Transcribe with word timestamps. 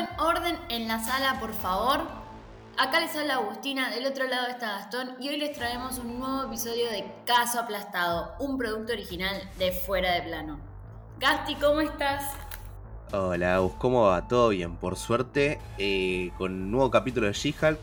Orden, 0.00 0.08
orden 0.18 0.58
en 0.70 0.88
la 0.88 0.98
sala, 0.98 1.38
por 1.40 1.52
favor. 1.52 2.00
Acá 2.78 3.00
les 3.00 3.14
habla 3.16 3.34
Agustina, 3.34 3.90
del 3.90 4.06
otro 4.06 4.26
lado 4.26 4.46
está 4.46 4.78
Gastón 4.78 5.16
y 5.20 5.28
hoy 5.28 5.36
les 5.36 5.52
traemos 5.52 5.98
un 5.98 6.18
nuevo 6.18 6.44
episodio 6.44 6.90
de 6.90 7.04
Caso 7.26 7.60
Aplastado, 7.60 8.34
un 8.38 8.56
producto 8.56 8.92
original 8.94 9.36
de 9.58 9.72
Fuera 9.72 10.14
de 10.14 10.22
Plano. 10.22 10.58
Gasti, 11.18 11.54
¿cómo 11.56 11.82
estás? 11.82 12.24
Hola, 13.12 13.60
¿cómo 13.78 14.04
va? 14.04 14.26
¿Todo 14.26 14.50
bien? 14.50 14.76
Por 14.76 14.96
suerte, 14.96 15.58
eh, 15.76 16.30
con 16.38 16.52
un 16.52 16.70
nuevo 16.70 16.90
capítulo 16.90 17.26
de 17.26 17.34
She-Hulk 17.34 17.80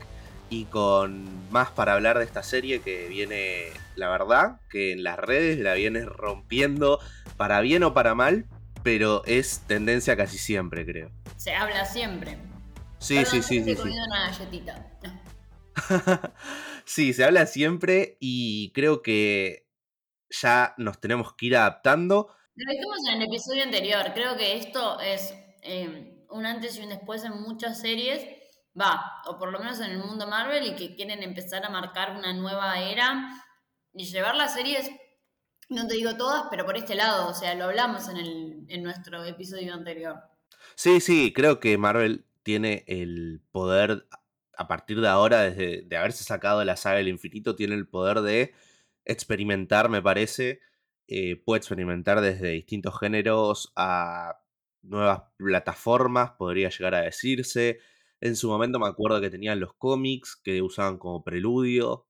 y 0.50 0.66
con 0.66 1.52
más 1.52 1.70
para 1.70 1.94
hablar 1.94 2.18
de 2.18 2.24
esta 2.24 2.42
serie 2.42 2.82
que 2.82 3.08
viene, 3.10 3.66
la 3.96 4.10
verdad, 4.10 4.60
que 4.70 4.92
en 4.92 5.04
las 5.04 5.20
redes 5.20 5.60
la 5.60 5.76
viene 5.76 6.04
rompiendo 6.06 7.00
para 7.36 7.62
bien 7.62 7.84
o 7.84 7.94
para 7.94 8.16
mal, 8.16 8.46
pero 8.84 9.24
es 9.26 9.62
tendencia 9.68 10.16
casi 10.16 10.38
siempre, 10.38 10.86
creo. 10.86 11.12
Se 11.36 11.54
habla 11.54 11.86
siempre. 11.86 12.38
Sí, 13.00 13.24
sí, 13.26 13.42
sí, 13.44 13.64
sí. 13.64 13.76
Comido 13.76 14.04
una 14.06 14.32
galletita. 14.32 14.92
sí, 16.86 17.14
se 17.14 17.24
habla 17.24 17.46
siempre 17.46 18.18
y 18.20 18.72
creo 18.74 19.02
que 19.02 19.68
ya 20.30 20.74
nos 20.78 21.00
tenemos 21.00 21.34
que 21.36 21.48
ir 21.48 21.58
adaptando. 21.58 22.30
Lo 22.56 22.72
dijimos 22.72 22.98
en 23.10 23.22
el 23.22 23.28
episodio 23.28 23.64
anterior, 23.64 24.12
creo 24.14 24.36
que 24.36 24.58
esto 24.58 25.00
es 25.00 25.34
eh, 25.62 26.26
un 26.30 26.46
antes 26.46 26.78
y 26.78 26.82
un 26.82 26.90
después 26.90 27.24
en 27.24 27.40
muchas 27.42 27.80
series, 27.80 28.26
va, 28.80 29.22
o 29.28 29.38
por 29.38 29.52
lo 29.52 29.60
menos 29.60 29.80
en 29.80 29.92
el 29.92 30.00
mundo 30.00 30.28
Marvel, 30.28 30.66
y 30.66 30.76
que 30.76 30.96
quieren 30.96 31.22
empezar 31.22 31.64
a 31.66 31.70
marcar 31.70 32.16
una 32.18 32.34
nueva 32.34 32.80
era 32.82 33.30
y 33.94 34.06
llevar 34.06 34.36
las 34.36 34.54
series 34.54 34.90
no 35.70 35.88
te 35.88 35.96
digo 35.96 36.16
todas, 36.16 36.46
pero 36.50 36.66
por 36.66 36.78
este 36.78 36.96
lado, 36.96 37.30
o 37.30 37.34
sea, 37.34 37.56
lo 37.56 37.66
hablamos 37.66 38.08
en, 38.10 38.18
el, 38.18 38.66
en 38.70 38.84
nuestro 38.84 39.24
episodio 39.24 39.74
anterior. 39.74 40.16
Sí, 40.76 41.00
sí, 41.02 41.34
creo 41.34 41.60
que 41.60 41.78
Marvel 41.78 42.26
tiene 42.44 42.86
el 42.88 43.42
poder, 43.52 44.08
a 44.58 44.68
partir 44.68 45.02
de 45.02 45.08
ahora, 45.08 45.42
desde 45.42 45.82
de 45.82 45.98
haberse 45.98 46.24
sacado 46.24 46.64
la 46.64 46.78
saga 46.78 46.98
del 46.98 47.10
infinito, 47.10 47.56
tiene 47.56 47.76
el 47.76 47.88
poder 47.88 48.22
de 48.22 48.54
experimentar, 49.06 49.90
me 49.90 50.02
parece. 50.02 50.62
Eh, 51.08 51.38
puede 51.38 51.60
experimentar 51.60 52.22
desde 52.22 52.52
distintos 52.52 53.00
géneros 53.00 53.72
a 53.76 54.42
nuevas 54.82 55.24
plataformas, 55.38 56.32
podría 56.32 56.70
llegar 56.70 56.96
a 56.96 57.02
decirse. 57.02 57.80
En 58.22 58.36
su 58.36 58.50
momento 58.50 58.80
me 58.80 58.88
acuerdo 58.88 59.22
que 59.22 59.30
tenían 59.30 59.60
los 59.60 59.74
cómics 59.74 60.36
que 60.36 60.62
usaban 60.62 60.98
como 60.98 61.24
preludio. 61.24 62.08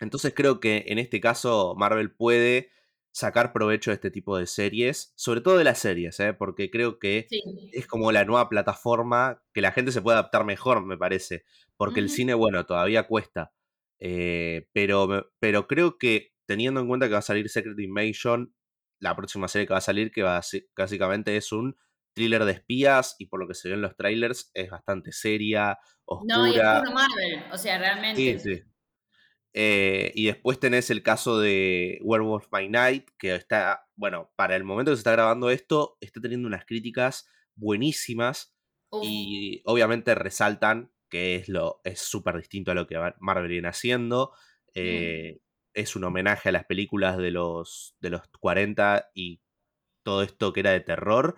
Entonces 0.00 0.32
creo 0.34 0.60
que 0.60 0.84
en 0.88 0.98
este 0.98 1.20
caso 1.20 1.74
Marvel 1.76 2.10
puede 2.12 2.70
sacar 3.18 3.52
provecho 3.52 3.90
de 3.90 3.96
este 3.96 4.10
tipo 4.10 4.36
de 4.38 4.46
series, 4.46 5.12
sobre 5.16 5.40
todo 5.40 5.58
de 5.58 5.64
las 5.64 5.78
series, 5.78 6.18
¿eh? 6.20 6.32
porque 6.34 6.70
creo 6.70 6.98
que 6.98 7.26
Sí. 7.28 7.42
es 7.72 7.86
como 7.86 8.12
la 8.12 8.24
nueva 8.24 8.48
plataforma 8.48 9.42
que 9.52 9.60
la 9.60 9.72
gente 9.72 9.92
se 9.92 10.00
puede 10.02 10.16
adaptar 10.18 10.44
mejor, 10.44 10.84
me 10.84 10.96
parece, 10.96 11.44
porque 11.76 12.00
el 12.00 12.08
cine, 12.10 12.34
bueno, 12.34 12.64
todavía 12.66 13.06
cuesta, 13.08 13.52
eh, 14.00 14.68
pero, 14.72 15.32
pero 15.40 15.66
creo 15.66 15.98
que 15.98 16.32
teniendo 16.46 16.80
en 16.80 16.88
cuenta 16.88 17.06
que 17.06 17.12
va 17.12 17.18
a 17.18 17.22
salir 17.22 17.48
Secret 17.48 17.78
Invasion, 17.78 18.54
la 19.00 19.14
próxima 19.16 19.48
serie 19.48 19.66
que 19.66 19.72
va 19.74 19.78
a 19.78 19.82
salir, 19.82 20.10
que 20.10 20.22
va 20.22 20.36
a 20.36 20.42
ser- 20.42 20.66
básicamente 20.76 21.36
es 21.36 21.52
un 21.52 21.76
thriller 22.14 22.44
de 22.44 22.52
espías 22.52 23.14
y 23.18 23.26
por 23.26 23.40
lo 23.40 23.46
que 23.48 23.54
se 23.54 23.68
ve 23.68 23.74
en 23.74 23.82
los 23.82 23.96
trailers 23.96 24.50
es 24.54 24.70
bastante 24.70 25.12
seria, 25.12 25.78
No, 26.22 26.46
y 26.46 26.50
es 26.50 26.56
oscura. 26.56 26.80
puro 26.80 26.92
Marvel, 26.92 27.52
o 27.52 27.58
sea, 27.58 27.78
realmente. 27.78 28.38
Sí, 28.38 28.56
sí. 28.56 28.62
Eh, 29.54 30.12
y 30.14 30.26
después 30.26 30.60
tenés 30.60 30.90
el 30.90 31.02
caso 31.02 31.40
de 31.40 31.98
Werewolf 32.02 32.48
by 32.50 32.68
Night, 32.68 33.08
que 33.18 33.34
está, 33.34 33.88
bueno, 33.96 34.30
para 34.36 34.54
el 34.56 34.64
momento 34.64 34.90
que 34.92 34.96
se 34.96 35.00
está 35.00 35.12
grabando 35.12 35.50
esto, 35.50 35.96
está 36.00 36.20
teniendo 36.20 36.46
unas 36.46 36.64
críticas 36.64 37.28
buenísimas 37.54 38.54
y 39.02 39.60
obviamente 39.64 40.14
resaltan 40.14 40.92
que 41.10 41.36
es 41.36 41.48
lo 41.48 41.80
es 41.84 42.00
súper 42.00 42.36
distinto 42.36 42.70
a 42.70 42.74
lo 42.74 42.86
que 42.86 42.96
Marvel 43.20 43.48
viene 43.48 43.68
haciendo. 43.68 44.32
Eh, 44.74 45.40
Es 45.74 45.96
un 45.96 46.04
homenaje 46.04 46.48
a 46.48 46.52
las 46.52 46.64
películas 46.64 47.16
de 47.18 47.30
los, 47.30 47.96
de 48.00 48.10
los 48.10 48.22
40 48.40 49.10
y 49.14 49.40
todo 50.02 50.22
esto 50.22 50.52
que 50.52 50.60
era 50.60 50.70
de 50.72 50.80
terror, 50.80 51.36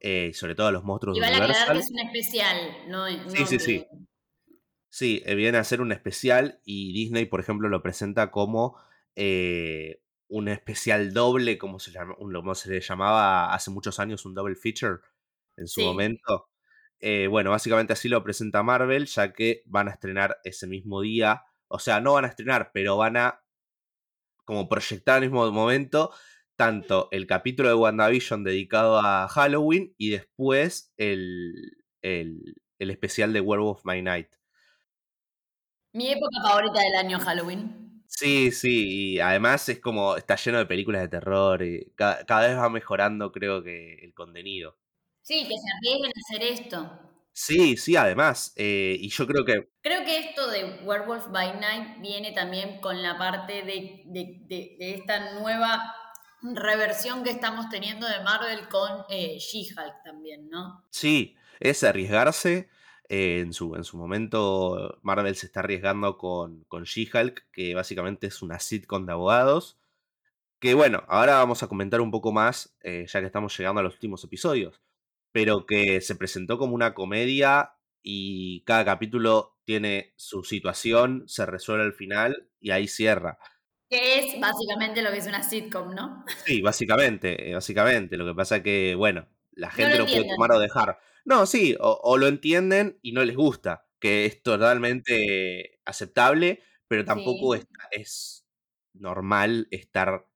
eh, 0.00 0.28
y 0.30 0.34
sobre 0.34 0.54
todo 0.54 0.68
a 0.68 0.72
los 0.72 0.84
monstruos 0.84 1.16
y 1.16 1.20
de 1.20 1.28
Universal. 1.28 1.72
que 1.72 1.78
es 1.78 1.90
un 1.90 1.98
especial, 2.00 2.56
no, 2.88 3.06
Sí, 3.08 3.40
no 3.40 3.46
sí, 3.46 3.58
sí. 3.58 3.86
Sí, 4.94 5.22
eh, 5.24 5.34
viene 5.34 5.56
a 5.56 5.64
ser 5.64 5.80
un 5.80 5.90
especial 5.90 6.60
y 6.66 6.92
Disney, 6.92 7.24
por 7.24 7.40
ejemplo, 7.40 7.70
lo 7.70 7.82
presenta 7.82 8.30
como 8.30 8.76
eh, 9.16 10.02
un 10.28 10.48
especial 10.48 11.14
doble, 11.14 11.56
como 11.56 11.78
se, 11.78 11.92
llama, 11.92 12.14
como 12.14 12.54
se 12.54 12.68
le 12.70 12.78
llamaba 12.82 13.54
hace 13.54 13.70
muchos 13.70 13.98
años, 13.98 14.26
un 14.26 14.34
double 14.34 14.54
feature 14.54 14.98
en 15.56 15.66
su 15.66 15.80
Sí. 15.80 15.86
momento. 15.86 16.50
Eh, 17.00 17.26
bueno, 17.26 17.50
básicamente 17.52 17.94
así 17.94 18.10
lo 18.10 18.22
presenta 18.22 18.62
Marvel, 18.62 19.06
ya 19.06 19.32
que 19.32 19.62
van 19.64 19.88
a 19.88 19.92
estrenar 19.92 20.36
ese 20.44 20.66
mismo 20.66 21.00
día. 21.00 21.42
O 21.68 21.78
sea, 21.78 22.02
no 22.02 22.12
van 22.12 22.26
a 22.26 22.28
estrenar, 22.28 22.70
pero 22.74 22.98
van 22.98 23.16
a 23.16 23.42
como 24.44 24.68
proyectar 24.68 25.16
al 25.16 25.22
mismo 25.22 25.50
momento 25.52 26.12
tanto 26.54 27.08
el 27.12 27.26
capítulo 27.26 27.70
de 27.70 27.76
WandaVision 27.76 28.44
dedicado 28.44 28.98
a 29.00 29.26
Halloween 29.28 29.94
y 29.96 30.10
después 30.10 30.92
el, 30.98 31.78
el, 32.02 32.56
el 32.78 32.90
especial 32.90 33.32
de 33.32 33.40
Werewolf 33.40 33.82
by 33.84 34.02
Night. 34.02 34.28
Mi 35.94 36.10
época 36.12 36.42
favorita 36.42 36.80
del 36.80 36.94
año 36.96 37.18
Halloween. 37.18 38.04
Sí, 38.06 38.52
sí, 38.52 39.14
y 39.14 39.20
además 39.20 39.68
es 39.68 39.80
como 39.80 40.16
está 40.16 40.36
lleno 40.36 40.58
de 40.58 40.66
películas 40.66 41.02
de 41.02 41.08
terror 41.08 41.62
y 41.62 41.92
cada, 41.96 42.24
cada 42.26 42.46
vez 42.48 42.56
va 42.58 42.68
mejorando 42.68 43.32
creo 43.32 43.62
que 43.62 43.94
el 44.04 44.14
contenido. 44.14 44.76
Sí, 45.20 45.48
que 45.48 45.56
se 45.58 45.68
arriesguen 45.76 46.12
a 46.14 46.20
hacer 46.20 46.42
esto. 46.44 47.00
Sí, 47.34 47.76
sí, 47.76 47.96
además, 47.96 48.52
eh, 48.56 48.96
y 49.00 49.08
yo 49.10 49.26
creo 49.26 49.44
que 49.44 49.68
Creo 49.80 50.04
que 50.04 50.18
esto 50.18 50.48
de 50.50 50.80
Werewolf 50.84 51.28
by 51.30 51.60
Night 51.60 52.00
viene 52.00 52.32
también 52.32 52.80
con 52.80 53.00
la 53.02 53.16
parte 53.18 53.62
de, 53.62 54.02
de- 54.06 54.38
de- 54.48 54.76
de 54.78 54.94
esta 54.94 55.34
nueva 55.34 55.94
reversión 56.42 57.22
que 57.22 57.30
estamos 57.30 57.68
teniendo 57.68 58.06
de 58.08 58.20
Marvel 58.22 58.68
con 58.68 59.04
eh, 59.08 59.38
She-Hulk 59.38 60.02
también, 60.04 60.48
¿no? 60.50 60.84
sí, 60.90 61.36
es 61.60 61.82
arriesgarse. 61.84 62.68
Eh, 63.12 63.40
en, 63.40 63.52
su, 63.52 63.76
en 63.76 63.84
su 63.84 63.98
momento 63.98 64.98
Marvel 65.02 65.36
se 65.36 65.44
está 65.44 65.60
arriesgando 65.60 66.16
con, 66.16 66.64
con 66.64 66.84
She-Hulk, 66.84 67.44
que 67.52 67.74
básicamente 67.74 68.28
es 68.28 68.40
una 68.40 68.58
sitcom 68.58 69.04
de 69.04 69.12
abogados. 69.12 69.78
Que 70.58 70.72
bueno, 70.72 71.04
ahora 71.08 71.34
vamos 71.34 71.62
a 71.62 71.66
comentar 71.66 72.00
un 72.00 72.10
poco 72.10 72.32
más, 72.32 72.74
eh, 72.80 73.04
ya 73.06 73.20
que 73.20 73.26
estamos 73.26 73.54
llegando 73.58 73.80
a 73.80 73.82
los 73.84 73.92
últimos 73.92 74.24
episodios. 74.24 74.80
Pero 75.30 75.66
que 75.66 76.00
se 76.00 76.14
presentó 76.14 76.56
como 76.56 76.74
una 76.74 76.94
comedia 76.94 77.74
y 78.02 78.62
cada 78.62 78.86
capítulo 78.86 79.58
tiene 79.66 80.14
su 80.16 80.42
situación, 80.42 81.24
se 81.26 81.44
resuelve 81.44 81.84
al 81.84 81.92
final 81.92 82.48
y 82.60 82.70
ahí 82.70 82.88
cierra. 82.88 83.36
Que 83.90 84.20
es 84.20 84.40
básicamente 84.40 85.02
lo 85.02 85.10
que 85.10 85.18
es 85.18 85.26
una 85.26 85.42
sitcom, 85.42 85.94
¿no? 85.94 86.24
Sí, 86.46 86.62
básicamente, 86.62 87.50
eh, 87.50 87.54
básicamente. 87.54 88.16
Lo 88.16 88.24
que 88.24 88.34
pasa 88.34 88.56
es 88.56 88.62
que, 88.62 88.94
bueno, 88.94 89.28
la 89.52 89.70
gente 89.70 89.98
lo 89.98 90.04
lo, 90.04 90.10
puede 90.10 90.24
tomar 90.28 90.52
o 90.52 90.58
dejar. 90.58 90.98
No, 91.24 91.46
sí, 91.46 91.76
o, 91.80 92.00
o 92.02 92.18
lo 92.18 92.26
entienden 92.28 92.98
y 93.02 93.12
no 93.12 93.24
les 93.24 93.36
gusta, 93.36 93.86
que 94.00 94.26
es 94.26 94.42
totalmente 94.42 95.80
aceptable, 95.84 96.62
pero 96.88 97.04
tampoco 97.04 97.54
Sí. 97.54 97.60
es, 97.60 97.66
es 97.90 98.46
normal 98.94 99.68
estar 99.70 100.26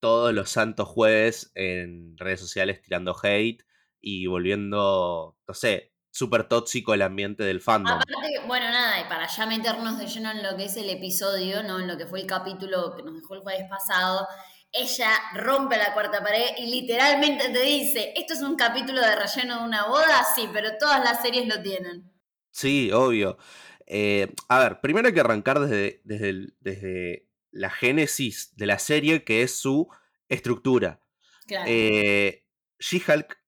todos 0.00 0.34
los 0.34 0.50
santos 0.50 0.88
jueves 0.88 1.52
en 1.54 2.16
redes 2.18 2.40
sociales 2.40 2.82
tirando 2.82 3.16
hate 3.22 3.62
y 4.00 4.26
volviendo, 4.26 5.38
no 5.46 5.54
sé, 5.54 5.94
súper 6.10 6.48
tóxico 6.48 6.92
el 6.92 7.02
ambiente 7.02 7.44
del 7.44 7.60
fandom. 7.60 8.00
Aparte, 8.00 8.40
bueno, 8.46 8.66
nada, 8.70 9.00
y 9.00 9.04
para 9.08 9.26
ya 9.28 9.46
meternos 9.46 9.98
de 9.98 10.06
lleno 10.06 10.30
en 10.30 10.42
lo 10.42 10.56
que 10.56 10.64
es 10.64 10.76
el 10.76 10.90
episodio, 10.90 11.62
¿no? 11.62 11.80
En 11.80 11.86
lo 11.88 11.96
que 11.96 12.06
fue 12.06 12.20
el 12.20 12.26
capítulo 12.26 12.94
que 12.96 13.02
nos 13.02 13.14
dejó 13.14 13.34
el 13.34 13.40
jueves 13.42 13.68
pasado, 13.68 14.26
ella 14.72 15.10
rompe 15.34 15.76
la 15.76 15.92
cuarta 15.92 16.22
pared 16.22 16.56
y 16.58 16.66
literalmente 16.80 17.50
te 17.50 17.62
dice, 17.62 18.12
¿esto 18.16 18.34
es 18.34 18.42
un 18.42 18.56
capítulo 18.56 19.00
de 19.00 19.14
relleno 19.16 19.58
de 19.60 19.64
una 19.64 19.86
boda? 19.86 20.24
Sí, 20.34 20.48
pero 20.52 20.76
todas 20.78 21.02
las 21.04 21.20
series 21.22 21.46
lo 21.46 21.62
tienen. 21.62 22.10
Sí, 22.50 22.90
obvio. 22.92 23.38
Eh, 23.86 24.32
a 24.48 24.58
ver, 24.60 24.80
primero 24.80 25.08
hay 25.08 25.14
que 25.14 25.20
arrancar 25.20 25.60
desde, 25.60 26.00
desde, 26.04 26.28
el- 26.30 26.54
desde 26.60 27.28
la 27.50 27.70
génesis 27.70 28.56
de 28.56 28.66
la 28.66 28.78
serie, 28.78 29.24
que 29.24 29.42
es 29.42 29.54
su 29.54 29.88
estructura. 30.28 31.00
Claro. 31.46 31.64
Eh, 31.68 32.46
She-Hulk, 32.78 33.38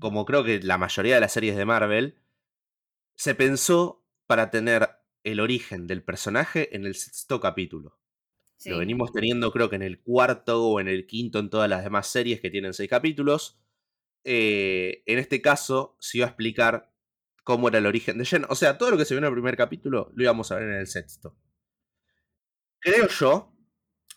como 0.00 0.24
creo 0.24 0.42
que 0.44 0.60
la 0.60 0.78
mayoría 0.78 1.14
de 1.14 1.20
las 1.20 1.32
series 1.32 1.56
de 1.56 1.64
Marvel, 1.64 2.18
se 3.14 3.34
pensó 3.34 4.04
para 4.26 4.50
tener 4.50 4.90
el 5.24 5.38
origen 5.40 5.86
del 5.86 6.02
personaje 6.02 6.74
en 6.74 6.84
el 6.86 6.94
sexto 6.96 7.40
capítulo. 7.40 7.98
Sí. 8.62 8.70
Lo 8.70 8.78
venimos 8.78 9.12
teniendo 9.12 9.50
creo 9.52 9.68
que 9.68 9.76
en 9.76 9.82
el 9.82 10.00
cuarto 10.00 10.64
o 10.64 10.80
en 10.80 10.88
el 10.88 11.06
quinto 11.06 11.38
en 11.38 11.50
todas 11.50 11.68
las 11.68 11.84
demás 11.84 12.06
series 12.06 12.40
que 12.40 12.50
tienen 12.50 12.74
seis 12.74 12.88
capítulos. 12.88 13.58
Eh, 14.24 15.02
en 15.06 15.18
este 15.18 15.42
caso 15.42 15.96
se 16.00 16.18
iba 16.18 16.26
a 16.26 16.30
explicar 16.30 16.92
cómo 17.42 17.68
era 17.68 17.78
el 17.78 17.86
origen 17.86 18.18
de 18.18 18.24
Jen. 18.24 18.46
O 18.48 18.54
sea, 18.54 18.78
todo 18.78 18.90
lo 18.90 18.96
que 18.96 19.04
se 19.04 19.14
vio 19.14 19.18
en 19.18 19.24
el 19.24 19.32
primer 19.32 19.56
capítulo 19.56 20.12
lo 20.14 20.22
íbamos 20.22 20.52
a 20.52 20.56
ver 20.56 20.68
en 20.68 20.74
el 20.74 20.86
sexto. 20.86 21.36
Creo 22.80 23.08
yo, 23.08 23.56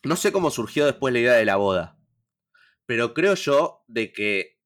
no 0.03 0.15
sé 0.15 0.31
cómo 0.31 0.49
surgió 0.49 0.85
después 0.85 1.13
la 1.13 1.19
idea 1.19 1.33
de 1.33 1.45
la 1.45 1.55
boda, 1.55 1.99
pero 2.85 3.13
creo 3.13 3.35
yo 3.35 3.83
de 3.87 4.11
que 4.11 4.59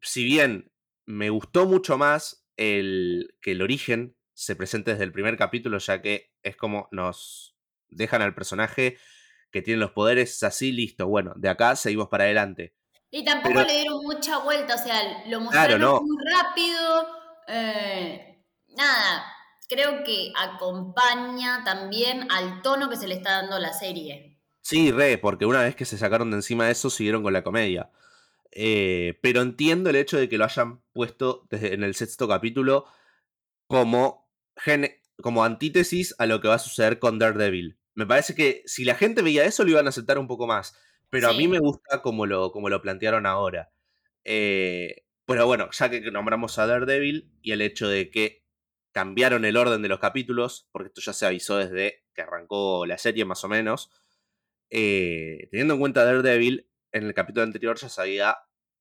si 0.00 0.24
bien 0.24 0.72
me 1.06 1.30
gustó 1.30 1.66
mucho 1.66 1.96
más 1.96 2.46
el, 2.56 3.34
que 3.40 3.52
el 3.52 3.62
origen 3.62 4.16
se 4.34 4.56
presente 4.56 4.90
desde 4.90 5.04
el 5.04 5.12
primer 5.12 5.36
capítulo, 5.36 5.78
ya 5.78 6.02
que 6.02 6.34
es 6.42 6.56
como 6.56 6.88
nos 6.92 7.56
dejan 7.88 8.22
al 8.22 8.34
personaje 8.34 8.98
que 9.56 9.62
tiene 9.62 9.80
los 9.80 9.92
poderes 9.92 10.42
así, 10.42 10.70
listo. 10.70 11.06
Bueno, 11.06 11.32
de 11.34 11.48
acá 11.48 11.76
seguimos 11.76 12.08
para 12.08 12.24
adelante. 12.24 12.74
Y 13.10 13.24
tampoco 13.24 13.62
le 13.62 13.72
dieron 13.72 14.02
mucha 14.02 14.36
vuelta, 14.40 14.74
o 14.74 14.78
sea, 14.78 15.24
lo 15.28 15.40
mostraron 15.40 16.04
muy 16.04 16.16
rápido. 16.30 17.08
Eh, 17.48 18.44
nada, 18.76 19.24
creo 19.66 20.04
que 20.04 20.30
acompaña 20.36 21.64
también 21.64 22.30
al 22.30 22.60
tono 22.60 22.90
que 22.90 22.98
se 22.98 23.08
le 23.08 23.14
está 23.14 23.40
dando 23.40 23.58
la 23.58 23.72
serie. 23.72 24.38
Sí, 24.60 24.92
re, 24.92 25.16
porque 25.16 25.46
una 25.46 25.62
vez 25.62 25.74
que 25.74 25.86
se 25.86 25.96
sacaron 25.96 26.30
de 26.30 26.36
encima 26.36 26.66
de 26.66 26.72
eso, 26.72 26.90
siguieron 26.90 27.22
con 27.22 27.32
la 27.32 27.42
comedia. 27.42 27.90
Eh, 28.52 29.18
pero 29.22 29.40
entiendo 29.40 29.88
el 29.88 29.96
hecho 29.96 30.18
de 30.18 30.28
que 30.28 30.36
lo 30.36 30.44
hayan 30.44 30.82
puesto 30.92 31.46
desde, 31.48 31.72
en 31.72 31.82
el 31.82 31.94
sexto 31.94 32.28
capítulo 32.28 32.84
como, 33.66 34.28
como 35.22 35.44
antítesis 35.44 36.14
a 36.18 36.26
lo 36.26 36.42
que 36.42 36.48
va 36.48 36.56
a 36.56 36.58
suceder 36.58 36.98
con 36.98 37.18
Daredevil. 37.18 37.78
Me 37.96 38.06
parece 38.06 38.34
que 38.34 38.62
si 38.66 38.84
la 38.84 38.94
gente 38.94 39.22
veía 39.22 39.44
eso 39.44 39.64
lo 39.64 39.70
iban 39.70 39.86
a 39.86 39.88
aceptar 39.88 40.18
un 40.18 40.28
poco 40.28 40.46
más. 40.46 40.78
Pero 41.10 41.30
a 41.30 41.32
mí 41.32 41.48
me 41.48 41.58
gusta 41.58 42.02
como 42.02 42.26
lo, 42.26 42.52
como 42.52 42.68
lo 42.68 42.82
plantearon 42.82 43.26
ahora. 43.26 43.70
Eh, 44.22 45.04
pero 45.24 45.46
bueno, 45.46 45.70
ya 45.72 45.88
que 45.88 46.00
nombramos 46.10 46.58
a 46.58 46.66
Daredevil 46.66 47.32
y 47.42 47.52
el 47.52 47.62
hecho 47.62 47.88
de 47.88 48.10
que 48.10 48.44
cambiaron 48.92 49.44
el 49.44 49.56
orden 49.56 49.82
de 49.82 49.88
los 49.88 49.98
capítulos, 49.98 50.68
porque 50.72 50.88
esto 50.88 51.00
ya 51.00 51.12
se 51.12 51.26
avisó 51.26 51.56
desde 51.56 52.04
que 52.14 52.22
arrancó 52.22 52.86
la 52.86 52.98
serie 52.98 53.24
más 53.24 53.44
o 53.44 53.48
menos, 53.48 53.90
eh, 54.68 55.48
teniendo 55.50 55.74
en 55.74 55.80
cuenta 55.80 56.04
Daredevil, 56.04 56.68
en 56.92 57.06
el 57.06 57.14
capítulo 57.14 57.44
anterior 57.44 57.78
ya 57.78 57.88
se 57.88 58.00
había 58.00 58.36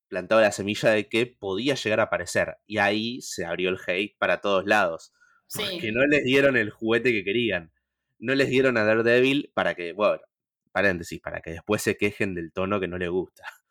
plantado 0.08 0.42
la 0.42 0.52
semilla 0.52 0.90
de 0.90 1.08
que 1.08 1.26
podía 1.26 1.76
llegar 1.76 2.02
a 2.02 2.04
aparecer. 2.04 2.58
Y 2.66 2.80
ahí 2.80 3.22
se 3.22 3.46
abrió 3.46 3.70
el 3.70 3.80
hate 3.86 4.18
para 4.18 4.42
todos 4.42 4.66
lados. 4.66 5.14
Porque 5.54 5.92
no 5.92 6.06
les 6.06 6.24
dieron 6.24 6.58
el 6.58 6.70
juguete 6.70 7.12
que 7.12 7.24
querían. 7.24 7.72
No 8.20 8.34
les 8.36 8.50
dieron 8.50 8.78
a 8.78 8.84
Daredevil 8.84 9.52
para 9.54 9.76
que, 9.76 9.94
bueno, 9.94 10.22
paréntesis, 10.72 11.22
para 11.22 11.42
que 11.42 11.52
después 11.52 11.82
se 11.82 11.98
quejen 11.98 12.36
del 12.36 12.52
tono 12.52 12.80
que 12.80 12.88
no 12.88 12.98
les 12.98 13.10
gusta. 13.10 13.44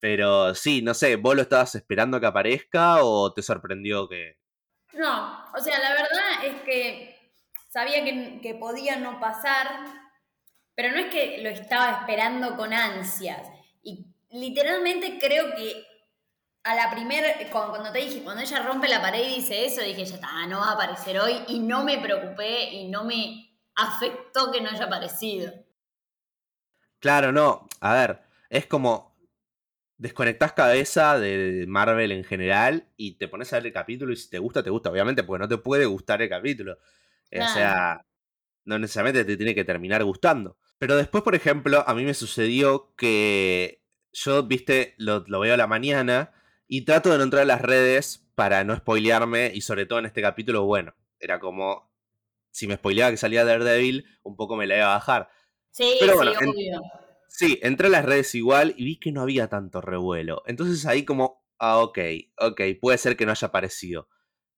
Pero 0.00 0.54
sí, 0.54 0.82
no 0.82 0.94
sé, 0.94 1.16
¿vos 1.16 1.34
lo 1.34 1.42
estabas 1.42 1.74
esperando 1.74 2.20
que 2.20 2.26
aparezca 2.26 3.02
o 3.02 3.32
te 3.32 3.42
sorprendió 3.42 4.08
que... 4.08 4.36
No, 4.92 5.44
o 5.52 5.60
sea, 5.60 5.78
la 5.80 5.90
verdad 5.90 6.44
es 6.44 6.62
que 6.62 7.32
sabía 7.68 8.04
que, 8.04 8.40
que 8.40 8.54
podía 8.54 8.96
no 8.96 9.18
pasar, 9.20 9.68
pero 10.74 10.92
no 10.92 10.98
es 10.98 11.06
que 11.06 11.42
lo 11.42 11.50
estaba 11.50 12.00
esperando 12.00 12.56
con 12.56 12.72
ansias. 12.72 13.48
Y 13.82 14.06
literalmente 14.30 15.18
creo 15.20 15.54
que 15.56 15.84
a 16.64 16.74
la 16.74 16.90
primera, 16.90 17.28
cuando 17.50 17.90
te 17.90 18.00
dije, 18.00 18.22
cuando 18.22 18.42
ella 18.42 18.62
rompe 18.62 18.88
la 18.88 19.00
pared 19.00 19.26
y 19.26 19.36
dice 19.36 19.64
eso, 19.64 19.80
dije, 19.80 20.04
ya 20.04 20.16
está, 20.16 20.46
no 20.46 20.60
va 20.60 20.70
a 20.70 20.74
aparecer 20.74 21.18
hoy 21.18 21.42
y 21.48 21.60
no 21.60 21.82
me 21.82 21.98
preocupé 21.98 22.70
y 22.70 22.88
no 22.88 23.04
me 23.04 23.47
afectó 23.78 24.50
que 24.52 24.60
no 24.60 24.68
haya 24.68 24.84
aparecido. 24.84 25.52
Claro, 26.98 27.32
no, 27.32 27.68
a 27.80 27.94
ver, 27.94 28.20
es 28.50 28.66
como 28.66 29.16
desconectás 29.96 30.52
cabeza 30.52 31.18
de 31.18 31.64
Marvel 31.66 32.12
en 32.12 32.24
general 32.24 32.88
y 32.96 33.18
te 33.18 33.28
pones 33.28 33.52
a 33.52 33.56
ver 33.56 33.66
el 33.66 33.72
capítulo 33.72 34.12
y 34.12 34.16
si 34.16 34.28
te 34.30 34.38
gusta, 34.38 34.62
te 34.62 34.70
gusta, 34.70 34.90
obviamente, 34.90 35.22
porque 35.22 35.42
no 35.42 35.48
te 35.48 35.58
puede 35.58 35.86
gustar 35.86 36.20
el 36.22 36.28
capítulo. 36.28 36.78
O 37.32 37.48
sea, 37.48 38.04
no 38.64 38.78
necesariamente 38.78 39.24
te 39.24 39.36
tiene 39.36 39.54
que 39.54 39.64
terminar 39.64 40.02
gustando. 40.04 40.56
Pero 40.78 40.96
después, 40.96 41.22
por 41.22 41.34
ejemplo, 41.34 41.84
a 41.86 41.94
mí 41.94 42.04
me 42.04 42.14
sucedió 42.14 42.94
que 42.96 43.82
yo, 44.12 44.44
viste, 44.44 44.94
lo, 44.98 45.22
veo 45.22 45.54
a 45.54 45.56
la 45.56 45.66
mañana 45.66 46.32
y 46.66 46.84
trato 46.84 47.10
de 47.10 47.18
no 47.18 47.24
entrar 47.24 47.42
a 47.42 47.46
las 47.46 47.62
redes 47.62 48.28
para 48.34 48.64
no 48.64 48.76
spoilearme 48.76 49.52
y 49.54 49.60
sobre 49.60 49.86
todo 49.86 49.98
en 49.98 50.06
este 50.06 50.22
capítulo, 50.22 50.64
bueno, 50.64 50.94
era 51.18 51.40
como, 51.40 51.87
si 52.58 52.66
me 52.66 52.74
spoileaba 52.74 53.12
que 53.12 53.16
salía 53.16 53.44
Daredevil, 53.44 54.04
un 54.24 54.34
poco 54.34 54.56
me 54.56 54.66
la 54.66 54.76
iba 54.78 54.86
a 54.86 54.96
bajar. 54.96 55.28
Sí, 55.70 55.96
Pero 56.00 56.16
bueno, 56.16 56.32
sí, 56.40 56.70
sí, 57.28 57.58
entré 57.62 57.86
a 57.86 57.90
las 57.90 58.04
redes 58.04 58.34
igual 58.34 58.74
y 58.76 58.84
vi 58.84 58.98
que 58.98 59.12
no 59.12 59.22
había 59.22 59.48
tanto 59.48 59.80
revuelo. 59.80 60.42
Entonces 60.44 60.84
ahí 60.84 61.04
como, 61.04 61.46
ah, 61.60 61.78
ok, 61.78 61.98
ok, 62.36 62.60
puede 62.80 62.98
ser 62.98 63.16
que 63.16 63.26
no 63.26 63.30
haya 63.30 63.46
aparecido. 63.46 64.08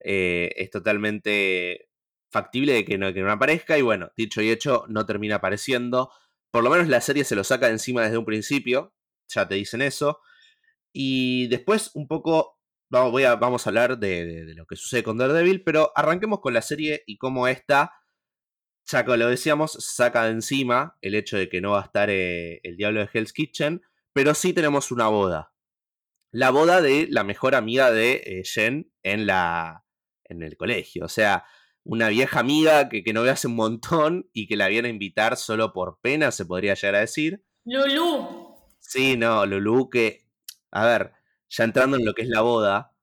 Eh, 0.03 0.51
es 0.57 0.71
totalmente 0.71 1.91
factible 2.31 2.73
de 2.73 2.87
que 2.87 2.97
no, 2.97 3.13
que 3.13 3.21
no 3.21 3.31
aparezca 3.31 3.77
y 3.77 3.83
bueno, 3.83 4.13
dicho 4.17 4.41
y 4.41 4.49
hecho, 4.49 4.87
no 4.89 5.05
termina 5.05 5.35
apareciendo. 5.37 6.11
Por 6.51 6.65
lo 6.65 6.71
menos 6.71 6.89
la 6.89 7.03
serie 7.03 7.25
se 7.25 7.37
lo 7.37 7.45
saca 7.45 7.67
de 7.67 7.73
encima 7.73 8.03
desde 8.03 8.17
un 8.17 8.25
principio, 8.25 8.95
ya 9.29 9.47
te 9.47 9.57
dicen 9.57 9.83
eso. 9.83 10.21
Y 10.91 11.49
después 11.49 11.91
un 11.93 12.09
poco 12.09 12.60
vamos, 12.91 13.13
voy 13.13 13.25
a, 13.25 13.37
vamos 13.37 13.67
a 13.67 13.71
hablar 13.71 13.99
de, 13.99 14.53
lo 14.55 14.67
que 14.67 14.77
sucede 14.77 15.03
con 15.03 15.17
Daredevil, 15.17 15.63
pero 15.63 15.93
arranquemos 15.95 16.41
con 16.41 16.53
la 16.53 16.63
serie 16.63 17.03
y 17.07 17.17
cómo 17.17 17.49
esta, 17.49 17.93
ya 18.87 19.05
que 19.05 19.17
lo 19.17 19.29
decíamos, 19.29 19.73
saca 19.73 20.25
de 20.25 20.33
encima 20.33 20.99
el 21.01 21.15
hecho 21.15 21.39
de 21.39 21.49
que 21.49 21.61
no 21.61 21.73
va 21.73 21.81
a 21.81 21.85
estar 21.85 22.11
eh, 22.11 22.61
el 22.65 22.77
diablo 22.77 23.01
de 23.01 23.09
Hell's 23.13 23.33
Kitchen, 23.33 23.83
pero 24.13 24.35
sí 24.35 24.53
tenemos 24.53 24.91
una 24.91 25.09
boda. 25.09 25.55
La 26.33 26.51
boda 26.51 26.81
de 26.81 27.07
la 27.09 27.25
mejor 27.25 27.55
amiga 27.55 27.91
de 27.91 28.23
eh, 28.25 28.43
Jen 28.45 28.93
en, 29.03 29.27
la, 29.27 29.85
en 30.25 30.43
el 30.43 30.57
colegio. 30.57 31.05
O 31.05 31.09
sea, 31.09 31.45
una 31.85 32.09
vieja 32.09 32.41
amiga 32.41 32.89
que, 32.89 33.03
que 33.03 33.13
no 33.13 33.23
ve 33.23 33.31
hace 33.31 33.47
un 33.47 33.57
montón 33.57 34.29
y 34.33 34.47
que 34.47 34.57
la 34.57 34.69
viene 34.69 34.89
a 34.89 34.93
invitar 34.93 35.37
solo 35.37 35.73
por 35.73 36.01
pena, 36.01 36.31
se 36.31 36.45
podría 36.45 36.75
llegar 36.75 36.97
a 36.97 37.01
decir. 37.01 37.45
Lulu. 37.65 38.57
Sí, 38.79 39.17
no, 39.17 39.47
Lulu, 39.47 39.91
que, 39.91 40.27
a 40.71 40.87
ver, 40.87 41.13
ya 41.51 41.65
entrando 41.65 41.97
en 41.97 42.05
lo 42.05 42.15
que 42.15 42.23
es 42.23 42.29
la 42.29 42.41
boda, 42.41 42.95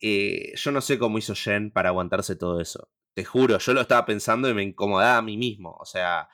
eh, 0.00 0.52
yo 0.54 0.70
no 0.70 0.80
sé 0.80 0.98
cómo 0.98 1.18
hizo 1.18 1.34
Jen 1.34 1.70
para 1.70 1.88
aguantarse 1.88 2.36
todo 2.36 2.60
eso. 2.60 2.88
Te 3.14 3.24
juro, 3.24 3.58
yo 3.58 3.72
lo 3.72 3.80
estaba 3.80 4.04
pensando 4.04 4.48
y 4.48 4.54
me 4.54 4.62
incomodaba 4.62 5.16
a 5.16 5.22
mí 5.22 5.36
mismo. 5.36 5.76
O 5.80 5.86
sea, 5.86 6.28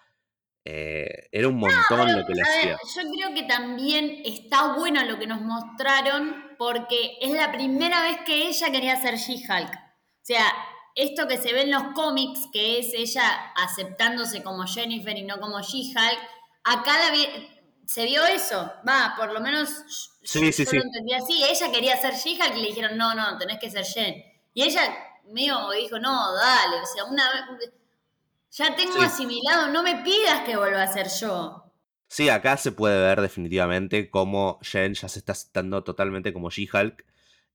eh, 0.65 1.29
era 1.31 1.49
un 1.49 1.57
montón 1.57 2.19
lo 2.19 2.27
que 2.27 2.35
le 2.35 2.43
hacía. 2.43 2.77
yo 2.97 3.03
creo 3.13 3.35
que 3.35 3.45
también 3.45 4.23
está 4.25 4.75
bueno 4.75 5.05
lo 5.05 5.19
que 5.19 5.27
nos 5.27 5.41
mostraron 5.41 6.35
porque 6.59 7.17
es 7.21 7.33
la 7.33 7.53
primera 7.53 8.03
vez 8.03 8.19
que 8.27 8.49
ella 8.49 8.71
quería 8.73 9.01
ser 9.01 9.17
She-Hulk. 9.17 9.73
O 9.73 10.23
sea, 10.23 10.47
esto 10.97 11.29
que 11.29 11.39
se 11.39 11.53
ve 11.53 11.63
en 11.63 11.71
los 11.71 11.85
cómics, 11.95 12.49
que 12.53 12.81
es 12.81 12.93
ella 12.93 13.53
aceptándose 13.57 14.43
como 14.43 14.67
Jennifer 14.67 15.17
y 15.17 15.23
no 15.23 15.39
como 15.39 15.61
She-Hulk, 15.61 16.19
acá 16.65 16.99
la 16.99 17.13
se 17.91 18.05
vio 18.05 18.25
eso, 18.25 18.73
va, 18.89 19.15
por 19.17 19.33
lo 19.33 19.41
menos 19.41 19.69
sí, 20.23 20.53
sí, 20.53 20.65
yo 20.65 20.79
lo 20.79 20.85
entendí 20.85 21.13
así. 21.13 21.43
Ella 21.43 21.73
quería 21.73 22.01
ser 22.01 22.15
She-Hulk 22.15 22.57
y 22.57 22.61
le 22.61 22.69
dijeron, 22.69 22.97
no, 22.97 23.17
no, 23.17 23.37
tenés 23.37 23.59
que 23.59 23.69
ser 23.69 23.85
Jen. 23.85 24.15
Y 24.55 24.63
ella 24.63 24.97
mío 25.25 25.57
dijo, 25.73 25.99
no, 25.99 26.33
dale, 26.33 26.77
o 26.81 26.87
sea, 26.87 27.05
una 27.07 27.29
vez, 27.33 27.73
ya 28.53 28.77
tengo 28.77 29.03
asimilado, 29.03 29.73
no 29.73 29.83
me 29.83 30.05
pidas 30.05 30.43
que 30.43 30.57
vuelva 30.57 30.85
a 30.85 30.93
ser 30.93 31.09
yo. 31.21 31.65
Sí, 32.07 32.29
acá 32.29 32.57
se 32.57 32.71
puede 32.71 33.01
ver 33.01 33.21
definitivamente 33.21 34.09
cómo 34.09 34.61
Jen 34.63 34.95
ya 34.95 35.09
se 35.09 35.19
está 35.19 35.33
aceptando 35.33 35.83
totalmente 35.83 36.33
como 36.33 36.51
She-Hulk. 36.51 37.05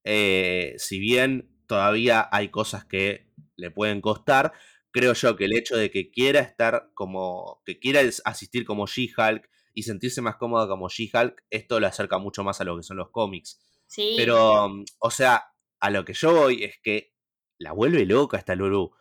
Eh, 0.04 0.76
si 0.78 1.00
bien 1.00 1.50
todavía 1.66 2.28
hay 2.30 2.50
cosas 2.50 2.84
que 2.84 3.32
le 3.56 3.72
pueden 3.72 4.02
costar, 4.02 4.52
creo 4.92 5.14
yo 5.14 5.38
que 5.38 5.46
el 5.46 5.56
hecho 5.56 5.78
de 5.78 5.90
que 5.92 6.12
quiera 6.12 6.42
estar 6.42 6.90
como, 6.94 7.62
que 7.66 7.80
quiera 7.80 8.02
asistir 8.26 8.66
como 8.66 8.86
She-Hulk, 8.86 9.50
y 9.76 9.84
sentirse 9.84 10.22
más 10.22 10.38
cómoda 10.38 10.68
como 10.68 10.90
She-Hulk, 10.90 11.44
esto 11.50 11.80
le 11.80 11.88
acerca 11.88 12.18
mucho 12.18 12.44
más 12.44 12.62
a 12.62 12.64
lo 12.64 12.78
que 12.78 12.84
son 12.84 12.98
los 12.98 13.12
cómics. 13.12 13.60
Sí. 13.86 14.16
Pero, 14.18 14.70
mm, 14.70 14.86
o 15.00 15.12
sea, 15.12 15.44
a 15.82 15.90
lo 15.92 16.06
que 16.06 16.14
yo 16.14 16.34
voy 16.34 16.64
es 16.64 16.80
que 16.82 17.14
la 17.60 17.74
vuelve 17.74 18.06
loca 18.06 18.38
esta 18.38 18.56
Lulu. 18.56 18.92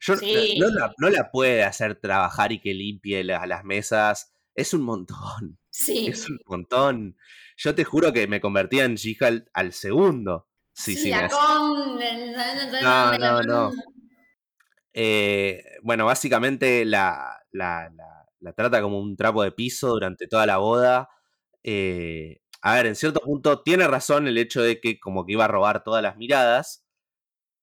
Yo 0.00 0.16
no, 0.98 1.08
la, 1.08 1.30
puede 1.30 1.62
hacer 1.62 1.94
trabajar 1.94 2.52
y 2.52 2.60
que 2.60 2.74
limpie 2.74 3.24
las, 3.24 3.64
mesas. 3.64 4.34
Es 4.54 4.74
un 4.74 4.82
montón. 4.82 5.58
Sí. 5.74 6.06
Es 6.06 6.30
un 6.30 6.38
montón. 6.46 7.16
Yo 7.56 7.74
te 7.74 7.82
juro 7.82 8.12
que 8.12 8.28
me 8.28 8.40
convertía 8.40 8.84
en 8.84 8.94
She-Hulk 8.94 9.50
al 9.52 9.72
segundo. 9.72 10.46
Sí, 10.72 10.94
sí. 10.94 11.10
No, 12.80 13.18
no, 13.18 13.42
no. 13.42 13.72
Eh, 14.92 15.64
bueno, 15.82 16.06
básicamente 16.06 16.84
la, 16.84 17.44
la 17.50 17.90
la 17.90 18.13
trata 18.52 18.82
como 18.82 19.00
un 19.00 19.16
trapo 19.16 19.42
de 19.42 19.52
piso 19.52 19.88
durante 19.88 20.26
toda 20.26 20.46
la 20.46 20.58
boda. 20.58 21.08
Eh, 21.62 22.40
a 22.60 22.74
ver, 22.74 22.86
en 22.86 22.96
cierto 22.96 23.20
punto 23.20 23.62
tiene 23.62 23.86
razón 23.86 24.26
el 24.26 24.38
hecho 24.38 24.62
de 24.62 24.80
que 24.80 24.98
como 24.98 25.26
que 25.26 25.32
iba 25.32 25.44
a 25.44 25.48
robar 25.48 25.84
todas 25.84 26.02
las 26.02 26.16
miradas, 26.16 26.84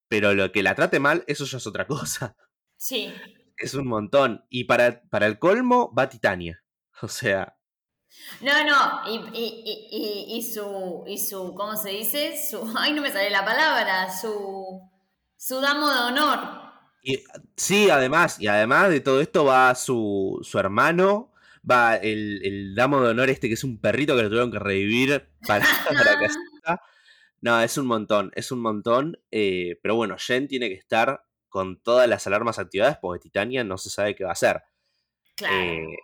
pero 0.08 0.34
lo 0.34 0.52
que 0.52 0.64
la 0.64 0.76
trate 0.76 1.00
mal, 1.00 1.24
eso 1.28 1.46
ya 1.46 1.58
es 1.58 1.68
otra 1.68 1.88
cosa. 1.88 2.36
Sí. 2.78 3.14
Es 3.58 3.74
un 3.76 3.88
montón. 3.88 4.46
Y 4.50 4.66
para, 4.66 5.02
para 5.10 5.28
el 5.28 5.40
colmo 5.40 5.94
va 5.98 6.10
Titania. 6.10 6.64
O 7.02 7.08
sea. 7.08 7.58
No, 8.42 8.64
no, 8.64 9.10
y, 9.34 10.38
y, 10.38 10.42
su, 10.44 11.04
y 11.08 11.18
su, 11.18 11.56
¿cómo 11.56 11.76
se 11.78 11.90
dice? 11.90 12.36
Su, 12.38 12.72
ay, 12.78 12.94
no 12.94 13.02
me 13.02 13.12
sale 13.12 13.30
la 13.30 13.46
palabra, 13.46 14.10
su, 14.12 14.82
su 15.36 15.62
damo 15.62 15.90
de 15.90 16.00
honor. 16.00 16.71
Y, 17.02 17.24
sí, 17.56 17.90
además, 17.90 18.40
y 18.40 18.48
además 18.48 18.90
de 18.90 19.00
todo 19.00 19.22
esto 19.22 19.46
va 19.46 19.74
su, 19.76 20.40
su 20.44 20.60
hermano, 20.60 21.32
va 21.70 21.96
el, 21.96 22.42
el, 22.44 22.76
damo 22.76 23.02
de 23.02 23.10
honor 23.10 23.30
este 23.30 23.48
que 23.48 23.56
es 23.56 23.64
un 23.64 23.80
perrito 23.80 24.16
que 24.16 24.24
lo 24.24 24.30
tuvieron 24.30 24.52
que 24.52 24.60
revivir 24.60 25.30
para, 25.48 25.66
la 25.92 26.20
casita. 26.20 26.82
No, 27.42 27.60
es 27.62 27.78
un 27.78 27.88
montón, 27.88 28.32
es 28.36 28.52
un 28.52 28.60
montón. 28.62 29.18
eh, 29.32 29.80
pero 29.82 29.96
bueno, 29.96 30.16
Jen 30.18 30.48
tiene 30.48 30.70
que 30.70 30.76
estar 30.76 31.24
con 31.50 31.82
todas 31.82 32.08
las 32.08 32.26
alarmas 32.28 32.60
activadas 32.60 32.98
porque 33.02 33.24
Titania 33.24 33.64
no 33.64 33.78
se 33.78 33.90
sabe 33.90 34.16
qué 34.16 34.24
va 34.24 34.30
a 34.30 34.34
hacer. 34.34 34.62
Claro. 35.36 35.56
Eh, 35.56 35.98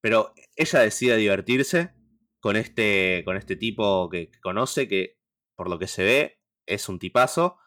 pero 0.00 0.34
ella 0.56 0.80
decide 0.80 1.16
divertirse 1.16 1.94
con 2.38 2.56
este, 2.56 3.22
con 3.24 3.36
este 3.38 3.56
tipo 3.56 4.10
que, 4.10 4.30
que 4.30 4.40
conoce, 4.40 4.86
que 4.86 5.18
por 5.56 5.70
lo 5.70 5.78
que 5.78 5.86
se 5.86 6.04
ve 6.04 6.40
es 6.66 6.88
un 6.88 6.98
tipazo. 6.98 7.58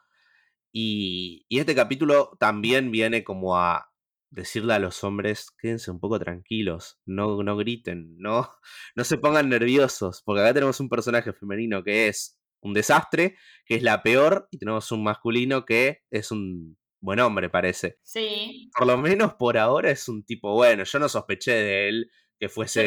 Y, 0.80 1.44
y 1.50 1.58
este 1.58 1.74
capítulo 1.74 2.38
también 2.40 2.92
viene 2.92 3.24
como 3.24 3.58
a 3.58 3.92
decirle 4.30 4.76
a 4.76 4.80
los 4.80 5.04
hombres, 5.04 5.50
quédense 5.60 5.90
un 5.90 6.00
poco 6.00 6.20
tranquilos, 6.20 7.00
no, 7.04 7.42
no 7.42 7.58
griten, 7.58 8.16
no, 8.20 8.48
no 8.96 9.04
se 9.04 9.18
pongan 9.18 9.50
nerviosos, 9.50 10.22
porque 10.24 10.42
acá 10.42 10.54
tenemos 10.54 10.80
un 10.80 10.88
personaje 10.88 11.34
femenino 11.34 11.84
que 11.84 12.10
es 12.10 12.40
un 12.62 12.76
desastre, 12.76 13.38
que 13.66 13.74
es 13.74 13.82
la 13.82 14.04
peor, 14.04 14.48
y 14.52 14.60
tenemos 14.60 14.92
un 14.92 15.04
masculino 15.04 15.66
que 15.66 16.04
es 16.12 16.30
un 16.30 16.78
buen 17.02 17.22
hombre, 17.22 17.50
parece. 17.50 17.98
Sí, 18.04 18.70
Por 18.78 18.86
lo 18.86 19.00
menos 19.00 19.34
por 19.34 19.58
ahora 19.58 19.90
es 19.90 20.08
un 20.08 20.24
tipo 20.24 20.54
bueno, 20.54 20.84
yo 20.84 21.00
no 21.00 21.10
sospeché 21.10 21.54
de 21.54 21.90
él 21.90 22.12
que 22.40 22.50
fuese, 22.50 22.86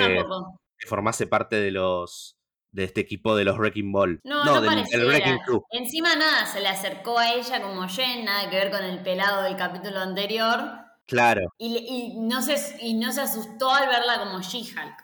que 0.79 0.87
formase 0.87 1.27
parte 1.27 1.57
de 1.57 1.73
los, 1.73 2.40
de 2.73 2.85
este 2.85 3.00
equipo 3.00 3.35
de 3.37 3.45
los 3.45 3.59
Wrecking 3.59 3.93
Ball. 3.93 4.21
No, 4.25 4.45
no, 4.45 4.61
del 4.61 4.85
el 4.93 5.07
Wrecking. 5.07 5.39
Crew. 5.45 5.62
Encima 5.71 6.15
nada, 6.17 6.47
se 6.47 6.61
le 6.61 6.69
acercó 6.69 7.19
a 7.19 7.33
ella 7.35 7.61
como 7.62 7.89
Jen, 7.89 8.25
nada 8.25 8.49
que 8.49 8.57
ver 8.57 8.71
con 8.71 8.85
el 8.85 9.03
pelado 9.03 9.43
del 9.43 9.57
capítulo 9.57 9.99
anterior. 9.99 10.61
Claro. 11.07 11.53
Y, 11.59 11.77
y 11.77 12.21
no, 12.21 12.41
se, 12.43 12.77
y 12.81 12.95
no 12.95 13.12
se 13.12 13.23
asustó 13.23 13.71
al 13.71 13.89
verla 13.89 14.19
como 14.21 14.41
She-Hulk. 14.41 14.95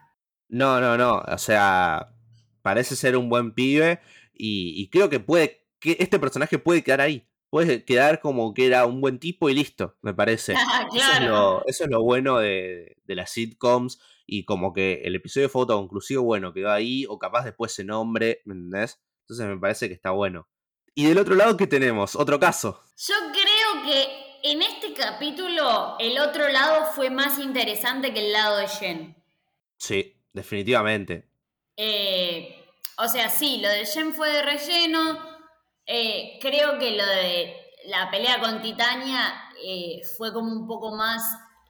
No, 0.49 0.81
no, 0.81 0.97
no. 0.97 1.23
O 1.27 1.39
sea, 1.39 2.15
parece 2.63 2.95
ser 2.95 3.17
un 3.17 3.29
buen 3.29 3.53
pibe 3.53 4.01
y, 4.33 4.81
y 4.81 4.89
creo 4.89 5.11
que 5.11 5.19
puede, 5.19 5.67
que 5.81 5.97
este 5.99 6.19
personaje 6.19 6.59
puede 6.59 6.85
quedar 6.85 7.01
ahí. 7.01 7.27
Puede 7.51 7.85
quedar 7.85 8.21
como 8.21 8.55
que 8.55 8.67
era 8.67 8.87
un 8.87 9.01
buen 9.01 9.19
tipo 9.19 9.49
y 9.49 9.55
listo, 9.55 9.97
me 10.03 10.15
parece. 10.15 10.53
Eso 10.93 10.97
es 10.97 11.03
claro. 11.03 11.27
lo, 11.29 11.67
eso 11.67 11.85
es 11.85 11.91
lo 11.91 12.03
bueno 12.03 12.39
de, 12.39 12.97
de 13.05 13.15
las 13.15 13.31
sitcoms 13.31 13.99
y 14.27 14.45
como 14.45 14.73
que 14.73 15.03
el 15.05 15.15
episodio 15.15 15.49
fue 15.49 15.63
autoconclusivo, 15.63 16.23
bueno, 16.23 16.53
quedó 16.53 16.73
ahí 16.73 17.07
o 17.09 17.19
capaz 17.19 17.45
después 17.45 17.73
se 17.73 17.85
nombre, 17.85 18.43
¿me 18.45 18.55
entendés? 18.55 19.01
Entonces 19.21 19.47
me 19.47 19.59
parece 19.59 19.89
que 19.89 19.95
está 19.95 20.11
bueno. 20.11 20.49
Y 20.95 21.07
del 21.07 21.19
otro 21.19 21.35
lado, 21.35 21.57
¿qué 21.57 21.67
tenemos? 21.67 22.17
Otro 22.17 22.41
caso. 22.41 22.83
Yo 22.97 23.15
creo 23.33 23.85
que 23.85 24.51
en 24.51 24.63
este 24.63 24.95
capítulo 24.95 25.97
el 25.99 26.19
otro 26.19 26.49
lado 26.49 26.87
fue 26.95 27.11
más 27.11 27.39
interesante 27.39 28.13
que 28.13 28.27
el 28.27 28.33
lado 28.33 28.59
de 28.59 28.69
Jen. 28.69 29.23
Sí, 29.77 30.17
definitivamente. 30.33 31.29
Eh, 31.77 32.65
o 32.99 33.09
sea, 33.09 33.29
sí, 33.29 33.59
lo 33.61 33.69
de 33.69 33.85
Jen 33.85 34.15
fue 34.15 34.31
de 34.31 34.43
relleno. 34.43 35.19
Eh, 35.85 36.39
creo 36.41 36.79
que 36.79 36.93
lo 36.93 37.07
de 37.07 37.55
la 37.87 38.11
pelea 38.11 38.41
con 38.41 38.63
Titania 38.63 39.51
eh, 39.63 40.01
fue 40.17 40.33
como 40.33 40.51
un 40.51 40.67
poco 40.67 40.97
más 40.97 41.23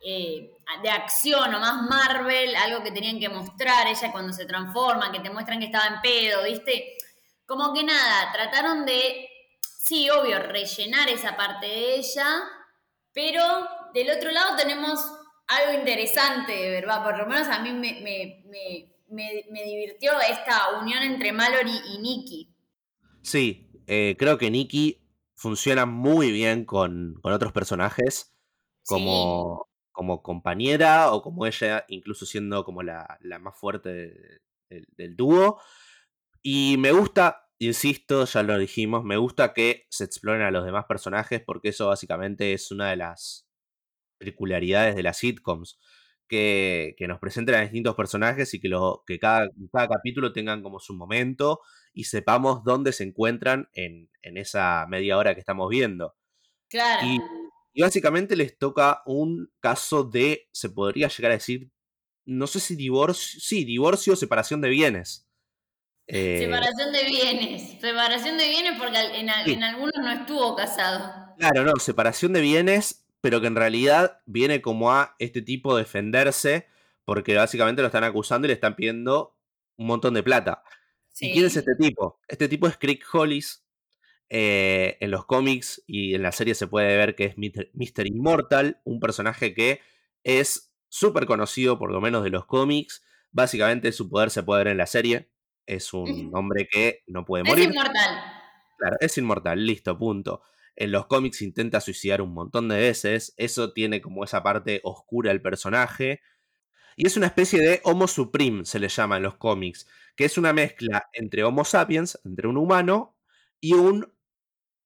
eh, 0.08 0.52
de 0.82 0.88
acción 0.88 1.52
o 1.52 1.58
más 1.58 1.82
Marvel, 1.82 2.54
algo 2.54 2.80
que 2.84 2.92
tenían 2.92 3.18
que 3.18 3.28
mostrar 3.28 3.88
ella 3.88 4.12
cuando 4.12 4.32
se 4.32 4.46
transforma, 4.46 5.10
que 5.10 5.18
te 5.18 5.30
muestran 5.30 5.58
que 5.58 5.66
estaba 5.66 5.86
en 5.86 6.00
pedo, 6.00 6.44
¿viste? 6.44 6.96
Como 7.44 7.74
que 7.74 7.82
nada, 7.82 8.30
trataron 8.32 8.86
de, 8.86 9.28
sí, 9.60 10.08
obvio, 10.08 10.38
rellenar 10.38 11.08
esa 11.08 11.36
parte 11.36 11.66
de 11.66 11.96
ella, 11.96 12.44
pero 13.12 13.42
del 13.94 14.10
otro 14.16 14.30
lado 14.30 14.56
tenemos 14.56 15.00
algo 15.48 15.76
interesante, 15.76 16.70
¿verdad? 16.70 17.02
Por 17.02 17.18
lo 17.18 17.26
menos 17.26 17.48
a 17.48 17.58
mí 17.58 17.72
me, 17.72 18.00
me, 18.00 18.44
me, 18.46 18.94
me, 19.08 19.44
me 19.50 19.64
divirtió 19.64 20.12
esta 20.20 20.78
unión 20.80 21.02
entre 21.02 21.32
Mallory 21.32 21.80
y 21.94 21.98
Nikki. 21.98 22.54
Sí, 23.22 23.72
eh, 23.88 24.14
creo 24.16 24.38
que 24.38 24.52
Nikki 24.52 25.00
funciona 25.34 25.84
muy 25.84 26.30
bien 26.30 26.64
con, 26.64 27.18
con 27.20 27.32
otros 27.32 27.52
personajes, 27.52 28.32
como, 28.84 29.66
como 29.96 30.22
compañera 30.22 31.12
o 31.12 31.22
como 31.22 31.46
ella, 31.46 31.84
incluso 31.88 32.26
siendo 32.26 32.64
como 32.64 32.82
la, 32.84 33.18
la 33.22 33.38
más 33.40 33.58
fuerte 33.58 33.88
de- 33.90 34.40
del- 34.70 34.86
del 34.96 35.16
dúo. 35.16 35.60
Y 36.42 36.76
me 36.78 36.92
gusta, 36.92 37.48
insisto, 37.58 38.24
ya 38.26 38.42
lo 38.44 38.58
dijimos, 38.58 39.04
me 39.04 39.16
gusta 39.18 39.52
que 39.54 39.86
se 39.90 40.04
exploren 40.04 40.42
a 40.42 40.50
los 40.52 40.64
demás 40.64 40.86
personajes 40.86 41.42
porque 41.44 41.70
eso 41.70 41.88
básicamente 41.88 42.52
es 42.54 42.70
una 42.72 42.90
de 42.90 42.96
las 42.96 43.48
peculiaridades 44.18 44.96
de 44.96 45.02
las 45.02 45.18
sitcoms. 45.18 45.78
Que, 46.28 46.96
que 46.98 47.06
nos 47.06 47.20
presenten 47.20 47.54
a 47.54 47.60
distintos 47.60 47.94
personajes 47.94 48.52
y 48.52 48.60
que, 48.60 48.68
lo, 48.68 49.04
que 49.06 49.20
cada, 49.20 49.48
cada 49.72 49.86
capítulo 49.88 50.32
tengan 50.32 50.60
como 50.60 50.80
su 50.80 50.92
momento 50.96 51.60
y 51.92 52.04
sepamos 52.04 52.64
dónde 52.64 52.92
se 52.92 53.04
encuentran 53.04 53.68
en, 53.74 54.10
en 54.22 54.36
esa 54.36 54.86
media 54.88 55.18
hora 55.18 55.34
que 55.34 55.40
estamos 55.40 55.68
viendo. 55.70 56.16
Claro. 56.68 57.06
Y, 57.06 57.20
y 57.76 57.82
básicamente 57.82 58.36
les 58.36 58.56
toca 58.56 59.02
un 59.04 59.52
caso 59.60 60.02
de, 60.02 60.48
se 60.50 60.70
podría 60.70 61.08
llegar 61.08 61.30
a 61.32 61.34
decir, 61.34 61.70
no 62.24 62.46
sé 62.46 62.58
si 62.58 62.74
divorcio, 62.74 63.38
sí, 63.38 63.66
divorcio 63.66 64.14
o 64.14 64.16
separación 64.16 64.62
de 64.62 64.70
bienes. 64.70 65.28
Eh, 66.06 66.38
Separación 66.40 66.92
de 66.92 67.04
bienes. 67.04 67.80
Separación 67.80 68.38
de 68.38 68.48
bienes 68.48 68.78
porque 68.78 68.98
en, 69.20 69.28
al- 69.28 69.44
Sí. 69.44 69.52
en 69.52 69.62
algunos 69.62 69.92
no 69.98 70.10
estuvo 70.10 70.56
casado. 70.56 71.34
Claro, 71.38 71.64
no, 71.64 71.72
separación 71.76 72.32
de 72.32 72.40
bienes, 72.40 73.04
pero 73.20 73.42
que 73.42 73.48
en 73.48 73.56
realidad 73.56 74.22
viene 74.24 74.62
como 74.62 74.90
a 74.92 75.14
este 75.18 75.42
tipo 75.42 75.76
defenderse, 75.76 76.68
porque 77.04 77.34
básicamente 77.36 77.82
lo 77.82 77.88
están 77.88 78.04
acusando 78.04 78.46
y 78.46 78.48
le 78.48 78.54
están 78.54 78.74
pidiendo 78.74 79.36
un 79.76 79.86
montón 79.86 80.14
de 80.14 80.22
plata. 80.22 80.62
¿Y 81.20 81.32
quién 81.32 81.44
es 81.44 81.52
Sí. 81.52 81.58
este 81.58 81.74
tipo? 81.74 82.20
Este 82.26 82.48
tipo 82.48 82.66
es 82.68 82.78
Crick 82.78 83.04
Hollis. 83.12 83.65
Eh, 84.28 84.96
en 85.00 85.10
los 85.10 85.24
cómics 85.26 85.82
y 85.86 86.14
en 86.14 86.22
la 86.22 86.32
serie 86.32 86.54
se 86.54 86.66
puede 86.66 86.96
ver 86.96 87.14
que 87.14 87.24
es 87.26 87.36
Mr. 87.38 88.06
Immortal, 88.06 88.80
un 88.84 89.00
personaje 89.00 89.54
que 89.54 89.80
es 90.24 90.72
súper 90.88 91.26
conocido, 91.26 91.78
por 91.78 91.92
lo 91.92 92.00
menos 92.00 92.24
de 92.24 92.30
los 92.30 92.46
cómics. 92.46 93.04
Básicamente 93.30 93.92
su 93.92 94.08
poder 94.08 94.30
se 94.30 94.42
puede 94.42 94.64
ver 94.64 94.72
en 94.72 94.78
la 94.78 94.86
serie. 94.86 95.30
Es 95.66 95.92
un 95.92 96.30
hombre 96.34 96.68
que 96.70 97.02
no 97.06 97.24
puede 97.24 97.42
Es 97.44 97.48
morir. 97.50 97.70
inmortal. 97.70 98.22
Claro, 98.78 98.96
es 99.00 99.16
inmortal, 99.18 99.64
listo, 99.66 99.96
punto. 99.98 100.42
En 100.76 100.92
los 100.92 101.06
cómics 101.06 101.40
intenta 101.42 101.80
suicidar 101.80 102.20
un 102.20 102.34
montón 102.34 102.68
de 102.68 102.76
veces. 102.78 103.34
Eso 103.36 103.72
tiene 103.72 104.00
como 104.00 104.24
esa 104.24 104.42
parte 104.42 104.80
oscura 104.84 105.30
del 105.30 105.40
personaje. 105.42 106.20
Y 106.96 107.06
es 107.06 107.16
una 107.16 107.26
especie 107.26 107.60
de 107.60 107.80
Homo 107.84 108.06
Supreme, 108.08 108.64
se 108.64 108.78
le 108.78 108.88
llama 108.88 109.18
en 109.18 109.22
los 109.24 109.36
cómics, 109.36 109.86
que 110.16 110.24
es 110.24 110.38
una 110.38 110.52
mezcla 110.52 111.08
entre 111.12 111.44
Homo 111.44 111.64
sapiens, 111.64 112.18
entre 112.24 112.48
un 112.48 112.56
humano, 112.56 113.16
y 113.60 113.74
un 113.74 114.12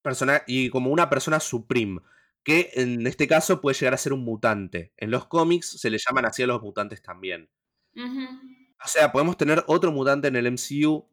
persona 0.03 0.43
y 0.47 0.71
como 0.71 0.91
una 0.91 1.11
persona 1.11 1.41
supreme, 1.41 2.01
que 2.43 2.71
en 2.75 3.07
este 3.07 3.29
caso 3.29 3.61
puede 3.61 3.79
llegar 3.79 3.95
a 3.95 3.99
ser 3.99 4.13
un 4.13 4.25
mutante. 4.25 4.93
En 4.97 5.11
los 5.11 5.27
cómics 5.27 5.81
se 5.81 5.91
le 5.91 5.99
llaman 5.99 6.27
así 6.27 6.43
a 6.43 6.47
los 6.47 6.63
mutantes 6.63 7.03
también. 7.03 7.51
O 7.95 8.89
sea, 8.89 9.13
podemos 9.13 9.37
tener 9.37 9.65
otro 9.67 9.93
mutante 9.93 10.29
en 10.29 10.37
el 10.37 10.47
MCU, 10.47 11.09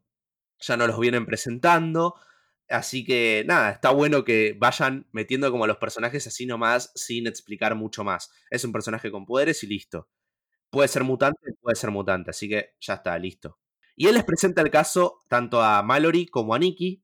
ya 0.60 0.77
nos 0.77 0.88
los 0.88 1.00
vienen 1.00 1.25
presentando. 1.25 2.15
Así 2.70 3.06
que 3.06 3.44
nada, 3.48 3.72
está 3.72 3.91
bueno 3.91 4.24
que 4.25 4.56
vayan 4.58 5.08
metiendo 5.12 5.50
como 5.51 5.63
a 5.63 5.67
los 5.67 5.77
personajes 5.77 6.27
así 6.27 6.46
nomás, 6.46 6.91
sin 6.96 7.27
explicar 7.27 7.75
mucho 7.75 8.03
más. 8.03 8.32
Es 8.50 8.63
un 8.65 8.72
personaje 8.72 9.12
con 9.12 9.25
poderes 9.25 9.63
y 9.63 9.67
listo. 9.67 10.10
Puede 10.70 10.89
ser 10.89 11.03
mutante, 11.03 11.39
puede 11.62 11.75
ser 11.75 11.91
mutante, 11.91 12.32
así 12.32 12.50
que 12.50 12.75
ya 12.82 12.96
está, 12.96 13.17
listo. 13.17 13.58
Y 13.96 14.08
él 14.08 14.15
les 14.15 14.25
presenta 14.25 14.62
el 14.62 14.70
caso 14.70 15.20
tanto 15.29 15.62
a 15.62 15.82
Mallory 15.82 16.27
como 16.27 16.53
a 16.53 16.60
Nikki, 16.60 17.03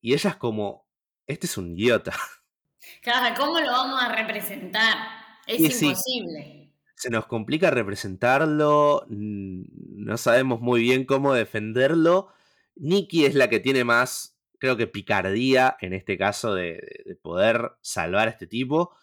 y 0.00 0.14
ellas 0.14 0.36
como, 0.36 0.83
este 1.26 1.46
es 1.46 1.56
un 1.56 1.70
idiota. 1.70 2.12
Claro, 3.00 3.34
¿cómo 3.38 3.60
lo 3.60 3.70
vamos 3.70 4.02
a 4.02 4.08
representar? 4.14 4.96
Es 5.46 5.60
Y 5.60 5.70
sí. 5.70 5.86
imposible. 5.86 6.70
Se 6.94 7.10
nos 7.10 7.26
complica 7.26 7.70
representarlo, 7.70 9.04
no 9.08 10.16
sabemos 10.16 10.60
muy 10.60 10.80
bien 10.82 11.04
cómo 11.04 11.34
defenderlo. 11.34 12.28
Nikki 12.76 13.26
es 13.26 13.34
la 13.34 13.48
que 13.48 13.60
tiene 13.60 13.84
más, 13.84 14.38
creo 14.58 14.76
que 14.78 14.86
picardía 14.86 15.76
en 15.80 15.92
este 15.92 16.16
caso 16.16 16.54
de, 16.54 17.02
de 17.04 17.14
poder 17.16 17.72
salvar 17.82 18.28
a 18.28 18.30
este 18.30 18.46
tipo. 18.46 18.94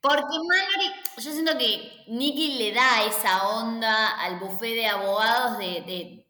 Porque 0.00 0.22
Mallory, 0.24 0.92
yo 1.18 1.32
siento 1.32 1.56
que 1.56 2.04
Nicky 2.08 2.58
le 2.58 2.72
da 2.72 3.04
esa 3.06 3.48
onda 3.50 4.20
al 4.20 4.40
buffet 4.40 4.74
de 4.74 4.86
abogados 4.86 5.58
de, 5.58 5.66
de 5.82 6.21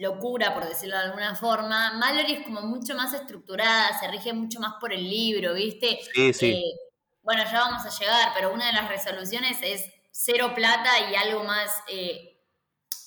locura, 0.00 0.54
por 0.54 0.66
decirlo 0.66 0.96
de 0.96 1.04
alguna 1.04 1.34
forma. 1.34 1.92
Mallory 1.92 2.32
es 2.32 2.44
como 2.44 2.62
mucho 2.62 2.94
más 2.94 3.12
estructurada, 3.12 3.98
se 4.00 4.08
rige 4.08 4.32
mucho 4.32 4.58
más 4.58 4.74
por 4.80 4.92
el 4.92 5.08
libro, 5.08 5.54
¿viste? 5.54 6.00
Sí, 6.14 6.32
sí. 6.32 6.50
Eh, 6.52 6.74
bueno, 7.22 7.44
ya 7.44 7.60
vamos 7.60 7.84
a 7.84 7.98
llegar, 7.98 8.30
pero 8.34 8.52
una 8.52 8.66
de 8.66 8.72
las 8.72 8.88
resoluciones 8.88 9.58
es 9.62 9.84
cero 10.10 10.52
plata 10.54 10.90
y 11.10 11.14
algo 11.14 11.44
más 11.44 11.70
eh, 11.88 12.40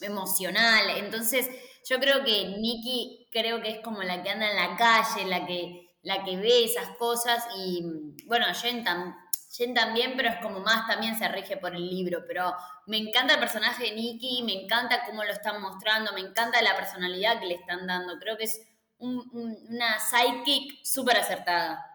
emocional. 0.02 0.92
Entonces, 0.98 1.50
yo 1.90 2.00
creo 2.00 2.24
que 2.24 2.46
Nikki 2.60 3.28
creo 3.32 3.60
que 3.60 3.72
es 3.72 3.80
como 3.80 4.04
la 4.04 4.22
que 4.22 4.30
anda 4.30 4.52
en 4.52 4.56
la 4.56 4.78
calle, 4.78 5.26
la 5.26 5.48
que, 5.48 5.93
la 6.04 6.24
que 6.24 6.38
ve 6.38 6.66
esas 6.66 6.90
cosas 6.98 7.46
y 7.58 7.84
bueno, 8.26 8.46
Jen, 8.54 8.86
tam- 8.86 9.16
Jen 9.52 9.74
también, 9.74 10.14
pero 10.16 10.30
es 10.30 10.38
como 10.42 10.60
más 10.60 10.88
también 10.88 11.18
se 11.18 11.28
rige 11.28 11.58
por 11.58 11.76
el 11.76 11.88
libro. 11.90 12.24
Pero 12.28 12.54
me 12.88 12.98
encanta 12.98 13.34
el 13.36 13.40
personaje 13.40 13.86
de 13.86 13.92
Nikki, 13.96 14.44
me 14.44 14.64
encanta 14.64 15.06
cómo 15.06 15.24
lo 15.24 15.32
están 15.32 15.62
mostrando, 15.62 16.12
me 16.14 16.22
encanta 16.22 16.62
la 16.62 16.76
personalidad 16.76 17.40
que 17.40 17.48
le 17.48 17.56
están 17.56 17.88
dando. 17.88 18.18
Creo 18.20 18.38
que 18.38 18.46
es 18.46 18.62
una 19.00 20.00
sidekick 20.00 20.84
súper 20.86 21.18
acertada. 21.18 21.86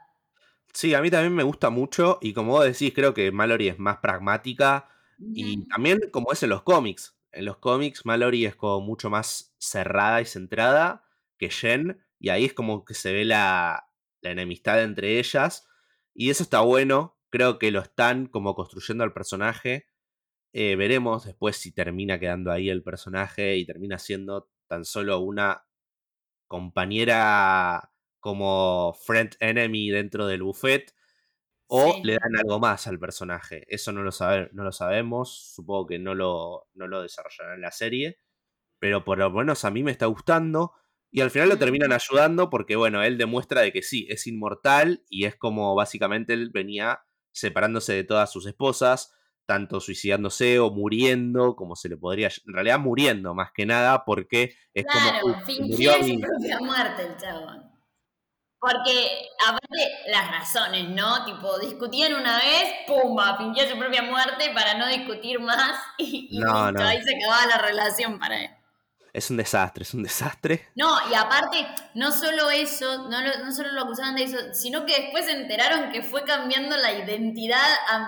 Sí, 0.72 0.94
a 0.94 1.00
mí 1.02 1.10
también 1.10 1.34
me 1.34 1.42
gusta 1.42 1.70
mucho 1.70 2.18
y 2.20 2.32
como 2.32 2.52
vos 2.52 2.64
decís, 2.64 2.92
creo 2.94 3.14
que 3.14 3.32
Mallory 3.32 3.68
es 3.68 3.78
más 3.78 3.98
pragmática 3.98 4.88
y 5.34 5.66
también 5.66 5.98
como 6.12 6.32
es 6.32 6.42
en 6.42 6.50
los 6.50 6.62
cómics. 6.62 7.16
En 7.32 7.44
los 7.46 7.56
cómics 7.58 8.04
Mallory 8.04 8.46
es 8.46 8.54
como 8.54 8.80
mucho 8.80 9.10
más 9.10 9.54
cerrada 9.58 10.20
y 10.20 10.26
centrada 10.26 11.04
que 11.38 11.50
Jen 11.50 12.00
y 12.20 12.28
ahí 12.28 12.44
es 12.44 12.52
como 12.54 12.84
que 12.84 12.94
se 12.94 13.12
ve 13.12 13.24
la, 13.24 13.88
la 14.20 14.30
enemistad 14.30 14.82
entre 14.82 15.18
ellas 15.18 15.68
y 16.14 16.30
eso 16.30 16.42
está 16.42 16.60
bueno, 16.60 17.16
creo 17.30 17.58
que 17.58 17.70
lo 17.70 17.80
están 17.80 18.26
como 18.26 18.54
construyendo 18.54 19.04
al 19.04 19.12
personaje. 19.12 19.87
Eh, 20.52 20.76
veremos 20.76 21.26
después 21.26 21.56
si 21.56 21.72
termina 21.72 22.18
quedando 22.18 22.50
ahí 22.50 22.70
el 22.70 22.82
personaje 22.82 23.56
y 23.56 23.66
termina 23.66 23.98
siendo 23.98 24.50
tan 24.66 24.84
solo 24.84 25.20
una 25.20 25.64
compañera 26.48 27.92
como 28.20 28.94
friend 28.94 29.37
enemy 29.40 29.90
dentro 29.90 30.26
del 30.26 30.42
buffet 30.42 30.92
o 31.68 32.00
le 32.02 32.14
dan 32.14 32.37
algo 32.37 32.58
más 32.58 32.87
al 32.87 32.98
personaje. 32.98 33.64
Eso 33.68 33.92
no 33.92 34.02
lo, 34.02 34.10
no 34.52 34.64
lo 34.64 34.72
sabemos, 34.72 35.52
supongo 35.54 35.87
que 35.87 35.98
no 35.98 36.14
lo, 36.14 36.66
no 36.75 36.88
lo 36.88 37.02
desarrollarán 37.02 37.56
en 37.56 37.60
la 37.60 37.72
serie, 37.72 38.18
pero 38.78 39.04
por 39.04 39.18
lo 39.18 39.30
menos 39.30 39.64
a 39.64 39.70
mí 39.70 39.82
me 39.82 39.92
está 39.92 40.06
gustando. 40.06 40.72
Y 41.10 41.20
al 41.22 41.30
final 41.30 41.48
lo 41.48 41.58
terminan 41.58 41.92
ayudando 41.92 42.50
porque, 42.50 42.76
bueno, 42.76 43.02
él 43.02 43.16
demuestra 43.16 43.62
de 43.62 43.72
que 43.72 43.82
sí, 43.82 44.06
es 44.10 44.26
inmortal 44.26 45.04
y 45.08 45.24
es 45.24 45.36
como 45.36 45.74
básicamente 45.74 46.34
él 46.34 46.50
venía 46.52 47.00
separándose 47.32 47.94
de 47.94 48.04
todas 48.04 48.30
sus 48.30 48.46
esposas, 48.46 49.14
tanto 49.46 49.80
suicidándose 49.80 50.58
o 50.58 50.70
muriendo, 50.70 51.56
como 51.56 51.76
se 51.76 51.88
le 51.88 51.96
podría, 51.96 52.28
en 52.28 52.52
realidad 52.52 52.78
muriendo 52.78 53.34
más 53.34 53.50
que 53.54 53.64
nada, 53.64 54.04
porque 54.04 54.54
es 54.74 54.84
claro, 54.84 55.20
como... 55.22 55.40
fingió 55.46 55.92
su 55.94 56.20
propia 56.20 56.58
muerte 56.60 57.06
el 57.06 57.16
chabón. 57.16 57.68
Porque, 58.60 59.28
aparte, 59.46 60.10
las 60.10 60.30
razones, 60.32 60.88
¿no? 60.90 61.24
Tipo, 61.24 61.58
discutían 61.60 62.14
una 62.14 62.38
vez, 62.38 62.74
pumba, 62.88 63.38
fingió 63.38 63.68
su 63.68 63.78
propia 63.78 64.02
muerte 64.02 64.50
para 64.52 64.74
no 64.74 64.88
discutir 64.88 65.38
más 65.38 65.80
y, 65.96 66.28
y 66.30 66.42
ahí 66.42 67.02
se 67.02 67.16
acababa 67.16 67.46
la 67.46 67.58
relación 67.58 68.18
para 68.18 68.44
él. 68.44 68.50
Es 69.12 69.30
un 69.30 69.36
desastre, 69.36 69.82
es 69.82 69.94
un 69.94 70.02
desastre. 70.02 70.68
No, 70.74 70.96
y 71.10 71.14
aparte, 71.14 71.66
no 71.94 72.12
solo 72.12 72.50
eso, 72.50 73.08
no, 73.08 73.20
no 73.20 73.52
solo 73.52 73.72
lo 73.72 73.82
acusaban 73.82 74.14
de 74.14 74.24
eso, 74.24 74.36
sino 74.52 74.84
que 74.84 75.00
después 75.00 75.24
se 75.24 75.32
enteraron 75.32 75.90
que 75.90 76.02
fue 76.02 76.24
cambiando 76.24 76.76
la 76.76 76.92
identidad 76.92 77.66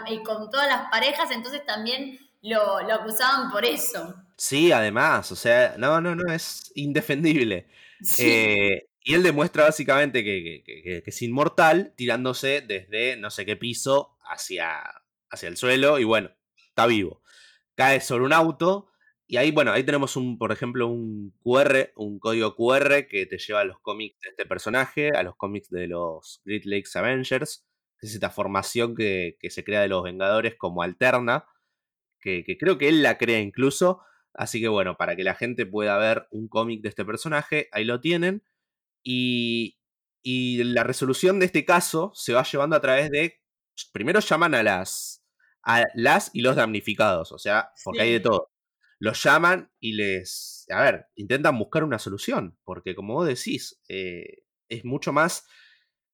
y 0.08 0.22
con 0.22 0.50
todas 0.50 0.68
las 0.68 0.90
parejas, 0.90 1.30
entonces 1.30 1.64
también 1.64 2.18
lo, 2.42 2.78
acusaban 2.78 3.50
por 3.50 3.64
eso. 3.64 4.14
Sí, 4.36 4.72
además, 4.72 5.30
o 5.32 5.36
sea, 5.36 5.74
no, 5.78 6.00
no, 6.00 6.14
no, 6.14 6.32
es 6.32 6.70
indefendible. 6.74 7.68
Eh, 8.18 8.88
y 9.02 9.14
él 9.14 9.22
demuestra 9.22 9.64
básicamente 9.64 10.24
que, 10.24 10.62
que, 10.64 11.02
es 11.04 11.22
inmortal 11.22 11.92
tirándose 11.96 12.62
desde 12.62 13.16
no 13.16 13.30
sé 13.30 13.44
qué 13.44 13.56
piso 13.56 14.18
hacia, 14.24 14.80
hacia 15.30 15.48
el 15.48 15.56
suelo 15.56 15.98
y 15.98 16.04
bueno, 16.04 16.30
está 16.68 16.86
vivo. 16.86 17.22
Cae 17.74 18.00
sobre 18.00 18.24
un 18.24 18.32
auto 18.32 18.89
y 19.30 19.36
ahí, 19.36 19.52
bueno, 19.52 19.70
ahí 19.70 19.84
tenemos 19.84 20.16
un, 20.16 20.38
por 20.38 20.50
ejemplo, 20.50 20.88
un 20.88 21.32
QR, 21.44 21.92
un 21.94 22.18
código 22.18 22.56
QR 22.56 23.06
que 23.06 23.26
te 23.26 23.38
lleva 23.38 23.60
a 23.60 23.64
los 23.64 23.78
cómics 23.78 24.18
de 24.22 24.30
este 24.30 24.44
personaje, 24.44 25.10
a 25.16 25.22
los 25.22 25.36
cómics 25.36 25.70
de 25.70 25.86
los 25.86 26.42
Great 26.44 26.64
Lakes 26.64 26.98
Avengers, 26.98 27.64
que 28.00 28.08
es 28.08 28.14
esta 28.14 28.30
formación 28.30 28.96
que, 28.96 29.36
se 29.48 29.62
crea 29.62 29.82
de 29.82 29.88
los 29.88 30.02
Vengadores 30.02 30.56
como 30.56 30.82
alterna, 30.82 31.46
que, 32.20 32.44
creo 32.58 32.76
que 32.76 32.88
él 32.88 33.04
la 33.04 33.18
crea 33.18 33.38
incluso. 33.38 34.00
Así 34.34 34.60
que 34.60 34.66
bueno, 34.66 34.96
para 34.96 35.14
que 35.14 35.22
la 35.22 35.36
gente 35.36 35.64
pueda 35.64 35.96
ver 35.96 36.26
un 36.32 36.48
cómic 36.48 36.82
de 36.82 36.88
este 36.88 37.04
personaje, 37.04 37.68
ahí 37.70 37.84
lo 37.84 38.00
tienen. 38.00 38.42
Y, 39.04 39.78
y 40.22 40.64
la 40.64 40.82
resolución 40.82 41.38
de 41.38 41.46
este 41.46 41.64
caso 41.64 42.10
se 42.16 42.32
va 42.32 42.42
llevando 42.42 42.74
a 42.74 42.80
través 42.80 43.10
de. 43.10 43.40
Primero 43.92 44.18
llaman 44.18 44.56
a 44.56 44.64
las. 44.64 45.24
a 45.62 45.84
las 45.94 46.32
y 46.34 46.40
los 46.40 46.56
damnificados. 46.56 47.30
O 47.30 47.38
sea, 47.38 47.70
porque 47.84 48.02
hay 48.02 48.12
de 48.14 48.20
todo 48.20 48.49
los 49.00 49.22
llaman 49.22 49.72
y 49.80 49.94
les, 49.94 50.66
a 50.70 50.82
ver, 50.82 51.06
intentan 51.16 51.58
buscar 51.58 51.84
una 51.84 51.98
solución, 51.98 52.58
porque 52.64 52.94
como 52.94 53.14
vos 53.14 53.26
decís, 53.26 53.80
eh, 53.88 54.44
es 54.68 54.84
mucho 54.84 55.12
más, 55.12 55.46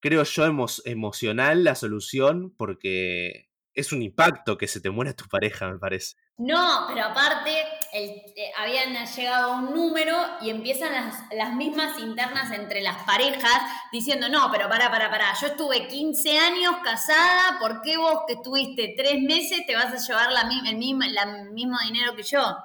creo 0.00 0.22
yo, 0.22 0.44
emocional 0.84 1.64
la 1.64 1.74
solución, 1.74 2.54
porque 2.56 3.50
es 3.74 3.92
un 3.92 4.02
impacto 4.02 4.56
que 4.56 4.68
se 4.68 4.80
te 4.80 4.90
muera 4.90 5.14
tu 5.14 5.26
pareja, 5.26 5.68
me 5.68 5.78
parece. 5.78 6.14
No, 6.38 6.84
pero 6.86 7.06
aparte 7.06 7.50
eh, 7.92 8.52
habían 8.56 8.94
llegado 9.04 9.52
a 9.52 9.56
un 9.56 9.74
número 9.74 10.16
y 10.40 10.50
empiezan 10.50 10.92
las, 10.92 11.24
las, 11.34 11.54
mismas 11.54 11.98
internas 11.98 12.52
entre 12.52 12.82
las 12.82 13.02
parejas 13.02 13.62
diciendo, 13.90 14.28
no, 14.28 14.48
pero 14.52 14.68
para, 14.68 14.90
para, 14.92 15.10
para, 15.10 15.34
yo 15.40 15.48
estuve 15.48 15.88
15 15.88 16.38
años 16.38 16.76
casada, 16.84 17.58
¿por 17.58 17.82
qué 17.82 17.96
vos 17.96 18.20
que 18.28 18.34
estuviste 18.34 18.94
3 18.96 19.22
meses 19.22 19.66
te 19.66 19.74
vas 19.74 19.92
a 19.92 20.06
llevar 20.06 20.30
la, 20.30 20.42
el, 20.42 20.76
el 20.76 21.50
mismo 21.52 21.76
dinero 21.84 22.14
que 22.14 22.22
yo? 22.22 22.56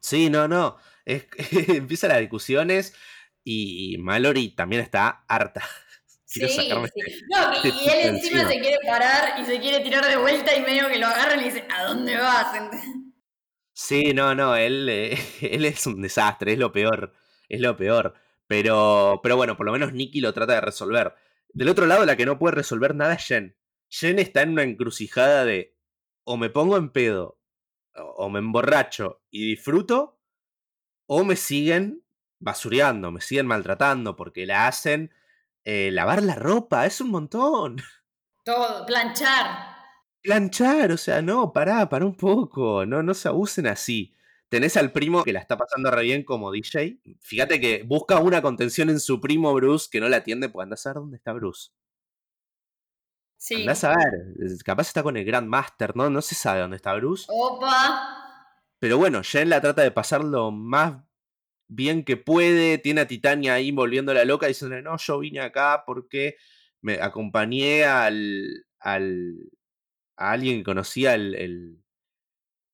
Sí, 0.00 0.30
no, 0.30 0.48
no. 0.48 0.76
Es, 1.04 1.26
empiezan 1.68 2.10
las 2.10 2.20
discusiones 2.20 2.94
y 3.44 3.96
Mallory 3.98 4.50
también 4.50 4.82
está 4.82 5.24
harta. 5.26 5.62
sí, 6.24 6.48
sí. 6.48 6.70
No, 7.30 7.52
y, 7.64 7.68
y 7.68 7.88
él 7.88 8.16
encima 8.16 8.46
se 8.46 8.60
quiere 8.60 8.78
parar 8.86 9.40
y 9.40 9.44
se 9.44 9.58
quiere 9.60 9.80
tirar 9.80 10.06
de 10.06 10.16
vuelta 10.16 10.54
y 10.54 10.60
medio 10.60 10.88
que 10.88 10.98
lo 10.98 11.06
agarran 11.06 11.40
y 11.40 11.44
dice, 11.44 11.66
¿a 11.70 11.84
dónde 11.84 12.16
vas? 12.16 12.46
Sí, 13.72 14.12
no, 14.12 14.34
no, 14.34 14.56
él, 14.56 14.88
eh, 14.88 15.18
él 15.40 15.64
es 15.64 15.86
un 15.86 16.02
desastre, 16.02 16.52
es 16.52 16.58
lo 16.58 16.72
peor, 16.72 17.12
es 17.48 17.60
lo 17.60 17.76
peor. 17.76 18.14
Pero, 18.46 19.20
pero 19.22 19.36
bueno, 19.36 19.56
por 19.56 19.66
lo 19.66 19.72
menos 19.72 19.92
Nicky 19.92 20.20
lo 20.20 20.32
trata 20.32 20.54
de 20.54 20.60
resolver. 20.62 21.14
Del 21.50 21.68
otro 21.68 21.86
lado, 21.86 22.04
la 22.04 22.16
que 22.16 22.26
no 22.26 22.38
puede 22.38 22.56
resolver 22.56 22.94
nada 22.94 23.14
es 23.14 23.24
Jen. 23.24 23.56
Jen 23.88 24.18
está 24.18 24.42
en 24.42 24.50
una 24.50 24.62
encrucijada 24.62 25.44
de 25.44 25.76
o 26.24 26.36
me 26.36 26.50
pongo 26.50 26.76
en 26.76 26.90
pedo 26.90 27.37
o 28.04 28.28
me 28.28 28.38
emborracho 28.38 29.22
y 29.30 29.50
disfruto, 29.50 30.18
o 31.06 31.24
me 31.24 31.36
siguen 31.36 32.04
basureando, 32.38 33.10
me 33.10 33.20
siguen 33.20 33.46
maltratando 33.46 34.16
porque 34.16 34.46
la 34.46 34.68
hacen 34.68 35.12
eh, 35.64 35.90
lavar 35.90 36.22
la 36.22 36.34
ropa, 36.34 36.86
es 36.86 37.00
un 37.00 37.10
montón. 37.10 37.76
Todo, 38.44 38.86
planchar. 38.86 39.76
Planchar, 40.22 40.92
o 40.92 40.96
sea, 40.96 41.22
no, 41.22 41.52
pará, 41.52 41.88
pará 41.88 42.04
un 42.04 42.16
poco, 42.16 42.86
no, 42.86 43.02
no 43.02 43.14
se 43.14 43.28
abusen 43.28 43.66
así. 43.66 44.14
Tenés 44.48 44.78
al 44.78 44.92
primo 44.92 45.24
que 45.24 45.32
la 45.32 45.40
está 45.40 45.58
pasando 45.58 45.90
re 45.90 46.04
bien 46.04 46.24
como 46.24 46.50
DJ. 46.50 47.00
Fíjate 47.20 47.60
que 47.60 47.82
busca 47.82 48.18
una 48.18 48.40
contención 48.40 48.88
en 48.88 48.98
su 48.98 49.20
primo 49.20 49.52
Bruce 49.52 49.88
que 49.90 50.00
no 50.00 50.08
la 50.08 50.18
atiende, 50.18 50.48
pues 50.48 50.64
anda 50.64 50.74
a 50.74 50.78
saber 50.78 51.02
dónde 51.02 51.18
está 51.18 51.34
Bruce. 51.34 51.70
Sí. 53.38 53.62
Andás 53.62 53.84
a 53.84 53.90
ver, 53.90 54.34
capaz 54.64 54.88
está 54.88 55.02
con 55.02 55.16
el 55.16 55.24
Grandmaster, 55.24 55.96
¿no? 55.96 56.10
No 56.10 56.20
se 56.20 56.34
sabe 56.34 56.60
dónde 56.60 56.76
está 56.76 56.92
Bruce. 56.94 57.24
Opa. 57.28 58.16
Pero 58.80 58.98
bueno, 58.98 59.22
Jen 59.22 59.48
la 59.48 59.60
trata 59.60 59.82
de 59.82 59.92
pasar 59.92 60.24
lo 60.24 60.50
más 60.50 61.02
bien 61.68 62.04
que 62.04 62.16
puede. 62.16 62.78
Tiene 62.78 63.02
a 63.02 63.08
Titania 63.08 63.54
ahí 63.54 63.70
volviéndola 63.70 64.24
loca 64.24 64.48
diciendo, 64.48 64.80
no, 64.82 64.96
yo 64.98 65.20
vine 65.20 65.40
acá 65.40 65.84
porque 65.86 66.36
me 66.80 67.00
acompañé 67.00 67.84
al, 67.84 68.66
al 68.80 69.34
a 70.16 70.32
alguien 70.32 70.58
que 70.58 70.64
conocía 70.64 71.14
el, 71.14 71.80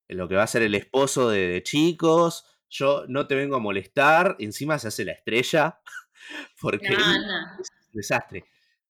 lo 0.08 0.28
que 0.28 0.34
va 0.34 0.44
a 0.44 0.48
ser 0.48 0.62
el 0.62 0.74
esposo 0.74 1.28
de, 1.28 1.62
chicos. 1.62 2.46
Yo 2.70 3.04
no 3.06 3.26
te 3.26 3.34
vengo 3.34 3.56
a 3.56 3.60
molestar. 3.60 4.36
Encima 4.38 4.78
se 4.78 4.88
hace 4.88 5.04
la 5.04 5.12
estrella. 5.12 5.80
Porque 6.60 6.86
es 6.86 6.98
un 6.98 7.92
desastre. 7.92 8.44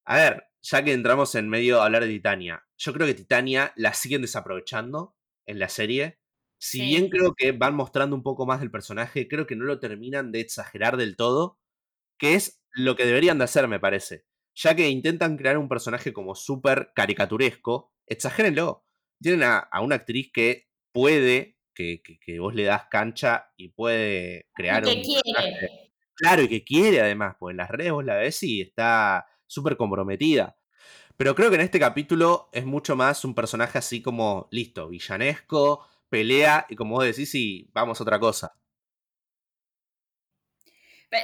A 0.05 0.17
ver, 0.17 0.47
ya 0.65 0.83
que 0.83 0.93
entramos 0.93 1.35
en 1.35 1.49
medio 1.49 1.81
a 1.81 1.85
hablar 1.85 2.05
de 2.05 2.09
Titania, 2.09 2.65
yo 2.79 2.93
creo 2.95 3.07
que 3.07 3.15
Titania 3.15 3.73
la 3.77 3.93
siguen 3.93 4.23
desaprovechando 4.23 5.15
en 5.47 5.59
la 5.59 5.69
serie. 5.69 6.19
Si 6.59 6.81
bien 6.81 7.11
creo 7.11 7.35
que 7.35 7.53
van 7.53 7.75
mostrando 7.75 8.17
un 8.17 8.23
poco 8.23 8.47
más 8.47 8.61
del 8.61 8.71
personaje, 8.71 9.29
creo 9.29 9.47
que 9.47 9.57
no 9.57 9.65
lo 9.65 9.79
terminan 9.79 10.33
de 10.33 10.41
exagerar 10.41 10.97
del 10.97 11.17
todo, 11.17 11.61
que 12.19 12.35
es 12.35 12.63
lo 12.73 12.97
que 12.97 13.05
deberían 13.05 13.37
de 13.37 13.45
hacer, 13.45 13.69
me 13.69 13.79
parece. 13.79 14.25
Ya 14.55 14.75
que 14.75 14.89
intentan 14.89 15.37
crear 15.37 15.59
un 15.59 15.69
personaje 15.69 16.15
como 16.15 16.35
súper 16.35 16.93
caricaturesco, 16.95 17.93
exagérenlo. 18.07 18.87
Tienen 19.21 19.43
a, 19.43 19.69
una 19.83 19.97
actriz 19.97 20.31
que 20.33 20.69
puede, 20.93 21.59
que, 21.75 22.01
vos 22.41 22.55
le 22.55 22.65
das 22.65 22.87
cancha 22.91 23.53
y 23.59 23.69
puede 23.69 24.49
crear 24.55 24.89
y 24.89 24.95
que 24.95 25.03
quiere. 25.03 25.93
Claro, 26.15 26.43
y 26.43 26.49
que 26.49 26.65
quiere 26.65 27.03
además, 27.03 27.37
pues 27.39 27.53
en 27.53 27.59
las 27.59 27.69
redes 27.69 27.93
vos 27.93 28.05
la 28.05 28.17
ves 28.17 28.43
y 28.45 28.63
está 28.63 29.27
súper 29.55 29.77
comprometida. 29.77 30.57
Pero 31.17 31.35
creo 31.35 31.49
que 31.49 31.57
en 31.57 31.63
este 31.63 31.79
capítulo 31.79 32.49
es 32.53 32.67
mucho 32.67 32.97
más 32.97 33.25
un 33.25 33.35
personaje 33.35 33.79
así 33.79 34.03
como, 34.03 34.49
listo, 34.51 34.89
villanesco, 34.89 35.87
pelea 36.09 36.67
y 36.69 36.77
como 36.77 36.97
vos 36.97 37.05
decís, 37.05 37.35
y 37.35 37.71
vamos 37.73 38.01
a 38.01 38.05
otra 38.05 38.19
cosa. 38.19 38.57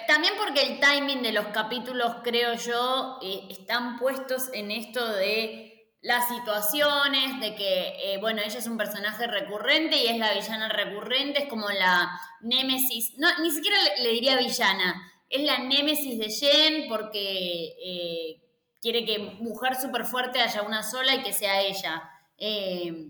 También 0.07 0.35
porque 0.39 0.63
el 0.63 0.79
timing 0.79 1.23
de 1.23 1.33
los 1.33 1.47
capítulos, 1.49 2.17
creo 2.23 2.55
yo, 2.55 3.19
eh, 3.23 3.49
están 3.51 3.99
puestos 3.99 4.49
en 4.53 4.71
esto 4.71 5.05
de 5.15 5.71
las 6.03 6.29
situaciones, 6.29 7.41
de 7.41 7.57
que, 7.57 8.15
eh, 8.15 8.19
bueno, 8.21 8.41
ella 8.41 8.59
es 8.59 8.67
un 8.67 8.79
personaje 8.79 9.27
recurrente 9.27 9.97
y 9.97 10.07
es 10.07 10.17
la 10.17 10.33
villana 10.33 10.69
recurrente, 10.69 11.43
es 11.43 11.49
como 11.49 11.69
la 11.69 12.09
némesis, 12.41 13.15
no, 13.19 13.29
ni 13.43 13.51
siquiera 13.51 13.77
le 13.99 14.11
diría 14.11 14.39
villana, 14.39 15.13
es 15.31 15.43
la 15.43 15.59
némesis 15.59 16.19
de 16.19 16.29
Jen 16.29 16.89
porque 16.89 17.77
eh, 17.83 18.43
quiere 18.83 19.05
que 19.05 19.19
mujer 19.19 19.77
súper 19.77 20.05
fuerte 20.05 20.41
haya 20.41 20.63
una 20.63 20.83
sola 20.83 21.15
y 21.15 21.23
que 21.23 21.33
sea 21.33 21.63
ella. 21.63 22.11
Eh, 22.37 23.07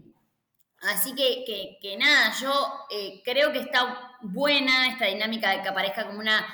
así 0.83 1.15
que, 1.15 1.79
que, 1.81 1.97
nada, 1.97 2.35
yo 2.41 2.53
eh, 2.91 3.23
creo 3.25 3.53
que 3.53 3.61
está 3.61 4.19
buena 4.21 4.89
esta 4.89 5.07
dinámica 5.07 5.51
de 5.51 5.63
que 5.63 5.69
aparezca 5.69 6.07
como 6.07 6.21
una 6.21 6.47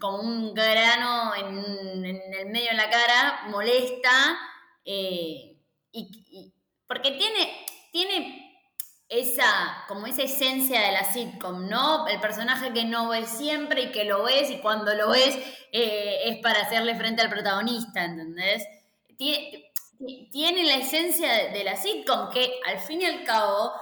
como 0.00 0.20
un 0.20 0.54
grano 0.54 1.34
en, 1.34 2.04
el 2.06 2.46
medio 2.46 2.70
de 2.70 2.76
la 2.76 2.88
cara, 2.88 3.42
molesta, 3.48 4.38
y, 4.84 6.52
porque 6.86 7.12
tiene, 7.12 7.66
tiene 7.92 8.41
esa, 9.12 9.84
como 9.88 10.06
esa 10.06 10.22
esencia 10.22 10.80
de 10.80 10.92
la 10.92 11.04
sitcom, 11.04 11.68
¿no? 11.68 12.08
El 12.08 12.18
personaje 12.18 12.72
que 12.72 12.84
no 12.84 13.10
ves 13.10 13.28
siempre 13.28 13.82
y 13.82 13.92
que 13.92 14.04
lo 14.04 14.24
ves 14.24 14.50
y 14.50 14.56
cuando 14.58 14.94
lo 14.94 15.10
ves 15.10 15.36
eh, 15.70 16.20
es 16.24 16.38
para 16.38 16.62
hacerle 16.62 16.96
frente 16.96 17.20
al 17.20 17.28
protagonista, 17.28 18.04
¿entendés? 18.04 18.66
Tiene, 19.18 20.64
la 20.64 20.76
esencia 20.76 21.50
de, 21.50 21.62
la 21.62 21.76
sitcom 21.76 22.30
que 22.30 22.58
al 22.66 22.78
fin 22.80 23.02
y 23.02 23.04
al 23.04 23.22
cabo 23.22 23.72